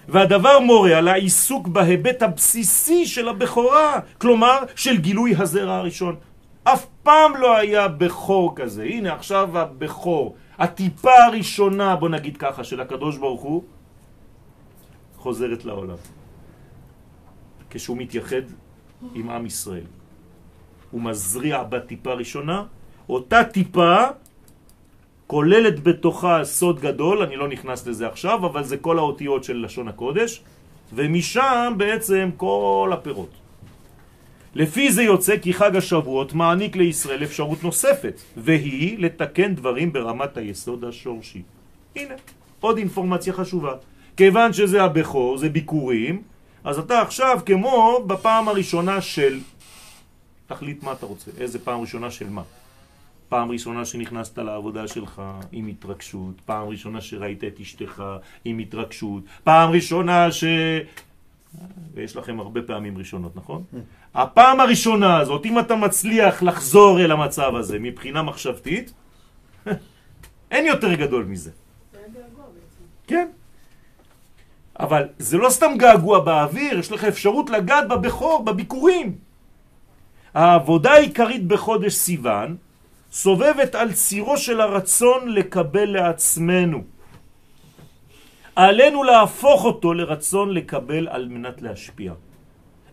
והדבר 0.07 0.59
מורה 0.59 0.97
על 0.97 1.07
העיסוק 1.07 1.67
בהיבט 1.67 2.21
הבסיסי 2.21 3.05
של 3.05 3.29
הבכורה, 3.29 3.99
כלומר 4.17 4.59
של 4.75 4.97
גילוי 4.97 5.35
הזרע 5.37 5.75
הראשון. 5.75 6.15
אף 6.63 6.85
פעם 7.05 7.37
לא 7.37 7.57
היה 7.57 7.87
בכור 7.87 8.55
כזה. 8.55 8.83
הנה 8.83 9.13
עכשיו 9.13 9.57
הבכור, 9.57 10.35
הטיפה 10.57 11.15
הראשונה, 11.29 11.95
בוא 11.95 12.09
נגיד 12.09 12.37
ככה, 12.37 12.63
של 12.63 12.81
הקדוש 12.81 13.17
ברוך 13.17 13.41
הוא, 13.41 13.63
חוזרת 15.17 15.65
לעולם. 15.65 16.01
כשהוא 17.69 17.97
מתייחד 17.97 18.45
עם 19.13 19.29
עם 19.29 19.45
ישראל. 19.45 19.85
הוא 20.91 21.01
מזריע 21.01 21.63
בטיפה 21.63 22.13
ראשונה, 22.13 22.63
אותה 23.09 23.43
טיפה 23.43 23.95
כוללת 25.27 25.83
בתוכה 25.83 26.41
סוד 26.43 26.79
גדול, 26.79 27.21
אני 27.21 27.35
לא 27.35 27.47
נכנס 27.47 27.87
לזה 27.87 28.07
עכשיו, 28.07 28.45
אבל 28.45 28.63
זה 28.63 28.77
כל 28.77 28.97
האותיות 28.97 29.43
של 29.43 29.57
לשון 29.65 29.87
הקודש, 29.87 30.41
ומשם 30.93 31.73
בעצם 31.77 32.29
כל 32.37 32.89
הפירות. 32.93 33.44
לפי 34.55 34.91
זה 34.91 35.03
יוצא 35.03 35.37
כי 35.37 35.53
חג 35.53 35.75
השבועות 35.75 36.33
מעניק 36.33 36.75
לישראל 36.75 37.23
אפשרות 37.23 37.63
נוספת, 37.63 38.21
והיא 38.37 38.99
לתקן 38.99 39.55
דברים 39.55 39.93
ברמת 39.93 40.37
היסוד 40.37 40.83
השורשי. 40.83 41.41
הנה, 41.95 42.13
עוד 42.59 42.77
אינפורמציה 42.77 43.33
חשובה. 43.33 43.73
כיוון 44.17 44.53
שזה 44.53 44.83
הבכור, 44.83 45.37
זה 45.37 45.49
ביקורים, 45.49 46.21
אז 46.63 46.79
אתה 46.79 47.01
עכשיו 47.01 47.39
כמו 47.45 48.03
בפעם 48.07 48.47
הראשונה 48.47 49.01
של... 49.01 49.39
תחליט 50.47 50.83
מה 50.83 50.91
אתה 50.91 51.05
רוצה, 51.05 51.31
איזה 51.37 51.59
פעם 51.59 51.81
ראשונה 51.81 52.11
של 52.11 52.29
מה. 52.29 52.41
פעם 53.29 53.51
ראשונה 53.51 53.85
שנכנסת 53.85 54.37
לעבודה 54.37 54.87
שלך 54.87 55.21
עם 55.51 55.67
התרגשות, 55.67 56.41
פעם 56.45 56.67
ראשונה 56.67 57.01
שראית 57.01 57.43
את 57.43 57.59
אשתך 57.61 58.03
עם 58.45 58.59
התרגשות, 58.59 59.23
פעם 59.43 59.71
ראשונה 59.71 60.31
ש... 60.31 60.43
ויש 61.93 62.15
לכם 62.15 62.39
הרבה 62.39 62.61
פעמים 62.61 62.97
ראשונות, 62.97 63.35
נכון? 63.35 63.63
הפעם 64.13 64.59
הראשונה 64.59 65.17
הזאת, 65.17 65.45
אם 65.45 65.59
אתה 65.59 65.75
מצליח 65.75 66.43
לחזור 66.43 66.99
אל 66.99 67.11
המצב 67.11 67.55
הזה 67.55 67.79
מבחינה 67.79 68.21
מחשבתית, 68.21 68.93
אין 70.51 70.65
יותר 70.65 70.93
גדול 70.93 71.23
מזה. 71.23 71.51
כן. 73.07 73.27
אבל 74.79 75.07
זה 75.19 75.37
לא 75.37 75.49
סתם 75.49 75.71
געגוע 75.77 76.19
באוויר, 76.19 76.79
יש 76.79 76.91
לך 76.91 77.03
אפשרות 77.03 77.49
לגעת 77.49 77.87
בבכור, 77.87 78.45
בביקורים. 78.45 79.15
העבודה 80.33 80.91
העיקרית 80.91 81.47
בחודש 81.47 81.93
סיוון 81.93 82.55
סובבת 83.11 83.75
על 83.75 83.93
צירו 83.93 84.37
של 84.37 84.61
הרצון 84.61 85.29
לקבל 85.29 85.85
לעצמנו. 85.85 86.83
עלינו 88.55 89.03
להפוך 89.03 89.65
אותו 89.65 89.93
לרצון 89.93 90.53
לקבל 90.53 91.07
על 91.07 91.27
מנת 91.27 91.61
להשפיע. 91.61 92.13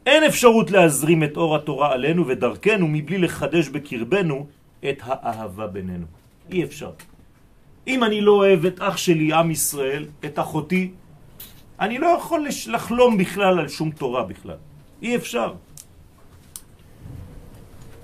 אין 0.06 0.24
אפשרות 0.24 0.70
להזרים 0.70 1.24
את 1.24 1.36
אור 1.36 1.56
התורה 1.56 1.92
עלינו 1.92 2.26
ודרכנו 2.26 2.88
מבלי 2.88 3.18
לחדש 3.18 3.68
בקרבנו 3.68 4.46
את 4.88 4.98
האהבה 5.02 5.66
בינינו. 5.66 6.06
אי 6.50 6.64
אפשר. 6.64 6.90
אם 7.86 8.04
אני 8.04 8.20
לא 8.20 8.32
אוהב 8.32 8.66
את 8.66 8.80
אח 8.80 8.96
שלי, 8.96 9.32
עם 9.32 9.50
ישראל, 9.50 10.04
את 10.24 10.38
אחותי, 10.38 10.90
אני 11.80 11.98
לא 11.98 12.06
יכול 12.06 12.46
לחלום 12.66 13.18
בכלל 13.18 13.58
על 13.58 13.68
שום 13.68 13.90
תורה 13.90 14.22
בכלל. 14.22 14.56
אי 15.02 15.16
אפשר. 15.16 15.52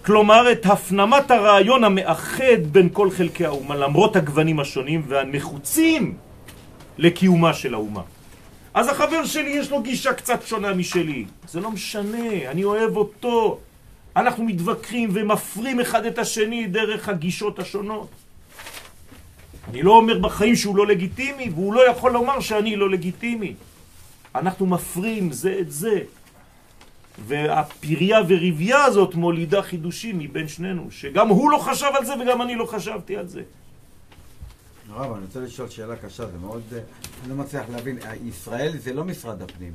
כלומר, 0.05 0.53
את 0.53 0.67
הפנמת 0.67 1.31
הרעיון 1.31 1.85
המאחד 1.85 2.63
בין 2.73 2.89
כל 2.93 3.11
חלקי 3.11 3.45
האומה, 3.45 3.77
למרות 3.77 4.17
הגוונים 4.17 4.61
השונים 4.61 5.03
והנחוצים 5.09 6.17
לקיומה 6.99 7.55
של 7.55 7.75
האומה. 7.75 8.03
אז 8.75 8.89
החבר 8.89 9.25
שלי 9.25 9.51
יש 9.51 9.71
לו 9.71 9.83
גישה 9.83 10.13
קצת 10.13 10.47
שונה 10.47 10.75
משלי. 10.75 11.25
זה 11.49 11.61
לא 11.61 11.71
משנה, 11.71 12.51
אני 12.51 12.65
אוהב 12.65 12.97
אותו. 12.97 13.59
אנחנו 14.17 14.45
מתווכחים 14.45 15.11
ומפרים 15.13 15.81
אחד 15.81 16.07
את 16.07 16.19
השני 16.19 16.67
דרך 16.67 17.09
הגישות 17.09 17.59
השונות. 17.59 18.09
אני 19.71 19.83
לא 19.83 19.93
אומר 19.93 20.19
בחיים 20.19 20.57
שהוא 20.57 20.77
לא 20.77 20.87
לגיטימי, 20.87 21.51
והוא 21.55 21.75
לא 21.75 21.91
יכול 21.91 22.13
לומר 22.13 22.41
שאני 22.41 22.77
לא 22.77 22.91
לגיטימי. 22.91 23.55
אנחנו 24.35 24.67
מפרים 24.67 25.33
זה 25.33 25.57
את 25.61 25.71
זה. 25.71 26.01
והפריה 27.19 28.19
וריביה 28.29 28.85
הזאת 28.85 29.15
מולידה 29.15 29.63
חידושים 29.63 30.19
מבין 30.19 30.49
שנינו, 30.49 30.91
שגם 30.91 31.29
הוא 31.29 31.51
לא 31.51 31.59
חשב 31.59 31.91
על 31.95 32.05
זה 32.05 32.15
וגם 32.21 32.43
אני 32.43 32.55
לא 32.55 32.65
חשבתי 32.65 33.17
על 33.17 33.27
זה. 33.29 33.43
הרב, 34.91 35.13
אני 35.17 35.25
רוצה 35.25 35.41
לשאול 35.41 35.69
שאלה 35.69 35.97
קשה, 35.97 36.27
זה 36.27 36.39
מאוד... 36.39 36.63
אה, 36.73 36.79
אני 37.23 37.31
לא 37.31 37.37
מצליח 37.37 37.69
להבין, 37.71 37.99
אה, 37.99 38.17
ישראל 38.17 38.79
זה 38.79 38.93
לא 38.93 39.05
משרד 39.05 39.43
הפנים. 39.43 39.73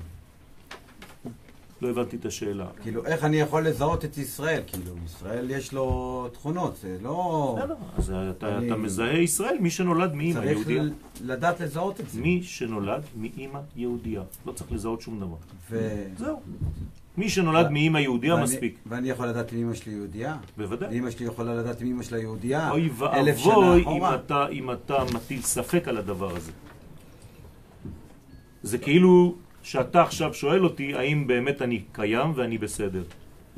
לא 1.81 1.89
הבנתי 1.89 2.15
את 2.15 2.25
השאלה. 2.25 2.67
כאילו, 2.81 3.05
איך 3.05 3.23
אני 3.23 3.37
יכול 3.39 3.67
לזהות 3.67 4.05
את 4.05 4.17
ישראל? 4.17 4.61
כאילו, 4.67 4.95
ישראל 5.05 5.51
יש 5.51 5.73
לו 5.73 6.27
תכונות, 6.33 6.75
זה 6.81 6.97
לא... 7.01 7.55
בסדר, 7.59 7.75
אז 7.97 8.13
אתה, 8.37 8.57
אני- 8.57 8.67
אתה 8.67 8.75
מזהה 8.75 9.17
ישראל, 9.17 9.57
מי 9.59 9.69
שנולד 9.69 10.11
צריך 10.33 10.45
יהודיה. 10.51 10.83
ל- 10.83 10.91
לדעת 11.21 11.59
לזהות 11.61 11.99
את 11.99 12.09
זה. 12.09 12.21
מי 12.21 12.43
שנולד 12.43 13.01
מאמא 13.15 13.59
יהודיה. 13.75 14.21
לא 14.45 14.51
צריך 14.51 14.71
לזהות 14.71 15.01
שום 15.01 15.19
דבר. 15.19 15.35
ו... 15.69 16.03
זהו. 16.17 16.41
מי 17.17 17.29
שנולד 17.29 17.69
מאמא 17.71 17.97
יהודיה 17.97 18.35
מספיק. 18.35 18.77
ואני 18.85 19.09
יכול 19.09 19.27
לדעת 19.27 19.53
אם 19.53 19.57
אמא 19.57 19.73
שלי 19.73 19.93
יהודייה? 19.93 20.37
בוודאי. 20.57 20.99
אמא 20.99 21.11
שלי 21.11 21.25
יכולה 21.25 21.55
לדעת 21.55 21.81
אם 21.81 21.87
אמא 21.87 22.03
שלה 22.03 22.19
יהודייה? 22.19 22.71
אוי 22.71 22.89
ואבוי 22.95 23.83
אם. 23.83 24.03
אתה, 24.15 24.47
אם 24.47 24.71
אתה 24.71 24.97
מטיל 25.13 25.41
ספק 25.41 25.87
על 25.87 25.97
הדבר 25.97 26.35
הזה. 26.35 26.51
זה 28.63 28.77
כאילו 28.77 29.35
שאתה 29.63 30.01
עכשיו 30.01 30.33
שואל 30.33 30.63
אותי 30.63 30.93
האם 30.95 31.27
באמת 31.27 31.61
אני 31.61 31.81
קיים 31.91 32.31
ואני 32.35 32.57
בסדר. 32.57 33.03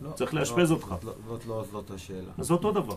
לא, 0.04 0.12
צריך 0.12 0.34
לא, 0.34 0.40
לאשפז 0.40 0.72
אותך. 0.72 0.96
זאת 1.28 1.46
לא- 1.48 1.64
זאת 1.72 1.90
לא 1.90 1.96
השאלה. 1.96 2.32
אז 2.38 2.46
זה 2.46 2.54
אותו 2.54 2.72
דבר. 2.72 2.96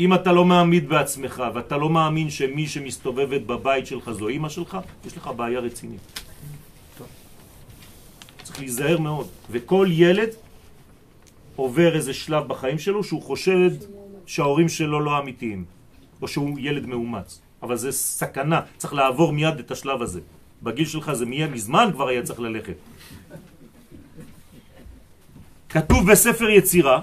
אם 0.00 0.14
אתה 0.14 0.32
לא 0.32 0.44
מעמיד 0.44 0.88
בעצמך 0.88 1.42
ואתה 1.54 1.76
לא 1.76 1.90
מאמין 1.90 2.30
שמי 2.30 2.66
שמסתובבת 2.66 3.40
בבית 3.42 3.86
שלך 3.86 4.10
זו 4.10 4.28
אימא 4.28 4.48
שלך, 4.48 4.78
יש 5.06 5.16
לך 5.16 5.30
בעיה 5.36 5.60
רצינית. 5.60 6.27
להיזהר 8.60 8.98
מאוד. 8.98 9.26
וכל 9.50 9.86
ילד 9.90 10.28
עובר 11.56 11.96
איזה 11.96 12.14
שלב 12.14 12.48
בחיים 12.48 12.78
שלו 12.78 13.04
שהוא 13.04 13.22
חושב 13.22 13.70
שההורים 14.26 14.68
שלו 14.68 15.00
לא 15.00 15.18
אמיתיים, 15.18 15.64
או 16.22 16.28
שהוא 16.28 16.58
ילד 16.58 16.86
מאומץ. 16.86 17.40
אבל 17.62 17.76
זה 17.76 17.92
סכנה, 17.92 18.60
צריך 18.76 18.94
לעבור 18.94 19.32
מיד 19.32 19.58
את 19.58 19.70
השלב 19.70 20.02
הזה. 20.02 20.20
בגיל 20.62 20.86
שלך 20.86 21.12
זה 21.12 21.26
מיד 21.26 21.50
מזמן 21.50 21.90
כבר 21.92 22.08
היה 22.08 22.22
צריך 22.22 22.40
ללכת. 22.40 22.74
כתוב 25.68 26.10
בספר 26.10 26.48
יצירה, 26.48 27.00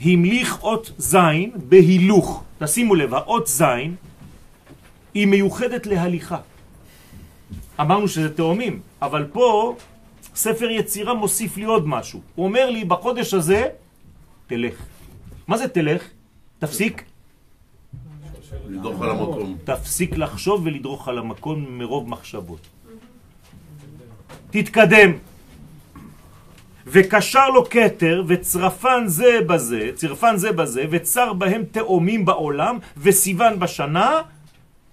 המליך 0.00 0.62
אות 0.62 0.92
זין 0.98 1.50
בהילוך. 1.68 2.44
תשימו 2.58 2.94
לב, 2.94 3.14
האות 3.14 3.46
זין 3.46 3.94
היא 5.14 5.26
מיוחדת 5.26 5.86
להליכה. 5.86 6.38
אמרנו 7.80 8.08
שזה 8.08 8.34
תאומים, 8.34 8.80
אבל 9.02 9.26
פה 9.32 9.76
ספר 10.38 10.70
יצירה 10.70 11.14
מוסיף 11.14 11.56
לי 11.56 11.64
עוד 11.64 11.88
משהו. 11.88 12.20
הוא 12.34 12.46
אומר 12.46 12.70
לי, 12.70 12.84
בחודש 12.84 13.34
הזה, 13.34 13.68
תלך. 14.46 14.74
מה 15.48 15.58
זה 15.58 15.68
תלך? 15.68 16.02
תפסיק? 16.58 17.04
לדרוך 18.68 19.02
על 19.02 19.10
המקום. 19.10 19.56
תפסיק 19.64 20.16
לחשוב 20.16 20.66
ולדרוך 20.66 21.08
על 21.08 21.18
המקום 21.18 21.78
מרוב 21.78 22.08
מחשבות. 22.08 22.60
תתקדם. 24.50 25.10
וקשר 26.86 27.48
לו 27.48 27.64
כתר 27.70 28.24
וצרפן 28.26 29.02
זה 29.06 29.38
בזה, 29.46 29.90
צרפן 29.94 30.36
זה 30.36 30.52
בזה, 30.52 30.84
וצר 30.90 31.32
בהם 31.32 31.62
תאומים 31.70 32.24
בעולם, 32.24 32.78
וסיוון 32.96 33.58
בשנה, 33.58 34.22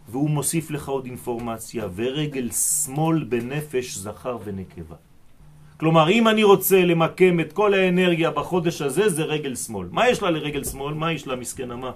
והוא 0.10 0.30
מוסיף 0.30 0.72
לך 0.72 0.90
עוד 0.90 1.06
אינפורמציה, 1.06 1.88
ורגל 1.96 2.52
שמאל 2.52 3.24
בנפש 3.24 3.98
זכר 3.98 4.38
ונקבה. 4.44 4.96
כלומר, 5.78 6.10
אם 6.10 6.28
אני 6.28 6.44
רוצה 6.44 6.86
למקם 6.86 7.40
את 7.40 7.54
כל 7.54 7.74
האנרגיה 7.74 8.32
בחודש 8.32 8.82
הזה, 8.82 9.10
זה 9.10 9.24
רגל 9.24 9.56
שמאל. 9.56 9.88
מה 9.92 10.10
יש 10.10 10.22
לה 10.22 10.32
לרגל 10.32 10.64
שמאל? 10.64 10.94
מה 10.94 11.12
יש 11.12 11.28
לה 11.28 11.36
מסכנה? 11.36 11.76
מה? 11.76 11.92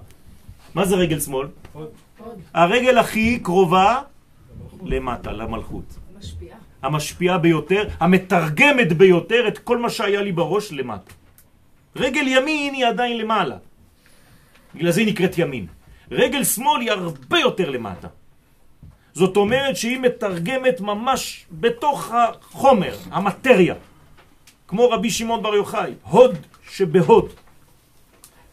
מה 0.74 0.84
זה 0.84 0.96
רגל 0.96 1.20
שמאל? 1.20 1.46
הרגל 2.54 2.98
הכי 2.98 3.38
קרובה 3.38 4.00
למטה, 4.82 5.32
למלכות. 5.32 5.84
משפיעה. 6.18 6.58
המשפיעה 6.82 7.38
ביותר, 7.38 7.88
המתרגמת 8.00 8.92
ביותר 8.92 9.48
את 9.48 9.58
כל 9.58 9.78
מה 9.78 9.90
שהיה 9.90 10.22
לי 10.22 10.32
בראש 10.32 10.72
למטה. 10.72 11.12
רגל 11.96 12.26
ימין 12.26 12.74
היא 12.74 12.86
עדיין 12.86 13.18
למעלה. 13.18 13.56
בגלל 14.74 14.90
זה 14.90 15.00
היא 15.00 15.08
נקראת 15.08 15.38
ימין. 15.38 15.66
רגל 16.10 16.44
שמאל 16.44 16.80
היא 16.80 16.90
הרבה 16.90 17.38
יותר 17.38 17.70
למטה. 17.70 18.08
זאת 19.14 19.36
אומרת 19.36 19.76
שהיא 19.76 19.98
מתרגמת 19.98 20.80
ממש 20.80 21.46
בתוך 21.52 22.12
החומר, 22.14 22.96
המטריה. 23.10 23.74
כמו 24.68 24.90
רבי 24.90 25.10
שמעון 25.10 25.42
בר 25.42 25.54
יוחאי, 25.54 25.92
הוד 26.02 26.36
שבהוד. 26.70 27.28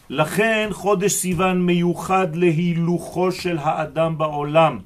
לכן 0.10 0.70
חודש 0.72 1.12
סיוון 1.12 1.62
מיוחד 1.62 2.36
להילוכו 2.36 3.32
של 3.32 3.58
האדם 3.58 4.18
בעולם. 4.18 4.80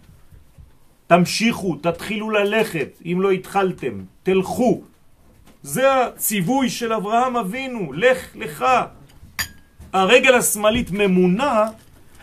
תמשיכו, 1.08 1.76
תתחילו 1.76 2.30
ללכת, 2.30 3.02
אם 3.06 3.18
לא 3.22 3.32
התחלתם, 3.32 4.04
תלכו. 4.24 4.82
זה 5.64 6.04
הציווי 6.04 6.70
של 6.70 6.94
אברהם 6.94 7.38
אבינו, 7.38 7.94
לך 7.94 8.36
לך. 8.36 8.66
הרגל 9.94 10.34
השמאלית 10.36 10.92
ממונה 10.92 11.66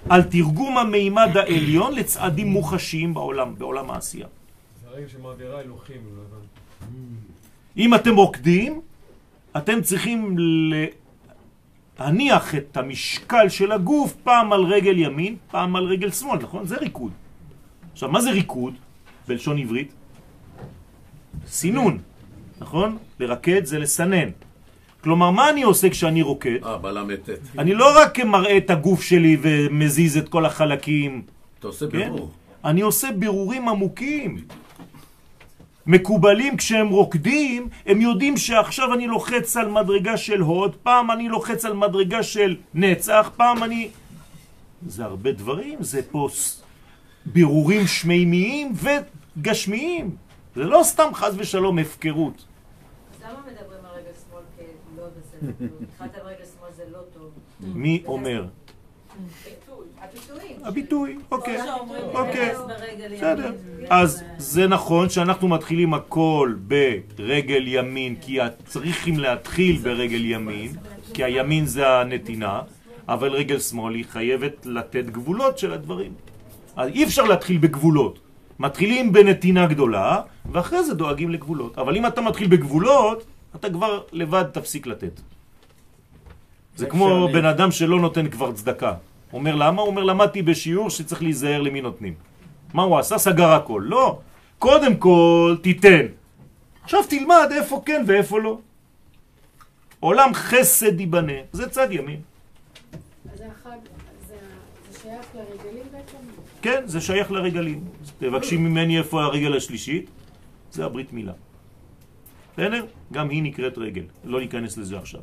על 0.08 0.22
תרגום 0.22 0.78
המימד 0.78 1.36
העליון 1.36 1.94
לצעדים 1.94 2.46
מוחשיים 2.46 3.14
בעולם, 3.14 3.54
בעולם 3.58 3.90
העשייה. 3.90 4.26
זה 4.82 4.88
הרגע 4.88 5.08
שמעבירה 5.08 5.58
הילוכים, 5.58 5.96
אם 5.96 6.16
לא 6.16 6.22
הבנתי. 6.22 6.46
אם 7.76 7.94
אתם 7.94 8.14
רוקדים, 8.16 8.80
אתם 9.56 9.82
צריכים 9.82 10.36
להניח 11.98 12.54
את 12.54 12.76
המשקל 12.76 13.48
של 13.48 13.72
הגוף 13.72 14.12
פעם 14.12 14.52
על 14.52 14.64
רגל 14.64 14.98
ימין, 14.98 15.36
פעם 15.50 15.76
על 15.76 15.84
רגל 15.84 16.10
שמאל, 16.10 16.38
נכון? 16.42 16.66
זה 16.66 16.76
ריקוד. 16.76 17.12
עכשיו, 17.92 18.10
מה 18.10 18.20
זה 18.20 18.30
ריקוד 18.30 18.74
בלשון 19.28 19.58
עברית? 19.58 19.92
סינון, 21.46 21.98
נכון? 22.58 22.98
לרקד 23.20 23.64
זה 23.64 23.78
לסנן. 23.78 24.30
כלומר, 25.08 25.30
מה 25.30 25.50
אני 25.50 25.62
עושה 25.62 25.90
כשאני 25.90 26.22
רוקד? 26.22 26.64
אה, 26.64 26.78
בל"ט. 26.78 27.28
אני 27.58 27.74
לא 27.74 27.98
רק 27.98 28.20
מראה 28.20 28.56
את 28.56 28.70
הגוף 28.70 29.02
שלי 29.02 29.36
ומזיז 29.42 30.16
את 30.16 30.28
כל 30.28 30.46
החלקים, 30.46 31.22
אתה 31.58 31.66
עושה 31.66 31.86
כן? 31.86 31.98
בירור. 31.98 32.30
אני 32.64 32.80
עושה 32.80 33.08
בירורים 33.12 33.68
עמוקים. 33.68 34.44
מקובלים 35.86 36.56
כשהם 36.56 36.88
רוקדים, 36.88 37.68
הם 37.86 38.00
יודעים 38.00 38.36
שעכשיו 38.36 38.94
אני 38.94 39.06
לוחץ 39.06 39.56
על 39.56 39.68
מדרגה 39.68 40.16
של 40.16 40.40
הוד, 40.40 40.76
פעם 40.76 41.10
אני 41.10 41.28
לוחץ 41.28 41.64
על 41.64 41.72
מדרגה 41.72 42.22
של 42.22 42.56
נצח, 42.74 43.30
פעם 43.36 43.64
אני... 43.64 43.88
זה 44.86 45.04
הרבה 45.04 45.32
דברים, 45.32 45.82
זה 45.82 46.00
פה 46.10 46.28
בירורים 47.26 47.86
שמימיים 47.86 48.72
וגשמיים. 49.36 50.16
זה 50.56 50.64
לא 50.64 50.80
סתם 50.84 51.10
חז 51.14 51.34
ושלום 51.38 51.78
הפקרות. 51.78 52.44
אז 53.18 53.22
למה 53.22 53.40
מדברים 53.40 53.84
על 53.84 53.90
רגל 53.94 54.10
שמאל 54.28 54.42
כלא 54.56 54.62
בסדר? 54.62 54.66
כאילו, 54.96 54.96
התחלת 54.96 54.96
על 54.96 54.96
רגל 54.96 54.96
שמאל 54.96 54.98
זה 54.98 55.02
לא 55.02 55.06
טוב. 55.06 55.27
מי 57.60 58.02
אומר? 58.06 58.44
הביטוי, 60.62 61.18
אוקיי. 61.30 61.58
אוקיי. 62.14 62.54
בסדר. 63.16 63.52
אז 63.90 64.24
זה 64.38 64.66
נכון 64.66 65.08
שאנחנו 65.08 65.48
מתחילים 65.48 65.94
הכל 65.94 66.54
ברגל 67.16 67.64
ימין, 67.66 68.16
כי 68.20 68.38
צריכים 68.66 69.18
להתחיל 69.18 69.78
ברגל 69.82 70.24
ימין, 70.24 70.72
כי 71.14 71.24
הימין 71.24 71.66
זה 71.66 71.88
הנתינה, 71.88 72.62
אבל 73.08 73.28
רגל 73.28 73.58
שמאל 73.58 73.94
היא 73.94 74.04
חייבת 74.08 74.66
לתת 74.66 75.04
גבולות 75.04 75.58
של 75.58 75.72
הדברים. 75.72 76.12
אז 76.76 76.88
אי 76.88 77.04
אפשר 77.04 77.22
להתחיל 77.22 77.58
בגבולות. 77.58 78.18
מתחילים 78.58 79.12
בנתינה 79.12 79.66
גדולה, 79.66 80.20
ואחרי 80.52 80.84
זה 80.84 80.94
דואגים 80.94 81.30
לגבולות. 81.30 81.78
אבל 81.78 81.96
אם 81.96 82.06
אתה 82.06 82.20
מתחיל 82.20 82.48
בגבולות, 82.48 83.24
אתה 83.60 83.70
כבר 83.70 84.02
לבד 84.12 84.44
תפסיק 84.52 84.86
לתת. 84.86 85.20
זה 86.76 86.86
כמו 86.86 87.28
בן 87.32 87.44
אדם 87.44 87.70
שלא 87.70 88.00
נותן 88.00 88.28
כבר 88.28 88.52
צדקה. 88.52 88.94
אומר 89.32 89.54
למה? 89.54 89.82
הוא 89.82 89.90
אומר 89.90 90.02
למדתי 90.04 90.42
בשיעור 90.42 90.90
שצריך 90.90 91.22
להיזהר 91.22 91.60
למי 91.62 91.80
נותנים. 91.80 92.14
מה 92.74 92.82
הוא 92.82 92.98
עשה? 92.98 93.18
סגר 93.18 93.52
הכל. 93.52 93.82
לא. 93.86 94.18
קודם 94.58 94.96
כל 94.96 95.56
תיתן. 95.62 96.06
עכשיו 96.82 97.00
תלמד 97.08 97.48
איפה 97.56 97.82
כן 97.86 98.04
ואיפה 98.06 98.40
לא. 98.40 98.58
עולם 100.00 100.30
חסד 100.34 101.00
ייבנה. 101.00 101.32
זה 101.52 101.68
צד 101.68 101.88
ימין. 101.90 102.20
אז 103.32 103.38
זה 103.38 103.44
החג, 103.46 103.78
זה 104.28 104.34
זה 104.90 104.98
שייך 105.02 105.26
לרגלים 105.34 105.84
בעצם? 105.92 106.16
כן, 106.62 106.82
זה 106.86 107.00
שייך 107.00 107.30
לרגלים. 107.30 107.84
תבקשי 108.18 108.56
ממני 108.56 108.98
איפה 108.98 109.22
הרגל 109.22 109.56
השלישית, 109.56 110.10
זה 110.70 110.84
הברית 110.84 111.12
מילה. 111.12 111.32
בסדר? 112.58 112.84
גם 113.12 113.30
היא 113.30 113.42
נקראת 113.42 113.78
רגל. 113.78 114.02
לא 114.24 114.40
ניכנס 114.40 114.76
לזה 114.76 114.98
עכשיו. 114.98 115.20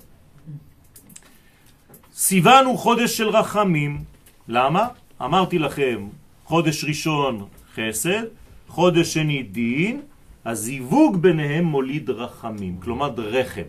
סיוון 2.14 2.66
הוא 2.66 2.78
חודש 2.78 3.18
של 3.18 3.30
רחמים. 3.30 4.04
למה? 4.48 4.88
אמרתי 5.22 5.60
לכם, 5.60 6.08
חודש 6.46 6.84
ראשון 6.84 7.46
חסד, 7.76 8.24
חודש 8.68 9.14
שני 9.14 9.44
דין, 9.44 10.02
הזיווג 10.46 11.18
ביניהם 11.18 11.66
מוליד 11.66 12.10
רחמים, 12.10 12.78
כלומר 12.80 13.14
רחם, 13.18 13.68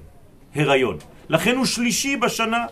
הריון. 0.55 0.97
לכן 1.29 1.57
הוא 1.57 1.65
שלישי 1.65 2.17
בשנה, 2.17 2.65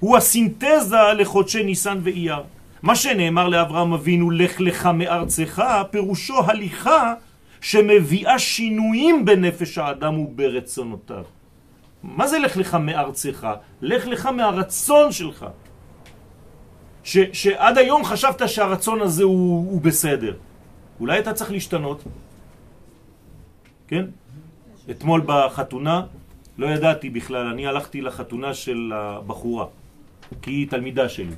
הוא 0.00 0.16
הסינתזה 0.16 1.12
לחודשי 1.18 1.62
ניסן 1.62 1.98
ואייר. 2.02 2.42
מה 2.82 2.96
שנאמר 2.96 3.48
לאברהם 3.48 3.92
אבינו, 3.92 4.30
לך 4.30 4.60
לך 4.60 4.86
מארצך, 4.86 5.62
פירושו 5.90 6.40
הליכה 6.44 7.14
שמביאה 7.60 8.38
שינויים 8.38 9.24
בנפש 9.24 9.78
האדם 9.78 10.18
וברצונותיו. 10.18 11.24
מה 12.02 12.26
זה 12.26 12.38
לך 12.38 12.56
לך 12.56 12.74
מארצך? 12.74 13.48
לך 13.80 14.06
לך 14.06 14.26
מהרצון 14.26 15.12
שלך. 15.12 15.46
ש, 17.04 17.18
שעד 17.32 17.78
היום 17.78 18.04
חשבת 18.04 18.48
שהרצון 18.48 19.00
הזה 19.00 19.24
הוא, 19.24 19.70
הוא 19.70 19.80
בסדר. 19.80 20.34
אולי 21.00 21.18
אתה 21.18 21.32
צריך 21.32 21.50
להשתנות. 21.50 22.04
כן? 23.88 24.04
אתמול 24.90 25.22
בחתונה, 25.26 26.06
לא 26.58 26.66
ידעתי 26.66 27.10
בכלל, 27.10 27.46
אני 27.46 27.66
הלכתי 27.66 28.00
לחתונה 28.00 28.54
של 28.54 28.92
הבחורה, 28.94 29.66
כי 30.42 30.50
היא 30.50 30.68
תלמידה 30.68 31.08
שלי. 31.08 31.34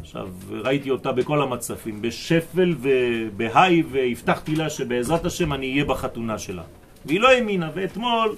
עכשיו, 0.00 0.28
ראיתי 0.50 0.90
אותה 0.90 1.12
בכל 1.12 1.42
המצפים, 1.42 2.02
בשפל 2.02 2.74
ובהי, 2.80 3.82
והבטחתי 3.90 4.56
לה 4.56 4.70
שבעזרת 4.70 5.24
השם 5.24 5.52
אני 5.52 5.72
אהיה 5.72 5.84
בחתונה 5.84 6.38
שלה. 6.38 6.62
והיא 7.04 7.20
לא 7.20 7.30
האמינה, 7.30 7.70
ואתמול, 7.74 8.36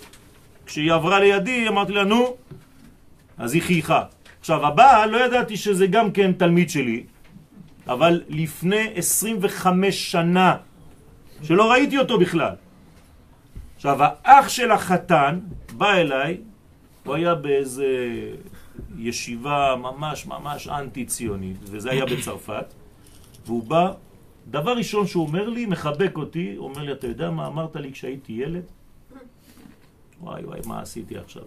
כשהיא 0.67 0.93
עברה 0.93 1.21
לידי, 1.21 1.69
אמרתי 1.69 1.93
לה, 1.93 2.05
נו, 2.05 2.37
אז 3.39 3.55
היא 3.55 3.63
חייכה. 3.63 4.03
עכשיו, 4.41 4.67
הבעל, 4.67 5.11
לא 5.11 5.25
ידעתי 5.25 5.57
שזה 5.57 5.87
גם 5.87 6.13
כן 6.13 6.33
תלמיד 6.33 6.71
שלי, 6.71 7.03
אבל 7.89 8.23
לפני 8.29 8.89
25 8.95 10.13
שנה, 10.13 10.57
שלא 11.43 11.71
ראיתי 11.71 11.99
אותו 11.99 12.19
בכלל. 12.19 12.55
עכשיו, 13.77 13.99
האח 14.01 14.49
של 14.49 14.71
החתן 14.71 15.39
בא 15.73 15.93
אליי, 15.93 16.37
הוא 17.05 17.15
היה 17.15 17.35
באיזה 17.35 17.87
ישיבה 18.99 19.77
ממש 19.79 20.27
ממש 20.27 20.69
אנטי-ציונית, 20.69 21.57
וזה 21.65 21.91
היה 21.91 22.05
בצרפת, 22.07 22.75
והוא 23.47 23.63
בא, 23.63 23.93
דבר 24.51 24.77
ראשון 24.77 25.07
שהוא 25.07 25.27
אומר 25.27 25.49
לי, 25.49 25.67
מחבק 25.67 26.13
אותי, 26.17 26.55
אומר 26.57 26.83
לי, 26.83 26.93
אתה 26.93 27.07
יודע 27.07 27.31
מה 27.31 27.47
אמרת 27.47 27.77
לי 27.77 27.93
כשהייתי 27.93 28.33
ילד? 28.33 28.65
וואי 30.21 30.45
וואי, 30.45 30.61
מה 30.67 30.81
עשיתי 30.81 31.19
עכשיו? 31.19 31.43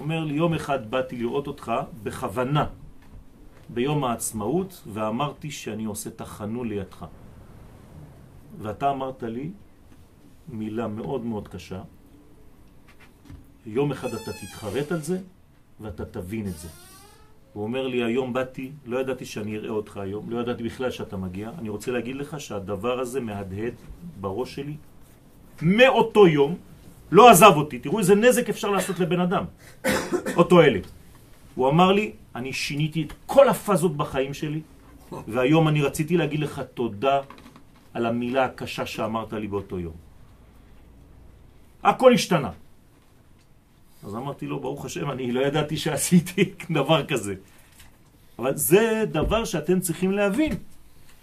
אומר 0.00 0.24
לי, 0.24 0.34
יום 0.34 0.54
אחד 0.54 0.90
באתי 0.90 1.16
לראות 1.16 1.46
אותך 1.46 1.72
בכוונה 2.02 2.66
ביום 3.68 4.04
העצמאות, 4.04 4.82
ואמרתי 4.92 5.50
שאני 5.50 5.84
עושה 5.84 6.10
תחנון 6.10 6.68
לידך. 6.68 7.06
ואתה 8.62 8.90
אמרת 8.90 9.22
לי 9.22 9.50
מילה 10.48 10.88
מאוד 10.88 11.24
מאוד 11.24 11.48
קשה, 11.48 11.82
יום 13.66 13.92
אחד 13.92 14.08
אתה 14.08 14.32
תתחרט 14.32 14.92
על 14.92 15.00
זה 15.00 15.18
ואתה 15.80 16.04
תבין 16.04 16.46
את 16.46 16.58
זה. 16.58 16.68
הוא 17.52 17.64
אומר 17.64 17.86
לי, 17.86 18.04
היום 18.04 18.32
באתי, 18.32 18.70
לא 18.86 18.98
ידעתי 18.98 19.24
שאני 19.24 19.56
אראה 19.56 19.70
אותך 19.70 19.96
היום, 19.96 20.30
לא 20.30 20.40
ידעתי 20.40 20.62
בכלל 20.62 20.90
שאתה 20.90 21.16
מגיע. 21.16 21.50
אני 21.58 21.68
רוצה 21.68 21.90
להגיד 21.92 22.16
לך 22.16 22.40
שהדבר 22.40 23.00
הזה 23.00 23.20
מהדהד 23.20 23.74
בראש 24.20 24.54
שלי 24.54 24.76
מאותו 25.62 26.26
יום, 26.26 26.54
לא 27.10 27.30
עזב 27.30 27.52
אותי. 27.56 27.78
תראו 27.78 27.98
איזה 27.98 28.14
נזק 28.14 28.48
אפשר 28.48 28.70
לעשות 28.70 28.98
לבן 28.98 29.20
אדם, 29.20 29.44
או 30.36 30.44
תועלת. 30.44 30.86
הוא 31.54 31.68
אמר 31.68 31.92
לי, 31.92 32.12
אני 32.34 32.52
שיניתי 32.52 33.02
את 33.02 33.12
כל 33.26 33.48
הפאזות 33.48 33.96
בחיים 33.96 34.34
שלי, 34.34 34.60
והיום 35.28 35.68
אני 35.68 35.82
רציתי 35.82 36.16
להגיד 36.16 36.40
לך 36.40 36.62
תודה 36.74 37.20
על 37.94 38.06
המילה 38.06 38.44
הקשה 38.44 38.86
שאמרת 38.86 39.32
לי 39.32 39.48
באותו 39.48 39.78
יום. 39.80 39.96
הכל 41.82 42.12
השתנה. 42.12 42.50
אז 44.06 44.14
אמרתי 44.14 44.46
לו, 44.46 44.60
ברוך 44.60 44.84
השם, 44.84 45.10
אני 45.10 45.32
לא 45.32 45.40
ידעתי 45.40 45.76
שעשיתי 45.76 46.52
דבר 46.78 47.06
כזה. 47.06 47.34
אבל 48.38 48.56
זה 48.56 49.04
דבר 49.10 49.44
שאתם 49.44 49.80
צריכים 49.80 50.12
להבין, 50.12 50.52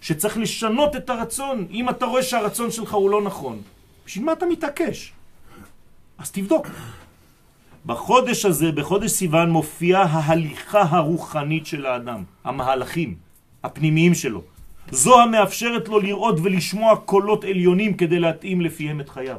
שצריך 0.00 0.38
לשנות 0.38 0.96
את 0.96 1.10
הרצון. 1.10 1.66
אם 1.70 1.88
אתה 1.88 2.06
רואה 2.06 2.22
שהרצון 2.22 2.70
שלך 2.70 2.94
הוא 2.94 3.10
לא 3.10 3.22
נכון, 3.22 3.62
בשביל 4.06 4.24
מה 4.24 4.32
אתה 4.32 4.46
מתעקש? 4.46 5.12
אז 6.18 6.30
תבדוק. 6.30 6.66
בחודש 7.86 8.44
הזה, 8.44 8.72
בחודש 8.72 9.10
סיוון, 9.10 9.50
מופיעה 9.50 10.04
ההליכה 10.04 10.82
הרוחנית 10.82 11.66
של 11.66 11.86
האדם, 11.86 12.24
המהלכים 12.44 13.14
הפנימיים 13.62 14.14
שלו. 14.14 14.42
זו 14.90 15.20
המאפשרת 15.20 15.88
לו 15.88 16.00
לראות 16.00 16.36
ולשמוע 16.42 16.96
קולות 16.96 17.44
עליונים 17.44 17.94
כדי 17.96 18.20
להתאים 18.20 18.60
לפיהם 18.60 19.00
את 19.00 19.08
חייו. 19.08 19.36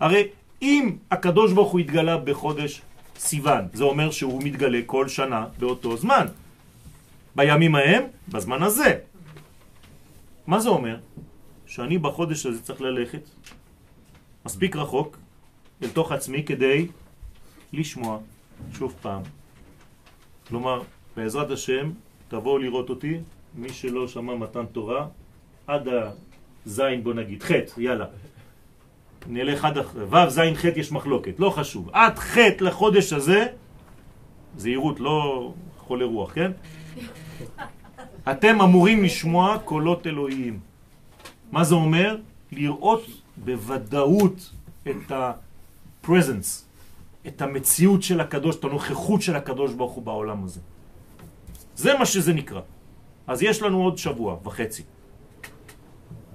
הרי 0.00 0.28
אם 0.62 0.96
הקדוש 1.10 1.52
ברוך 1.52 1.72
הוא 1.72 1.80
התגלה 1.80 2.16
בחודש 2.18 2.82
סיוון, 3.18 3.64
זה 3.72 3.84
אומר 3.84 4.10
שהוא 4.10 4.42
מתגלה 4.42 4.78
כל 4.86 5.08
שנה 5.08 5.46
באותו 5.58 5.96
זמן. 5.96 6.26
בימים 7.36 7.74
ההם, 7.74 8.02
בזמן 8.28 8.62
הזה. 8.62 8.98
מה 10.46 10.60
זה 10.60 10.68
אומר? 10.68 10.96
שאני 11.66 11.98
בחודש 11.98 12.46
הזה 12.46 12.62
צריך 12.62 12.80
ללכת 12.80 13.28
מספיק 14.44 14.76
רחוק 14.76 15.16
אל 15.82 15.88
תוך 15.88 16.12
עצמי 16.12 16.42
כדי 16.42 16.86
לשמוע 17.72 18.18
שוב 18.72 18.94
פעם. 19.02 19.22
כלומר, 20.48 20.82
בעזרת 21.16 21.50
השם, 21.50 21.90
תבואו 22.28 22.58
לראות 22.58 22.90
אותי, 22.90 23.18
מי 23.54 23.68
שלא 23.72 24.08
שמע 24.08 24.34
מתן 24.34 24.66
תורה, 24.66 25.06
עד 25.66 25.88
הזין 26.66 27.04
בוא 27.04 27.14
נגיד, 27.14 27.42
חטא, 27.42 27.80
יאללה. 27.80 28.06
נלך 29.28 29.64
עד 29.64 29.78
אחרי, 29.78 30.04
ו' 30.04 30.30
ז' 30.30 30.40
ח' 30.54 30.64
יש 30.64 30.92
מחלוקת, 30.92 31.34
לא 31.38 31.50
חשוב. 31.50 31.90
עד 31.92 32.18
ח' 32.18 32.36
לחודש 32.60 33.12
הזה, 33.12 33.46
זהירות, 34.56 35.00
לא 35.00 35.52
חולה 35.78 36.04
רוח, 36.04 36.34
כן? 36.34 36.52
אתם 38.30 38.60
אמורים 38.60 39.04
לשמוע 39.04 39.58
קולות 39.64 40.06
אלוהיים. 40.06 40.60
מה 41.52 41.64
זה 41.64 41.74
אומר? 41.74 42.16
לראות 42.52 43.06
בוודאות 43.36 44.50
את 44.88 45.10
ה-presence, 45.12 46.64
את 47.26 47.42
המציאות 47.42 48.02
של 48.02 48.20
הקדוש, 48.20 48.56
את 48.56 48.64
הנוכחות 48.64 49.22
של 49.22 49.36
הקדוש 49.36 49.72
ברוך 49.72 49.92
הוא 49.92 50.02
בעולם 50.02 50.44
הזה. 50.44 50.60
זה 51.76 51.98
מה 51.98 52.06
שזה 52.06 52.32
נקרא. 52.32 52.60
אז 53.26 53.42
יש 53.42 53.62
לנו 53.62 53.82
עוד 53.82 53.98
שבוע 53.98 54.36
וחצי. 54.44 54.82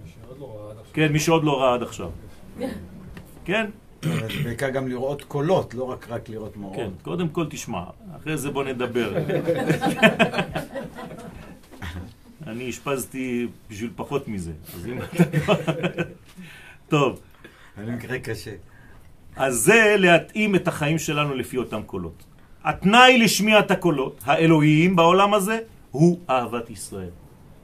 מי 0.08 0.10
שעוד 0.10 0.38
לא 0.40 0.46
ראה 0.56 0.72
עד 0.72 0.78
עכשיו. 0.80 0.94
כן, 0.94 1.12
מי 1.12 1.20
שעוד 1.20 1.44
לא 1.44 1.62
ראה 1.62 1.74
עד 1.74 1.84
עכשיו. 1.84 2.10
כן? 3.46 3.66
בעיקר 4.44 4.70
גם 4.70 4.88
לראות 4.88 5.24
קולות, 5.24 5.74
לא 5.74 5.84
רק 5.84 6.08
רק 6.10 6.30
לראות 6.30 6.58
מראות. 6.58 6.76
כן, 6.76 6.90
קודם 7.02 7.30
כל 7.30 7.46
תשמע, 7.50 7.84
אחרי 8.18 8.38
זה 8.38 8.52
בוא 8.52 8.64
נדבר. 8.64 9.14
אני 12.48 12.70
אשפזתי 12.70 13.48
בשביל 13.70 13.92
פחות 13.96 14.28
מזה, 14.28 14.52
אז 14.76 14.88
אם 14.88 15.00
אתה... 15.02 15.24
טוב, 16.88 17.20
אני 17.78 17.92
מקרה 17.92 18.20
קשה. 18.20 18.52
אז 19.36 19.56
זה 19.56 19.96
להתאים 19.98 20.56
את 20.56 20.68
החיים 20.68 20.98
שלנו 20.98 21.36
לפי 21.36 21.58
אותם 21.58 21.82
קולות. 21.86 22.24
התנאי 22.64 23.18
לשמיעת 23.18 23.72
הקולות 23.72 24.22
האלוהיים 24.26 24.96
בעולם 24.96 25.34
הזה 25.34 25.60
הוא 25.92 26.20
אהבת 26.30 26.70
ישראל. 26.70 27.10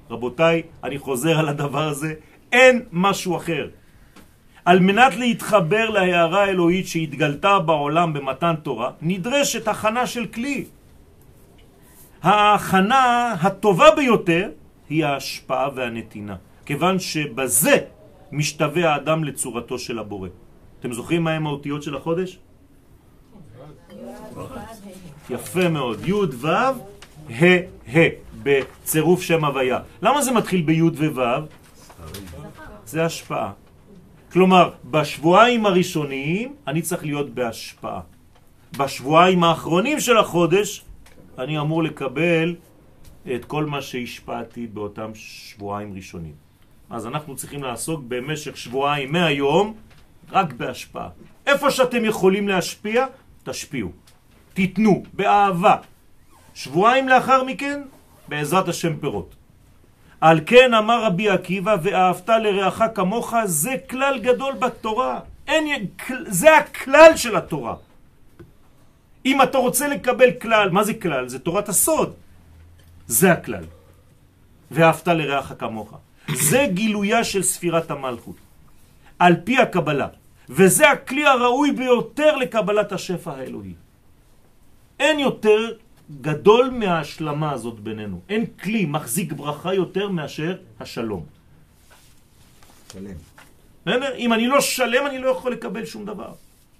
רבותיי, 0.09 0.63
אני 0.83 0.97
חוזר 0.97 1.39
על 1.39 1.49
הדבר 1.49 1.87
הזה, 1.87 2.13
אין 2.51 2.81
משהו 2.91 3.37
אחר. 3.37 3.69
על 4.65 4.79
מנת 4.79 5.15
להתחבר 5.15 5.89
להערה 5.89 6.43
האלוהית 6.43 6.87
שהתגלתה 6.87 7.59
בעולם 7.59 8.13
במתן 8.13 8.53
תורה, 8.63 8.91
נדרשת 9.01 9.67
הכנה 9.67 10.07
של 10.07 10.25
כלי. 10.25 10.65
ההכנה 12.23 13.35
הטובה 13.41 13.91
ביותר 13.95 14.49
היא 14.89 15.05
ההשפעה 15.05 15.69
והנתינה, 15.75 16.35
כיוון 16.65 16.99
שבזה 16.99 17.77
משתווה 18.31 18.93
האדם 18.93 19.23
לצורתו 19.23 19.79
של 19.79 19.99
הבורא. 19.99 20.29
אתם 20.79 20.93
זוכרים 20.93 21.23
מהם 21.23 21.47
האותיות 21.47 21.83
של 21.83 21.95
החודש? 21.95 22.39
יפה 25.29 25.69
מאוד, 25.69 26.07
י' 26.07 26.13
ו' 26.13 26.47
ה' 27.29 27.45
ה' 27.93 28.09
בצירוף 28.43 29.21
שם 29.21 29.45
הוויה. 29.45 29.79
למה 30.01 30.21
זה 30.21 30.31
מתחיל 30.31 30.61
בי' 30.61 30.81
וו'? 30.81 31.21
זה 32.85 33.05
השפעה. 33.05 33.64
כלומר, 34.35 34.69
בשבועיים 34.85 35.65
הראשוניים 35.65 36.55
אני 36.67 36.81
צריך 36.81 37.03
להיות 37.05 37.29
בהשפעה. 37.29 37.99
בשבועיים 38.77 39.43
האחרונים 39.43 39.99
של 39.99 40.17
החודש 40.17 40.83
אני 41.39 41.59
אמור 41.59 41.83
לקבל 41.83 42.55
את 43.35 43.45
כל 43.45 43.65
מה 43.65 43.81
שהשפעתי 43.81 44.67
באותם 44.67 45.11
שבועיים 45.15 45.93
ראשונים. 45.95 46.33
אז 46.89 47.07
אנחנו 47.07 47.35
צריכים 47.35 47.63
לעסוק 47.63 48.01
במשך 48.07 48.57
שבועיים 48.57 49.11
מהיום 49.11 49.73
רק 50.31 50.53
בהשפעה. 50.53 51.09
איפה 51.47 51.71
שאתם 51.71 52.05
יכולים 52.05 52.47
להשפיע, 52.47 53.05
תשפיעו. 53.43 53.91
תיתנו, 54.53 55.03
באהבה. 55.13 55.75
שבועיים 56.53 57.09
לאחר 57.09 57.43
מכן, 57.43 57.81
בעזרת 58.27 58.67
השם 58.67 58.97
פירות. 58.99 59.35
על 60.25 60.39
כן 60.45 60.73
אמר 60.73 61.03
רבי 61.03 61.29
עקיבא, 61.29 61.75
ואהבת 61.81 62.29
לרעך 62.29 62.81
כמוך, 62.95 63.33
זה 63.45 63.75
כלל 63.89 64.19
גדול 64.19 64.53
בתורה. 64.53 65.19
אין, 65.47 65.85
זה 66.25 66.57
הכלל 66.57 67.11
של 67.15 67.35
התורה. 67.35 67.75
אם 69.25 69.41
אתה 69.41 69.57
רוצה 69.57 69.87
לקבל 69.87 70.31
כלל, 70.41 70.69
מה 70.69 70.83
זה 70.83 70.93
כלל? 70.93 71.29
זה 71.29 71.39
תורת 71.39 71.69
הסוד. 71.69 72.13
זה 73.07 73.31
הכלל. 73.31 73.63
ואהבת 74.71 75.07
לרעך 75.07 75.53
כמוך. 75.59 75.93
זה 76.33 76.65
גילויה 76.73 77.23
של 77.23 77.43
ספירת 77.43 77.91
המלכות. 77.91 78.35
על 79.19 79.35
פי 79.43 79.61
הקבלה. 79.61 80.07
וזה 80.49 80.89
הכלי 80.89 81.25
הראוי 81.25 81.71
ביותר 81.71 82.35
לקבלת 82.35 82.91
השפע 82.91 83.31
האלוהי. 83.31 83.73
אין 84.99 85.19
יותר 85.19 85.84
גדול 86.21 86.69
מההשלמה 86.69 87.51
הזאת 87.51 87.79
בינינו. 87.79 88.21
אין 88.29 88.45
כלי 88.45 88.85
מחזיק 88.85 89.33
ברכה 89.33 89.73
יותר 89.73 90.09
מאשר 90.09 90.57
השלום. 90.79 91.25
שלם. 92.93 93.11
בסדר? 93.85 94.15
אם 94.15 94.33
אני 94.33 94.47
לא 94.47 94.61
שלם, 94.61 95.07
אני 95.07 95.19
לא 95.19 95.29
יכול 95.29 95.51
לקבל 95.51 95.85
שום 95.85 96.05
דבר. 96.05 96.33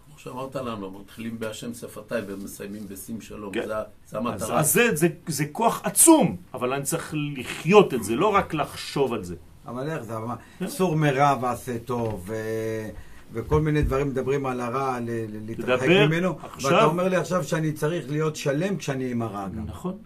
כמו 0.07 0.19
שאמרת 0.19 0.55
לנו, 0.55 0.99
מתחילים 0.99 1.39
בהשם 1.39 1.73
שפתיי 1.73 2.21
ומסיימים 2.28 2.88
בשים 2.88 3.21
שלום. 3.21 3.53
כן. 3.53 3.67
זה, 3.67 3.73
זה 4.07 4.17
המטרה. 4.17 4.59
אז 4.59 4.73
זה, 4.73 4.95
זה, 4.95 5.07
זה 5.28 5.45
כוח 5.51 5.82
עצום, 5.84 6.38
אבל 6.53 6.73
אני 6.73 6.84
צריך 6.84 7.13
לחיות 7.38 7.93
את 7.93 8.03
זה, 8.03 8.15
לא 8.15 8.28
רק 8.28 8.53
לחשוב 8.53 9.13
על 9.13 9.23
זה. 9.23 9.36
אבל 9.67 9.89
איך 9.89 10.03
זה, 10.03 10.17
אבל 10.17 10.36
כן. 10.59 10.67
סור 10.67 10.95
מרע 10.95 11.36
ועשה 11.41 11.80
טוב, 11.80 12.23
ו- 12.28 12.89
וכל 13.34 13.61
מיני 13.61 13.82
דברים 13.82 14.09
מדברים 14.09 14.45
על 14.45 14.61
הרע, 14.61 14.97
להתרחק 15.45 15.88
ממנו, 15.88 16.38
עכשיו. 16.43 16.71
ואתה 16.71 16.86
אומר 16.86 17.07
לי 17.07 17.15
עכשיו 17.15 17.43
שאני 17.43 17.71
צריך 17.71 18.09
להיות 18.09 18.36
שלם 18.36 18.78
כשאני 18.78 19.11
עם 19.11 19.21
הרע 19.21 19.47
גם. 19.47 19.65
נכון. 19.65 19.97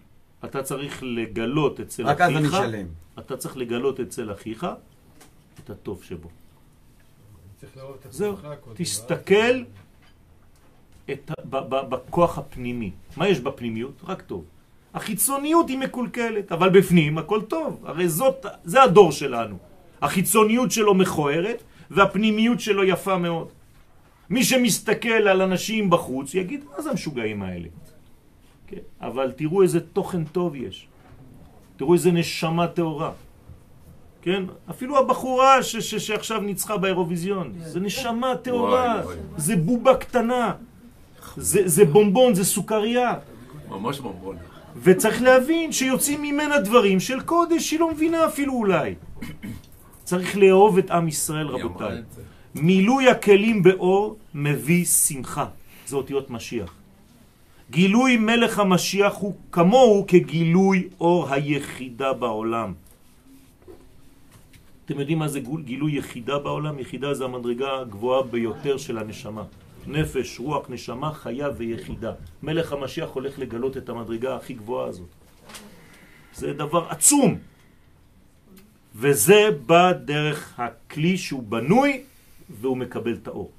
אתה 0.44 0.62
צריך 0.62 1.02
לגלות 1.02 1.80
אצל 1.80 2.06
רק 2.06 2.20
אז 2.20 2.30
אני 2.30 2.48
אחיך, 2.48 2.56
שלם. 2.56 2.86
אתה 3.18 3.36
צריך 3.36 3.56
לגלות 3.56 4.00
אצל 4.00 4.32
אחיך 4.32 4.66
את 5.64 5.70
הטוב 5.70 6.02
שבו. 6.02 6.28
זהו. 8.10 8.36
תסתכל 8.74 9.62
את, 11.10 11.30
ב, 11.50 11.56
ב, 11.56 11.88
בכוח 11.88 12.38
הפנימי. 12.38 12.90
מה 13.16 13.28
יש 13.28 13.40
בפנימיות? 13.40 14.00
רק 14.04 14.22
טוב. 14.22 14.44
החיצוניות 14.94 15.68
היא 15.68 15.78
מקולקלת, 15.78 16.52
אבל 16.52 16.68
בפנים 16.70 17.18
הכל 17.18 17.42
טוב. 17.42 17.82
הרי 17.86 18.08
זאת, 18.08 18.46
זה 18.64 18.82
הדור 18.82 19.12
שלנו. 19.12 19.56
החיצוניות 20.02 20.70
שלו 20.70 20.94
מכוערת, 20.94 21.62
והפנימיות 21.90 22.60
שלו 22.60 22.84
יפה 22.84 23.18
מאוד. 23.18 23.48
מי 24.30 24.44
שמסתכל 24.44 25.08
על 25.28 25.42
אנשים 25.42 25.90
בחוץ 25.90 26.34
יגיד, 26.34 26.64
מה 26.76 26.82
זה 26.82 26.90
המשוגעים 26.90 27.42
האלה? 27.42 27.68
כן? 28.66 28.76
אבל 29.00 29.32
תראו 29.36 29.62
איזה 29.62 29.80
תוכן 29.80 30.24
טוב 30.24 30.54
יש. 30.56 30.86
תראו 31.76 31.94
איזה 31.94 32.12
נשמה 32.12 32.66
טהורה. 32.66 33.10
כן? 34.22 34.42
אפילו 34.70 34.98
הבחורה 34.98 35.62
ש- 35.62 35.76
ש- 35.76 35.94
שעכשיו 36.06 36.40
ניצחה 36.40 36.76
באירוויזיון, 36.76 37.52
זה 37.58 37.80
נשמה 37.80 38.36
טהורה. 38.42 39.02
זה 39.36 39.56
בובה 39.56 39.96
קטנה, 39.96 40.52
זה, 41.36 41.68
זה 41.68 41.84
בומבון, 41.84 42.34
זה 42.34 42.44
סוכריה. 42.44 43.14
ממש 43.68 44.00
ממון. 44.00 44.36
וצריך 44.82 45.22
להבין 45.22 45.72
שיוצאים 45.72 46.22
ממנה 46.22 46.60
דברים 46.60 47.00
של 47.00 47.20
קודש 47.20 47.68
שהיא 47.68 47.80
לא 47.80 47.90
מבינה 47.90 48.26
אפילו 48.26 48.52
אולי. 48.54 48.94
צריך 50.10 50.36
לאהוב 50.36 50.78
את 50.78 50.90
עם 50.90 51.08
ישראל, 51.08 51.46
רבותיי. 51.46 52.02
מילוי 52.54 53.08
הכלים 53.08 53.62
באור 53.62 54.16
מביא 54.34 54.84
שמחה. 54.84 55.46
זה 55.86 55.96
אותיות 55.96 56.30
משיח. 56.30 56.74
גילוי 57.70 58.16
מלך 58.16 58.58
המשיח 58.58 59.14
הוא 59.14 59.34
כמוהו 59.52 60.04
כגילוי 60.08 60.88
אור 61.00 61.32
היחידה 61.32 62.12
בעולם. 62.12 62.72
אתם 64.84 65.00
יודעים 65.00 65.18
מה 65.18 65.28
זה 65.28 65.40
גילוי 65.64 65.92
יחידה 65.98 66.38
בעולם? 66.38 66.78
יחידה 66.78 67.14
זה 67.14 67.24
המדרגה 67.24 67.80
הגבוהה 67.80 68.22
ביותר 68.22 68.76
של 68.76 68.98
הנשמה. 68.98 69.44
נפש, 69.86 70.38
רוח, 70.38 70.66
נשמה, 70.70 71.12
חיה 71.12 71.48
ויחידה. 71.56 72.12
מלך 72.42 72.72
המשיח 72.72 73.08
הולך 73.14 73.38
לגלות 73.38 73.76
את 73.76 73.88
המדרגה 73.88 74.36
הכי 74.36 74.54
גבוהה 74.54 74.88
הזאת. 74.88 75.08
זה 76.34 76.52
דבר 76.52 76.86
עצום. 76.88 77.38
וזה 78.94 79.48
בא 79.66 79.92
דרך 79.92 80.54
הכלי 80.60 81.18
שהוא 81.18 81.42
בנוי 81.42 82.02
והוא 82.60 82.76
מקבל 82.76 83.14
את 83.14 83.28
האור. 83.28 83.50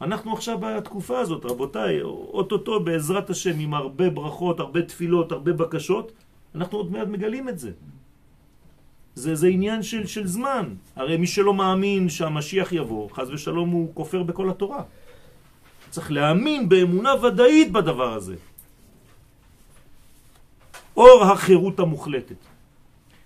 אנחנו 0.00 0.32
עכשיו 0.32 0.58
בתקופה 0.58 1.18
הזאת, 1.18 1.44
רבותיי, 1.44 2.02
אוטוטו 2.02 2.80
בעזרת 2.80 3.30
השם 3.30 3.58
עם 3.58 3.74
הרבה 3.74 4.10
ברכות, 4.10 4.60
הרבה 4.60 4.82
תפילות, 4.82 5.32
הרבה 5.32 5.52
בקשות, 5.52 6.12
אנחנו 6.54 6.78
עוד 6.78 6.92
מעט 6.92 7.08
מגלים 7.08 7.48
את 7.48 7.58
זה. 7.58 7.70
זה, 9.14 9.34
זה 9.34 9.46
עניין 9.46 9.82
של, 9.82 10.06
של 10.06 10.26
זמן. 10.26 10.74
הרי 10.96 11.16
מי 11.16 11.26
שלא 11.26 11.54
מאמין 11.54 12.08
שהמשיח 12.08 12.72
יבוא, 12.72 13.10
חז 13.10 13.30
ושלום 13.30 13.70
הוא 13.70 13.90
כופר 13.94 14.22
בכל 14.22 14.50
התורה. 14.50 14.82
צריך 15.90 16.12
להאמין 16.12 16.68
באמונה 16.68 17.14
ודאית 17.24 17.72
בדבר 17.72 18.12
הזה. 18.14 18.36
אור 20.96 21.24
החירות 21.24 21.80
המוחלטת. 21.80 22.47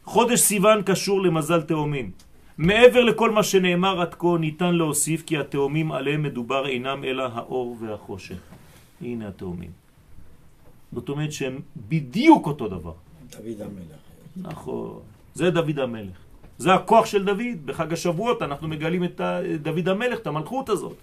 חודש 0.05 0.41
סיוון 0.41 0.83
קשור 0.83 1.23
למזל 1.23 1.63
תאומים. 1.63 2.11
מעבר 2.59 3.05
לכל 3.05 3.31
מה 3.31 3.43
שנאמר 3.43 4.01
עד 4.01 4.15
כה 4.15 4.37
ניתן 4.41 4.75
להוסיף 4.75 5.23
כי 5.23 5.39
התאומים 5.39 5.93
עליהם 5.93 6.23
מדובר 6.23 6.67
אינם 6.67 7.05
אלא 7.05 7.23
האור 7.35 7.77
והחושך. 7.81 8.41
הנה 9.01 9.29
התאומים. 9.29 9.71
זאת 10.93 11.09
אומרת 11.09 11.33
שהם 11.33 11.61
בדיוק 11.89 12.47
אותו 12.47 12.69
דבר. 12.69 12.93
דוד 13.31 13.61
המלך. 13.61 14.03
נכון, 14.37 15.01
זה 15.35 15.51
דוד 15.51 15.79
המלך. 15.79 16.17
זה 16.59 16.75
הכוח 16.75 17.07
של 17.07 17.25
דוד. 17.25 17.67
בחג 17.67 17.93
השבועות 17.93 18.43
אנחנו 18.43 18.69
מגלים 18.69 19.05
את 19.05 19.21
דוד 19.63 19.89
המלך, 19.89 20.19
את 20.19 20.27
המלכות 20.27 20.69
הזאת. 20.69 20.97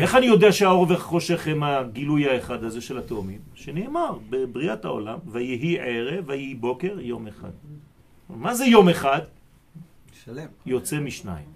איך 0.00 0.14
אני 0.14 0.26
יודע 0.26 0.52
שהאור 0.52 0.86
והחושך 0.88 1.46
הם 1.46 1.62
הגילוי 1.62 2.28
האחד 2.28 2.64
הזה 2.64 2.80
של 2.80 2.98
התאומים? 2.98 3.38
שנאמר 3.54 4.18
בבריאת 4.30 4.84
העולם, 4.84 5.18
ויהי 5.26 5.78
ערב, 5.80 6.24
ויהי 6.26 6.54
בוקר, 6.54 7.00
יום 7.00 7.26
אחד. 7.26 7.50
מה 8.28 8.54
זה 8.54 8.64
יום 8.64 8.88
אחד? 8.88 9.20
שלם. 10.24 10.46
יוצא 10.66 11.00
משניים. 11.00 11.46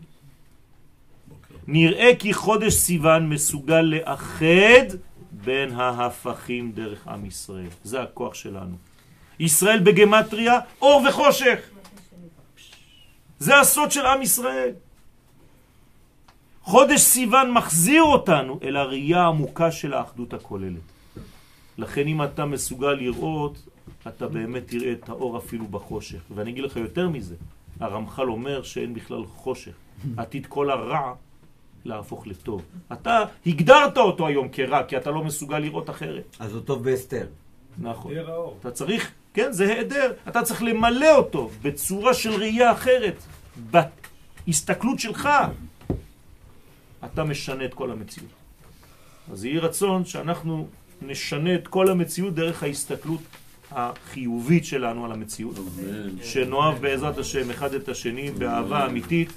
נראה 1.66 2.10
כי 2.18 2.34
חודש 2.34 2.74
סיוון 2.74 3.28
מסוגל 3.28 3.80
לאחד 3.80 4.86
בין 5.32 5.72
ההפכים 5.72 6.72
דרך 6.72 7.08
עם 7.08 7.26
ישראל. 7.26 7.68
זה 7.84 8.02
הכוח 8.02 8.34
שלנו. 8.34 8.76
ישראל 9.40 9.78
בגמטריה, 9.78 10.58
אור 10.82 11.04
וחושך. 11.08 11.58
זה 13.38 13.60
הסוד 13.60 13.90
של 13.90 14.06
עם 14.06 14.22
ישראל. 14.22 14.72
חודש 16.64 17.00
סיוון 17.00 17.52
מחזיר 17.52 18.02
אותנו 18.02 18.58
אל 18.62 18.76
הראייה 18.76 19.22
העמוקה 19.22 19.70
של 19.72 19.94
האחדות 19.94 20.34
הכוללת. 20.34 20.80
לכן 21.78 22.06
אם 22.06 22.22
אתה 22.22 22.44
מסוגל 22.44 22.92
לראות, 22.92 23.68
אתה 24.08 24.28
באמת 24.28 24.62
תראה 24.66 24.92
את 24.92 25.08
האור 25.08 25.38
אפילו 25.38 25.66
בחושך. 25.66 26.18
ואני 26.34 26.50
אגיד 26.50 26.64
לך 26.64 26.76
יותר 26.76 27.08
מזה, 27.08 27.34
הרמח"ל 27.80 28.30
אומר 28.30 28.62
שאין 28.62 28.94
בכלל 28.94 29.24
חושך. 29.26 29.72
עתיד 30.16 30.46
כל 30.46 30.70
הרע 30.70 31.14
להפוך 31.84 32.26
לטוב. 32.26 32.62
אתה 32.92 33.24
הגדרת 33.46 33.98
אותו 33.98 34.26
היום 34.26 34.48
כרע, 34.52 34.82
כי 34.82 34.96
אתה 34.96 35.10
לא 35.10 35.24
מסוגל 35.24 35.58
לראות 35.58 35.90
אחרת. 35.90 36.36
אז 36.38 36.52
הוא 36.52 36.60
טוב 36.60 36.84
בהסתר. 36.84 37.26
נכון. 37.78 38.12
אתה 38.60 38.70
צריך, 38.70 39.10
כן, 39.34 39.52
זה 39.52 39.64
היעדר. 39.64 40.12
אתה 40.28 40.42
צריך 40.42 40.62
למלא 40.62 41.16
אותו 41.16 41.50
בצורה 41.62 42.14
של 42.14 42.30
ראייה 42.30 42.72
אחרת. 42.72 43.22
בהסתכלות 44.46 44.98
שלך, 44.98 45.28
אתה 47.04 47.24
משנה 47.24 47.64
את 47.64 47.74
כל 47.74 47.90
המציאות. 47.90 48.30
אז 49.32 49.44
יהי 49.44 49.58
רצון 49.58 50.04
שאנחנו 50.04 50.68
נשנה 51.02 51.54
את 51.54 51.68
כל 51.68 51.90
המציאות 51.90 52.34
דרך 52.34 52.62
ההסתכלות 52.62 53.20
החיובית 53.70 54.64
שלנו 54.64 55.04
על 55.04 55.12
המציאות. 55.12 55.54
שנאהב 56.22 56.80
בעזרת 56.80 57.18
השם 57.18 57.50
אחד 57.50 57.74
את 57.74 57.88
השני 57.88 58.30
באהבה 58.30 58.86
אמיתית. 58.86 59.32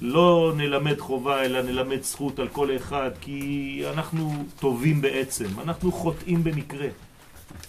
לא 0.00 0.52
נלמד 0.56 0.98
חובה, 0.98 1.44
אלא 1.44 1.62
נלמד 1.62 2.02
זכות 2.02 2.38
על 2.38 2.48
כל 2.48 2.76
אחד, 2.76 3.10
כי 3.20 3.82
אנחנו 3.92 4.44
טובים 4.60 5.00
בעצם, 5.00 5.46
אנחנו 5.62 5.92
חוטאים 5.92 6.44
במקרה. 6.44 6.88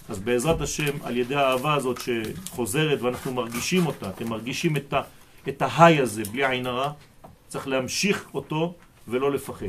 אז 0.08 0.18
בעזרת 0.18 0.60
השם, 0.60 0.92
על 1.02 1.16
ידי 1.16 1.34
האהבה 1.34 1.74
הזאת 1.74 2.00
שחוזרת 2.00 3.02
ואנחנו 3.02 3.34
מרגישים 3.34 3.86
אותה, 3.86 4.08
אתם 4.08 4.28
מרגישים 4.28 4.76
את, 4.76 4.92
ה, 4.92 5.00
את 5.48 5.62
ההיי 5.62 6.00
הזה 6.00 6.22
בלי 6.32 6.46
עין 6.46 6.66
הרע, 6.66 6.92
צריך 7.48 7.68
להמשיך 7.68 8.24
אותו 8.34 8.74
ולא 9.08 9.32
לפחד. 9.32 9.66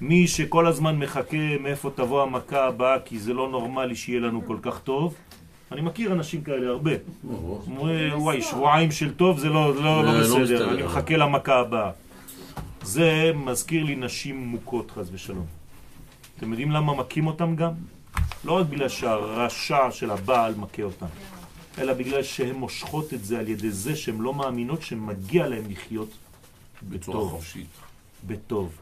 מי 0.00 0.28
שכל 0.28 0.66
הזמן 0.66 0.98
מחכה 0.98 1.58
מאיפה 1.60 1.90
תבוא 1.94 2.22
המכה 2.22 2.64
הבאה, 2.64 3.00
כי 3.00 3.18
זה 3.18 3.34
לא 3.34 3.48
נורמלי 3.48 3.96
שיהיה 3.96 4.20
לנו 4.20 4.46
כל 4.46 4.56
כך 4.62 4.80
טוב, 4.80 5.14
אני 5.72 5.80
מכיר 5.80 6.12
אנשים 6.12 6.44
כאלה 6.44 6.68
הרבה. 6.68 6.90
וואי, 8.14 8.42
שבועיים 8.42 8.90
של 8.90 9.14
טוב 9.14 9.38
זה 9.38 9.48
לא, 9.48 9.74
לא, 9.74 10.04
לא 10.04 10.20
לא 10.20 10.20
בסדר. 10.20 10.74
אני 10.74 10.82
מחכה 10.82 11.16
למכה 11.16 11.54
הבאה. 11.60 11.90
זה 12.82 13.32
מזכיר 13.34 13.84
לי 13.84 13.94
נשים 13.94 14.46
מוכות, 14.46 14.90
חס 14.90 15.06
ושלום. 15.12 15.46
אתם 16.38 16.50
יודעים 16.50 16.70
למה 16.70 16.94
מכים 16.94 17.26
אותם 17.26 17.56
גם? 17.56 17.72
לא 18.44 18.52
רק 18.52 18.66
בגלל 18.66 18.88
שהרשע 18.88 19.90
של 19.90 20.10
הבעל 20.10 20.54
מכה 20.56 20.82
אותם, 20.82 21.06
אלא 21.78 21.92
בגלל 21.92 22.22
שהן 22.22 22.54
מושכות 22.54 23.14
את 23.14 23.24
זה 23.24 23.38
על 23.38 23.48
ידי 23.48 23.70
זה 23.70 23.96
שהן 23.96 24.18
לא 24.18 24.34
מאמינות 24.34 24.82
שמגיע 24.82 25.46
להן 25.48 25.64
לחיות 25.70 26.10
בצורה. 26.82 27.30
חופשית. 27.30 27.66
בטוב. 28.26 28.72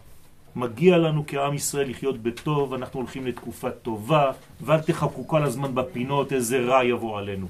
מגיע 0.56 0.98
לנו 0.98 1.24
כעם 1.26 1.54
ישראל 1.54 1.90
לחיות 1.90 2.22
בטוב, 2.22 2.74
אנחנו 2.74 3.00
הולכים 3.00 3.26
לתקופה 3.26 3.70
טובה, 3.70 4.30
ואל 4.60 4.80
תחכו 4.80 5.28
כל 5.28 5.42
הזמן 5.42 5.74
בפינות 5.74 6.32
איזה 6.32 6.60
רע 6.60 6.84
יבוא 6.84 7.18
עלינו. 7.18 7.46